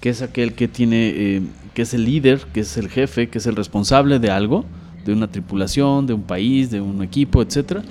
[0.00, 1.42] que es aquel que tiene, eh,
[1.72, 4.64] que es el líder, que es el jefe, que es el responsable de algo,
[5.04, 7.82] de una tripulación, de un país, de un equipo, etcétera.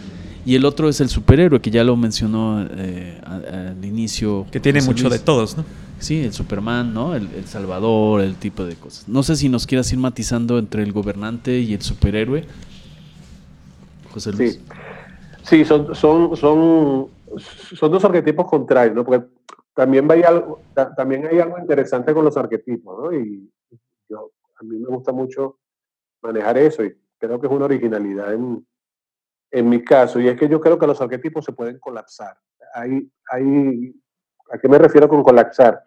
[0.46, 4.46] Y el otro es el superhéroe, que ya lo mencionó eh, al inicio.
[4.52, 5.20] Que tiene José mucho Luis.
[5.20, 5.64] de todos, ¿no?
[6.00, 7.16] Sí, el Superman, ¿no?
[7.16, 9.08] El, el Salvador, el tipo de cosas.
[9.08, 12.46] No sé si nos quieras ir matizando entre el gobernante y el superhéroe.
[14.14, 14.54] José Luis.
[14.54, 14.66] Sí,
[15.44, 19.04] sí son, son, son, son dos arquetipos contrarios, ¿no?
[19.04, 19.26] Porque
[19.74, 23.12] también hay algo, ta- también hay algo interesante con los arquetipos, ¿no?
[23.14, 23.52] Y
[24.08, 25.58] yo, a mí me gusta mucho
[26.22, 28.66] manejar eso y creo que es una originalidad en,
[29.52, 32.38] en mi caso, y es que yo creo que los arquetipos se pueden colapsar.
[32.76, 33.94] Hay, hay,
[34.52, 35.84] ¿A qué me refiero con colapsar?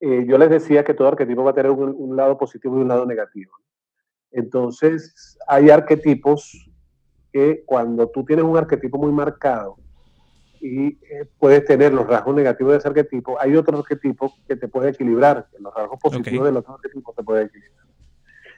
[0.00, 2.82] Eh, yo les decía que todo arquetipo va a tener un, un lado positivo y
[2.82, 3.52] un lado negativo.
[4.30, 6.70] Entonces, hay arquetipos
[7.32, 9.78] que cuando tú tienes un arquetipo muy marcado
[10.60, 14.68] y eh, puedes tener los rasgos negativos de ese arquetipo, hay otro arquetipo que te
[14.68, 16.46] puede equilibrar, que los rasgos positivos Ok.
[16.46, 17.86] del otro arquetipo te pueden equilibrar.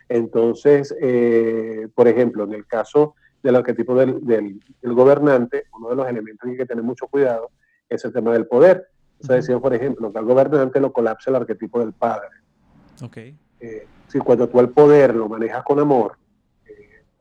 [0.08, 5.96] Entonces, eh, por ejemplo, en el caso del arquetipo del, del- del gobernante, uno de
[5.96, 7.50] los elementos que hay que tener mucho cuidado
[7.88, 8.86] es el tema del poder.
[9.20, 9.42] O sea, Ujú.
[9.42, 12.28] decía, por ejemplo, que al gobernante lo colapsa el arquetipo del padre.
[13.02, 13.16] Ok.
[13.60, 16.16] Eh, si cuando tú el poder lo manejas con amor,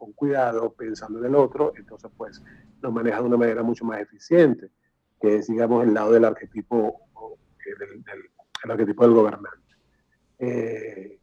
[0.04, 2.44] con cuidado, pensando en el otro, entonces pues
[2.82, 4.70] lo manejas de una manera mucho más eficiente,
[5.22, 7.00] que es, digamos, el lado del arquetipo,
[7.66, 8.30] eh, del, del-
[8.66, 9.50] el arquetipo del gobernante.
[10.40, 11.20] Eh,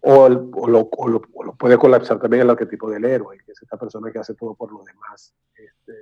[0.00, 3.38] o, el- o lo, o lo- o lo puede colapsar también el arquetipo del héroe,
[3.44, 5.92] que es esta persona que hace todo por los demás, este,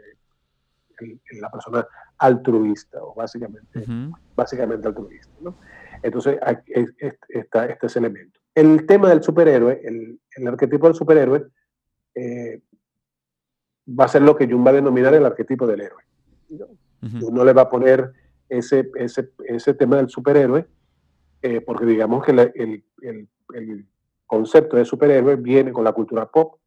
[1.01, 1.87] el- la persona
[2.19, 4.17] altruista, o básicamente Ujú.
[4.35, 5.33] básicamente altruista.
[5.41, 5.55] ¿no?
[6.03, 8.41] Entonces, aquí es- es- está este elemento.
[8.55, 11.47] El tema del superhéroe, el, el arquetipo del superhéroe,
[12.17, 12.61] eh,
[13.89, 16.03] va a ser lo que Jung va a denominar el arquetipo del héroe.
[16.49, 16.67] ¿no?
[17.23, 18.13] Uno le va a poner
[18.49, 20.67] ese, ese, ese tema del superhéroe,
[21.43, 23.87] eh, porque digamos que la- el, el- el
[24.27, 26.59] concepto de superhéroe viene con la cultura pop.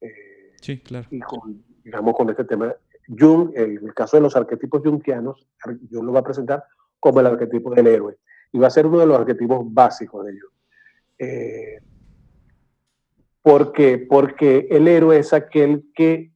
[0.00, 1.08] eh, Sí, claro.
[1.10, 2.74] y con, digamos, con este tema.
[3.08, 5.46] Jung, en el caso de los arquetipos jungianos,
[5.90, 6.62] Jung lo va a presentar
[7.00, 8.18] como el arquetipo del héroe.
[8.52, 10.52] Y va a ser uno de los arquetipos básicos de Jung.
[11.18, 11.78] Eh,
[13.42, 13.98] ¿Por qué?
[13.98, 16.32] Porque el héroe es aquel que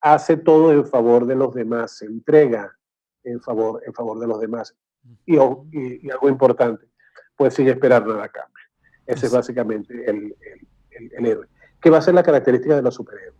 [0.00, 2.72] hace todo en favor de los demás, se entrega
[3.24, 4.74] en favor, en favor de los demás.
[5.26, 6.86] Y, o- y- y algo importante,
[7.36, 8.54] pues sin esperar nada a cambio.
[9.06, 11.46] Ese es básicamente el, el- el- el héroe.
[11.80, 13.34] ¿Qué va a ser la característica de los superhéroes?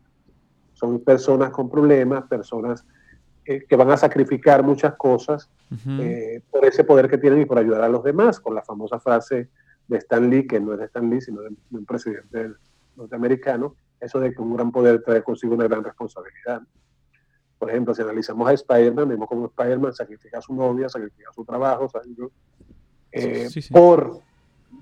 [0.75, 2.85] Son personas con problemas, personas
[3.45, 5.51] eh, que van a sacrificar muchas cosas
[6.01, 9.01] eh, por ese poder que tienen y por ayudar a los demás, con la famosa
[9.01, 9.49] frase
[9.87, 12.53] de Stan Lee, que no es de Stan Lee, sino de, de un presidente
[12.99, 16.61] norteamericano, eso de que un gran poder trae consigo una gran responsabilidad.
[17.59, 21.45] Por ejemplo, si analizamos a Spider-Man, vemos como Spider-Man sacrifica a su novia, sacrifica su
[21.45, 21.89] trabajo,
[23.11, 23.73] eh, Sí, sí.
[23.73, 24.21] por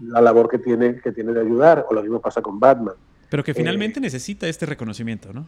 [0.01, 2.95] la labor que tiene, que tiene de ayudar, o lo mismo pasa con Batman.
[3.31, 5.47] Pero que eh, finalmente necesita este reconocimiento, ¿no?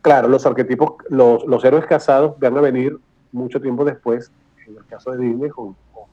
[0.00, 2.96] Claro, los arquetipos, los, los héroes casados van a venir
[3.32, 4.30] mucho tiempo después,
[4.66, 6.04] en el caso de Disney, con, con,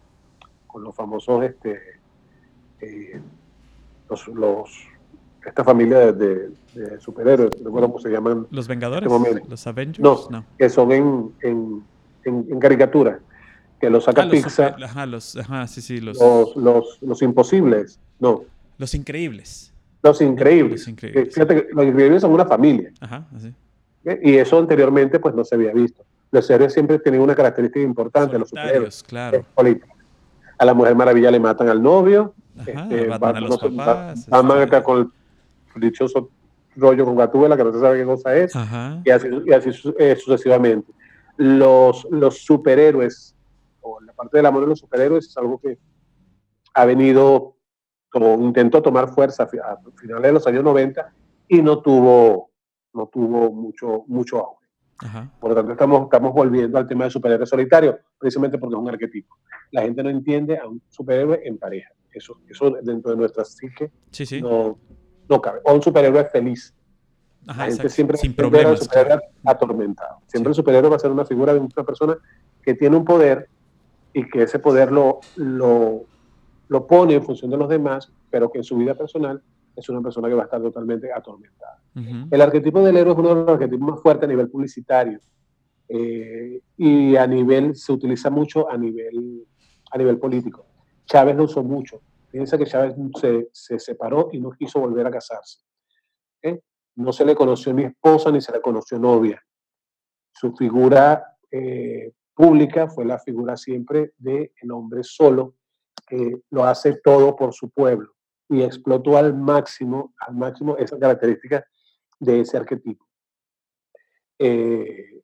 [0.67, 1.79] con los famosos, este,
[2.81, 3.21] eh,
[4.09, 4.87] los, los-
[5.45, 6.49] esta familia de,
[6.99, 9.45] superhéroes, no recuerdo cómo se llaman, Los Vengadores, Este momento.
[9.49, 9.99] los Avengers,
[10.29, 10.45] No.
[10.57, 11.83] que son en, en,
[12.25, 13.19] en- en caricatura,
[13.79, 16.97] que los saca Ah, los Pixar, super- ajá, los, ajá, sí, sí, los, los, los,
[17.01, 18.43] los imposibles, no,
[18.77, 19.73] los increíbles.
[20.01, 20.81] los increíbles.
[20.81, 21.27] Los Increíbles.
[21.27, 22.91] Eh, Fíjate que los increíbles son una familia.
[22.99, 23.53] Ajá, así.
[24.05, 24.19] ¿eh?
[24.23, 26.03] Y eso anteriormente pues no se había visto.
[26.31, 29.03] Los héroes siempre tenían una característica importante, los superhéroes.
[29.03, 29.45] Claro.
[30.57, 32.33] A la Mujer Maravilla le matan al novio.
[32.57, 34.19] Ajá, este, a los no papás.
[34.27, 35.11] Este, está con,
[35.75, 36.29] dichoso
[36.75, 38.53] rollo con Gatúbela, que no se sabe qué cosa es,
[39.05, 39.69] y así, y así
[39.99, 40.91] eh, sucesivamente.
[41.37, 43.35] Los, los superhéroes,
[43.81, 45.77] o la parte del amor de los superhéroes, es algo que
[46.73, 47.55] ha venido,
[48.09, 51.13] como intentó tomar fuerza a finales de los años 90
[51.47, 52.51] y no tuvo,
[52.93, 54.63] no tuvo mucho, mucho auge.
[55.39, 58.89] Por lo tanto, estamos, estamos volviendo al tema del superhéroe solitario, precisamente porque es un
[58.89, 59.35] arquetipo.
[59.71, 61.89] La gente no entiende a un superhéroe en pareja.
[62.11, 63.91] Eso, eso dentro de nuestra psique
[64.41, 64.77] No,
[65.29, 65.59] no cabe.
[65.63, 66.73] O un superhéroe feliz.
[67.45, 70.19] la gente siempre Sin problemas, superhéroe atormentado.
[70.27, 72.17] Siempre el superhéroe va a ser una figura de una persona
[72.61, 73.47] que tiene un poder
[74.13, 76.05] y que ese poder lo, lo,
[76.67, 79.41] lo pone en función de los demás, pero que en su vida personal
[79.75, 81.79] es una persona que va a estar totalmente atormentada.
[81.95, 85.19] El arquetipo del héroe es uno de los arquetipos más fuertes a nivel publicitario
[85.87, 89.45] eh, y a nivel, se utiliza mucho a nivel,
[89.91, 90.65] a nivel político.
[91.05, 92.01] Chávez lo usó mucho.
[92.33, 95.59] Fíjense que Chávez se, se separó y no quiso volver a casarse.
[96.95, 99.39] No se le conoció ni esposa ni se le conoció novia.
[100.31, 105.53] Su figura eh, pública fue la figura siempre del el hombre solo
[106.07, 108.15] que lo hace todo por su pueblo
[108.49, 111.63] y explotó al máximo, al máximo esa característica
[112.19, 113.07] de ese arquetipo.
[114.39, 115.21] Eh,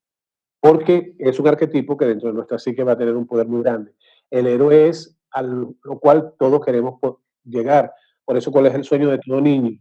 [0.59, 3.63] porque es un arquetipo que dentro de nuestra psique va a tener un poder muy
[3.63, 3.95] grande.
[4.29, 6.99] El héroe es a lo cual todos queremos
[7.43, 7.93] llegar.
[8.25, 9.79] Por eso, ¿cuál es el sueño de todo niño?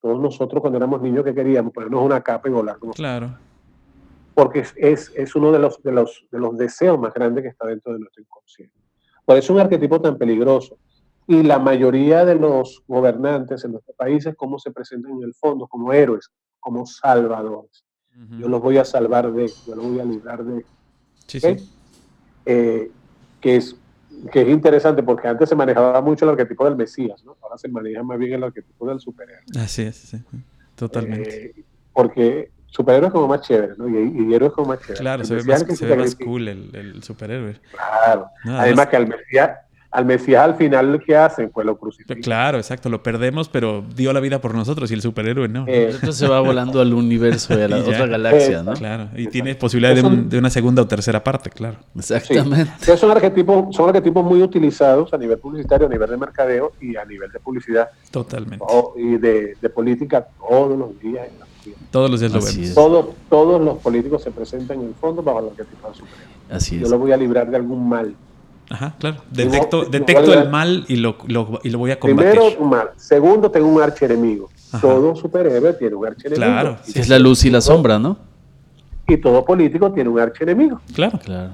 [0.00, 2.78] Todos nosotros cuando éramos niños que queríamos ponernos una capa y volar.
[2.94, 3.36] claro.
[4.34, 7.66] Porque es, es, uno de los, de, los, de los deseos más grandes que está
[7.66, 8.74] dentro de nuestro inconsciente.
[9.26, 10.78] Por eso es un arquetipo tan peligroso.
[11.26, 15.68] Y la mayoría de los gobernantes en nuestros países, ¿cómo se presentan en el fondo?
[15.68, 17.84] Como héroes, como salvadores.
[18.38, 20.64] Yo los voy a salvar de, yo los voy a librar de.
[21.26, 21.56] Sí, sí.
[22.44, 22.90] Eh,
[23.40, 23.76] que, es,
[24.30, 27.36] que es interesante porque antes se manejaba mucho el arquetipo del Mesías, ¿no?
[27.42, 29.44] Ahora se maneja más bien el arquetipo del superhéroe.
[29.58, 30.22] Así es, sí,
[30.74, 31.46] totalmente.
[31.46, 33.88] Eh, porque superhéroe es como más chévere, ¿no?
[33.88, 35.00] Y, y héroe es como más chévere.
[35.00, 37.56] Claro, se ve más, se ve más cool el, el superhéroe.
[37.72, 38.26] Claro.
[38.44, 39.58] Además que al Mesías,
[39.92, 42.22] al Mesías al final lo que hacen fue lo crucifican.
[42.22, 45.66] Claro, exacto, lo perdemos, pero dio la vida por nosotros y el superhéroe no.
[45.68, 48.72] Eh, se va volando al universo y a la otra galaxia, ¿no?
[48.72, 51.76] Claro, y tiene posibilidad de, una segunda o tercera parte, claro.
[51.94, 52.96] Exactamente.
[52.96, 57.04] Son, arquetipos, son arquetipos muy utilizados a nivel publicitario, a nivel de mercadeo y a
[57.04, 57.90] nivel de publicidad.
[58.10, 58.64] Totalmente.
[58.96, 61.28] y de, política todos los días.
[61.90, 62.74] Todos los días lo vemos.
[62.74, 66.32] Todos, todos los políticos se presentan en el fondo bajo el arquetipo de superhéroe.
[66.50, 66.82] Así es.
[66.82, 68.14] Yo lo voy a librar de algún mal.
[68.70, 69.16] Ajá, claro.
[69.30, 72.32] Detecto, detecto el mal y lo, lo, y lo voy a combatir.
[72.32, 72.90] Primero, un mal.
[72.96, 74.48] Segundo, tengo un archienemigo.
[74.80, 76.46] Todo superhéroe tiene un archienemigo.
[76.46, 76.78] Claro.
[76.94, 78.16] es la luz y la sombra, ¿no?
[79.06, 80.80] Y todo político tiene un archienemigo.
[80.94, 81.18] Claro.
[81.22, 81.50] Claro.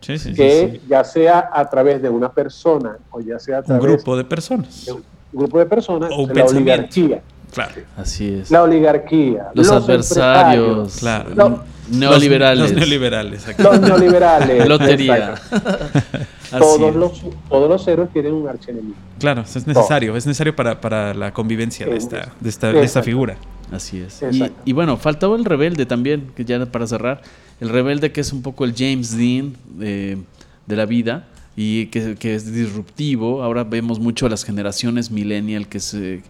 [0.00, 3.84] Sí, sí, que ya sea a través de una persona o ya sea a través
[3.84, 4.86] un grupo de personas.
[4.86, 5.02] De un
[5.32, 6.10] grupo de personas.
[6.12, 7.22] O un la oligarquía.
[7.52, 7.82] Claro.
[7.96, 8.50] Así es.
[8.50, 9.50] La oligarquía.
[9.54, 10.96] Los, adversarios.
[10.96, 11.62] Claro.
[11.88, 12.70] neoliberales.
[12.70, 13.46] Los, neoliberales.
[13.58, 14.68] Los neoliberales.
[14.68, 15.34] Lotería.
[16.58, 18.94] todos los, todos los héroes tienen un archienemigo.
[19.18, 23.02] Claro, es necesario, es necesario para, para la convivencia de esta, de esta, de esta
[23.02, 23.36] figura.
[23.70, 24.22] Así es.
[24.64, 27.22] Y, bueno, faltaba el rebelde también, que ya para cerrar,
[27.60, 30.18] el rebelde que es un poco el James Dean de,
[30.66, 33.42] de la vida y que, que, es disruptivo.
[33.42, 36.22] Ahora vemos mucho a las generaciones millennial que se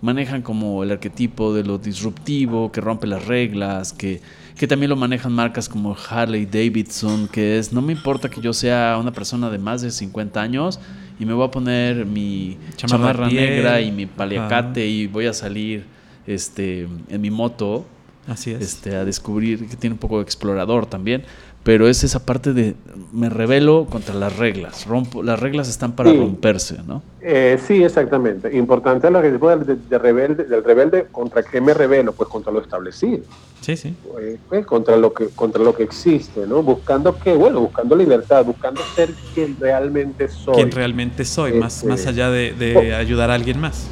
[0.00, 4.20] manejan como el arquetipo de lo disruptivo, que rompe las reglas, que
[4.58, 8.52] que también lo manejan marcas como Harley Davidson, que es, no me importa que yo
[8.52, 10.80] sea una persona de más de 50 años
[11.18, 15.86] y me voy a poner mi chamarra, negra y mi paliacate y voy a salir
[16.26, 17.86] este, en mi moto.
[18.26, 18.60] Así es.
[18.60, 21.22] Este, a descubrir que tiene un poco de explorador también
[21.68, 22.74] pero es esa parte de
[23.12, 27.02] me revelo contra las reglas, rompo, las reglas están para romperse, ¿no?
[27.20, 28.56] Eh, sí, exactamente.
[28.56, 32.12] Importante el arquetipo del, de, rebelde, del rebelde, ¿contra qué me revelo?
[32.12, 33.22] Pues contra lo establecido.
[33.60, 33.94] Sí, sí.
[34.10, 36.62] Pues, pues, contra, lo que, contra lo que existe, ¿no?
[36.62, 40.54] Buscando qué, bueno, buscando libertad, buscando ser quien realmente soy.
[40.54, 43.88] Quien realmente soy, más, más este, allá de, ayudar a alguien más.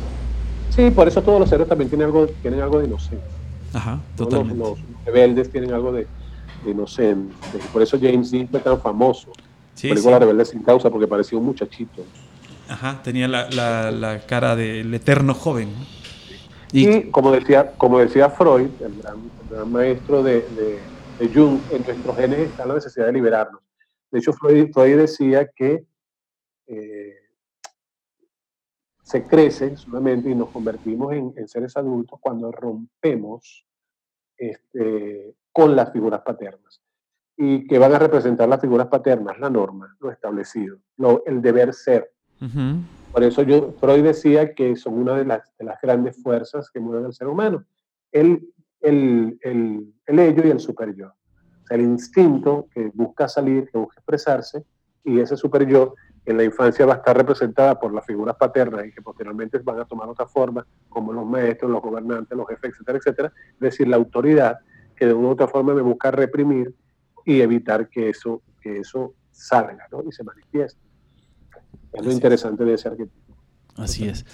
[0.71, 3.29] Sí, por eso todos los héroes también tienen algo, tienen algo de inocencia.
[3.75, 4.57] Ajá, totalmente.
[4.57, 6.07] los rebeldes tienen algo de
[6.71, 7.35] inocente.
[7.73, 9.33] Por eso James Dean fue tan famoso.
[9.75, 12.05] Sí, la Rebelde sin causa, porque parecía un muchachito.
[12.69, 13.49] Ajá, tenía la,
[13.91, 15.71] la, cara del eterno joven.
[16.73, 20.41] Y, como, decía, como decía Freud, el gran, maestro de,
[21.19, 23.63] de, Jung, en nuestros genes está la necesidad de liberarnos.
[24.11, 25.85] De hecho, Freud, Freud decía que
[26.67, 27.15] eh,
[29.03, 33.65] se crece solamente y nos convertimos en, en seres adultos cuando rompemos
[34.37, 36.83] este, con las figuras paternas.
[37.35, 41.73] Y que van a representar las figuras paternas, la norma, lo establecido, lo, el deber
[41.73, 42.13] ser.
[43.11, 46.79] Por eso yo, Freud decía que son una de las, de las grandes fuerzas que
[46.79, 47.65] mueven al ser humano.
[48.13, 48.47] El,
[48.83, 51.07] el, el, el ello y el super yo.
[51.07, 54.63] O sea, el instinto que busca salir, que busca expresarse,
[55.05, 55.95] y ese super yo
[56.27, 59.81] en la infancia va a estar representada por las figuras paternas y que posteriormente van
[59.81, 63.33] a tomar otra forma, como los maestros, los gobernantes, los jefes, etcétera, etcétera.
[63.55, 64.59] Es decir, la autoridad
[64.97, 66.75] que de una u otra forma me busca reprimir
[67.25, 70.03] y evitar que eso, que eso salga ¿no?
[70.09, 70.81] y se manifieste.
[71.93, 73.35] Es lo interesante de ese arquetipo.
[73.77, 74.25] Así es.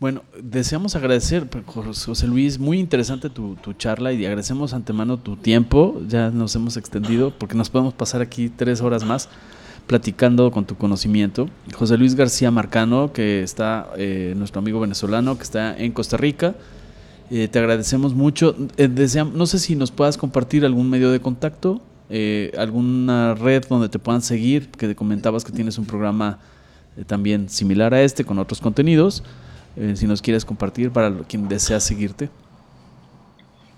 [0.00, 6.00] Bueno, deseamos agradecer, José Luis, muy interesante tu, tu, charla y agradecemos antemano tu tiempo.
[6.06, 9.28] Ya nos hemos extendido porque nos podemos pasar aquí tres horas más
[9.86, 11.48] platicando con tu conocimiento.
[11.74, 16.54] José Luis García Marcano, que está, eh, nuestro amigo venezolano, que está en Costa Rica.
[17.30, 18.54] Eh, te agradecemos mucho.
[18.76, 18.88] Eh,
[19.32, 21.80] no sé si nos puedas compartir algún medio de contacto,
[22.56, 26.38] alguna red donde te puedan seguir, que comentabas que tienes un programa
[27.06, 29.24] también similar a este, con otros contenidos.
[29.94, 32.28] si nos quieres compartir para quien desea seguirte.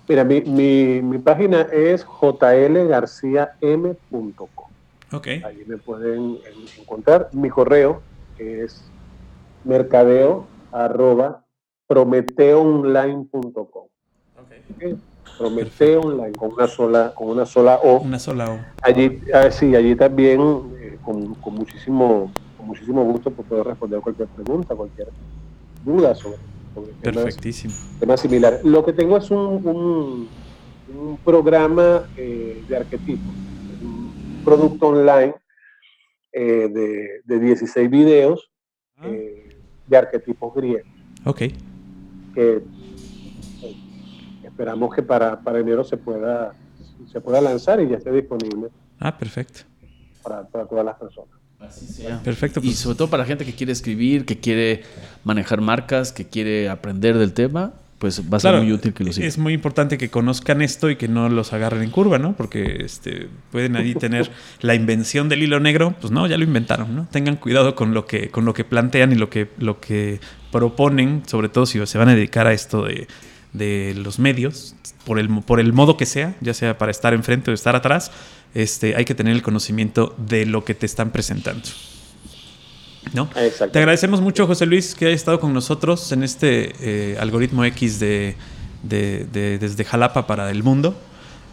[0.07, 4.67] Mira, mi, mi, mi página es jlgarciam.com.
[5.11, 5.41] Okay.
[5.43, 6.37] Ahí me pueden
[6.77, 7.29] encontrar.
[7.31, 8.03] Mi correo
[8.37, 8.83] es
[9.63, 11.41] mercadeo arroba
[11.87, 13.87] prometeonline.com.
[14.75, 14.97] Okay.
[15.37, 17.99] Prometeo Online con una sola con una sola O.
[17.99, 18.59] Una sola O.
[18.81, 20.41] Allí, ah, sí, allí también
[20.79, 25.09] eh, con, con, muchísimo con muchísimo gusto pues, puedo responder cualquier pregunta, cualquier
[25.85, 26.37] duda sobre,
[26.73, 27.73] sobre Perfectísimo.
[27.99, 28.63] Temas, similares.
[28.63, 30.27] Lo que tengo es un, un,
[30.97, 33.47] un programa eh, de arquetipos
[34.47, 35.35] producto online
[36.31, 38.49] eh, de, de, 16 videos
[38.97, 39.09] ah.
[39.09, 39.49] eh,
[39.87, 40.87] de arquetipos griegos.
[41.25, 41.41] Ok.
[42.37, 42.61] Que
[43.63, 43.75] eh,
[44.43, 46.53] esperamos que para, para, enero se pueda,
[47.11, 48.69] se pueda lanzar y ya esté disponible.
[48.99, 49.61] Ah, perfecto.
[50.21, 51.33] Para, para todas las personas.
[51.59, 52.21] Así sea.
[52.21, 52.59] Perfecto.
[52.59, 52.77] Y pues.
[52.77, 54.83] sobre todo para la gente que quiere escribir, que quiere
[55.23, 59.11] manejar marcas, que quiere aprender del tema, pues va a ser muy útil que lo
[59.11, 59.27] sigan.
[59.27, 62.35] Es muy importante que conozcan esto y que no los agarren en curva, ¿no?
[62.35, 64.29] Porque este, pueden ahí tener
[64.61, 67.07] la invención del hilo negro, pues no, ya lo inventaron, ¿no?
[67.11, 70.19] Tengan cuidado con lo que, con lo que plantean y lo que, lo que
[70.51, 73.07] proponen, sobre todo si se van a dedicar a esto de,
[73.53, 74.75] de los medios,
[75.05, 78.11] por el, por el modo que sea, ya sea para estar enfrente o estar atrás,
[78.53, 81.67] este, hay que tener el conocimiento de lo que te están presentando.
[83.13, 83.29] ¿No?
[83.71, 86.73] Te agradecemos mucho, José Luis, que hayas estado con nosotros en este
[87.13, 88.35] eh, algoritmo X de,
[88.83, 90.95] desde Jalapa para el mundo.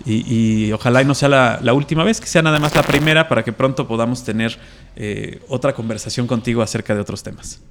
[0.06, 1.28] Y, ojalá y no sea
[1.60, 4.58] la, última vez, que sea nada más la primera para que pronto podamos tener
[4.96, 7.62] eh, otra conversación contigo acerca de otros temas.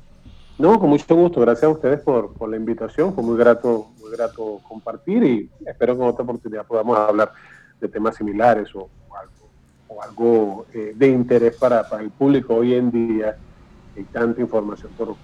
[0.57, 1.41] No, con mucho gusto.
[1.41, 3.13] Gracias a ustedes por, la invitación.
[3.13, 7.31] Fue muy grato, muy grato compartir y espero que en otra oportunidad podamos hablar
[7.79, 8.89] de temas similares o,
[10.01, 13.37] algo, eh, de interés para, para el público hoy en día
[13.95, 15.15] hay tanta información por,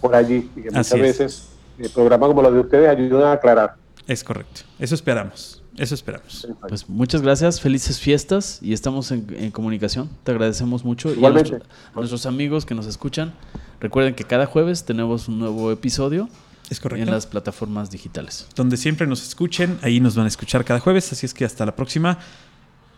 [0.00, 1.48] por, allí y que muchas veces
[1.78, 3.74] el programa como los de ustedes ayudan a aclarar.
[4.06, 4.62] Es correcto.
[4.78, 5.62] Eso esperamos.
[5.76, 6.46] Eso esperamos.
[6.68, 10.08] Pues muchas gracias, felices fiestas y estamos en, comunicación.
[10.24, 11.12] Te agradecemos mucho.
[11.12, 11.56] Igualmente.
[11.56, 13.34] a, nuestros amigos que nos escuchan,
[13.80, 16.28] recuerden que cada jueves tenemos un nuevo episodio.
[16.70, 17.04] Es correcto.
[17.04, 18.48] En las plataformas digitales.
[18.56, 21.12] Donde siempre nos escuchen, ahí nos van a escuchar cada jueves.
[21.12, 22.18] Así es que hasta la próxima.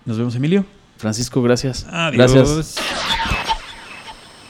[0.06, 0.64] Nos vemos, Emilio.
[0.96, 1.86] Francisco, gracias.
[1.90, 2.32] Adiós.
[2.32, 2.76] Gracias.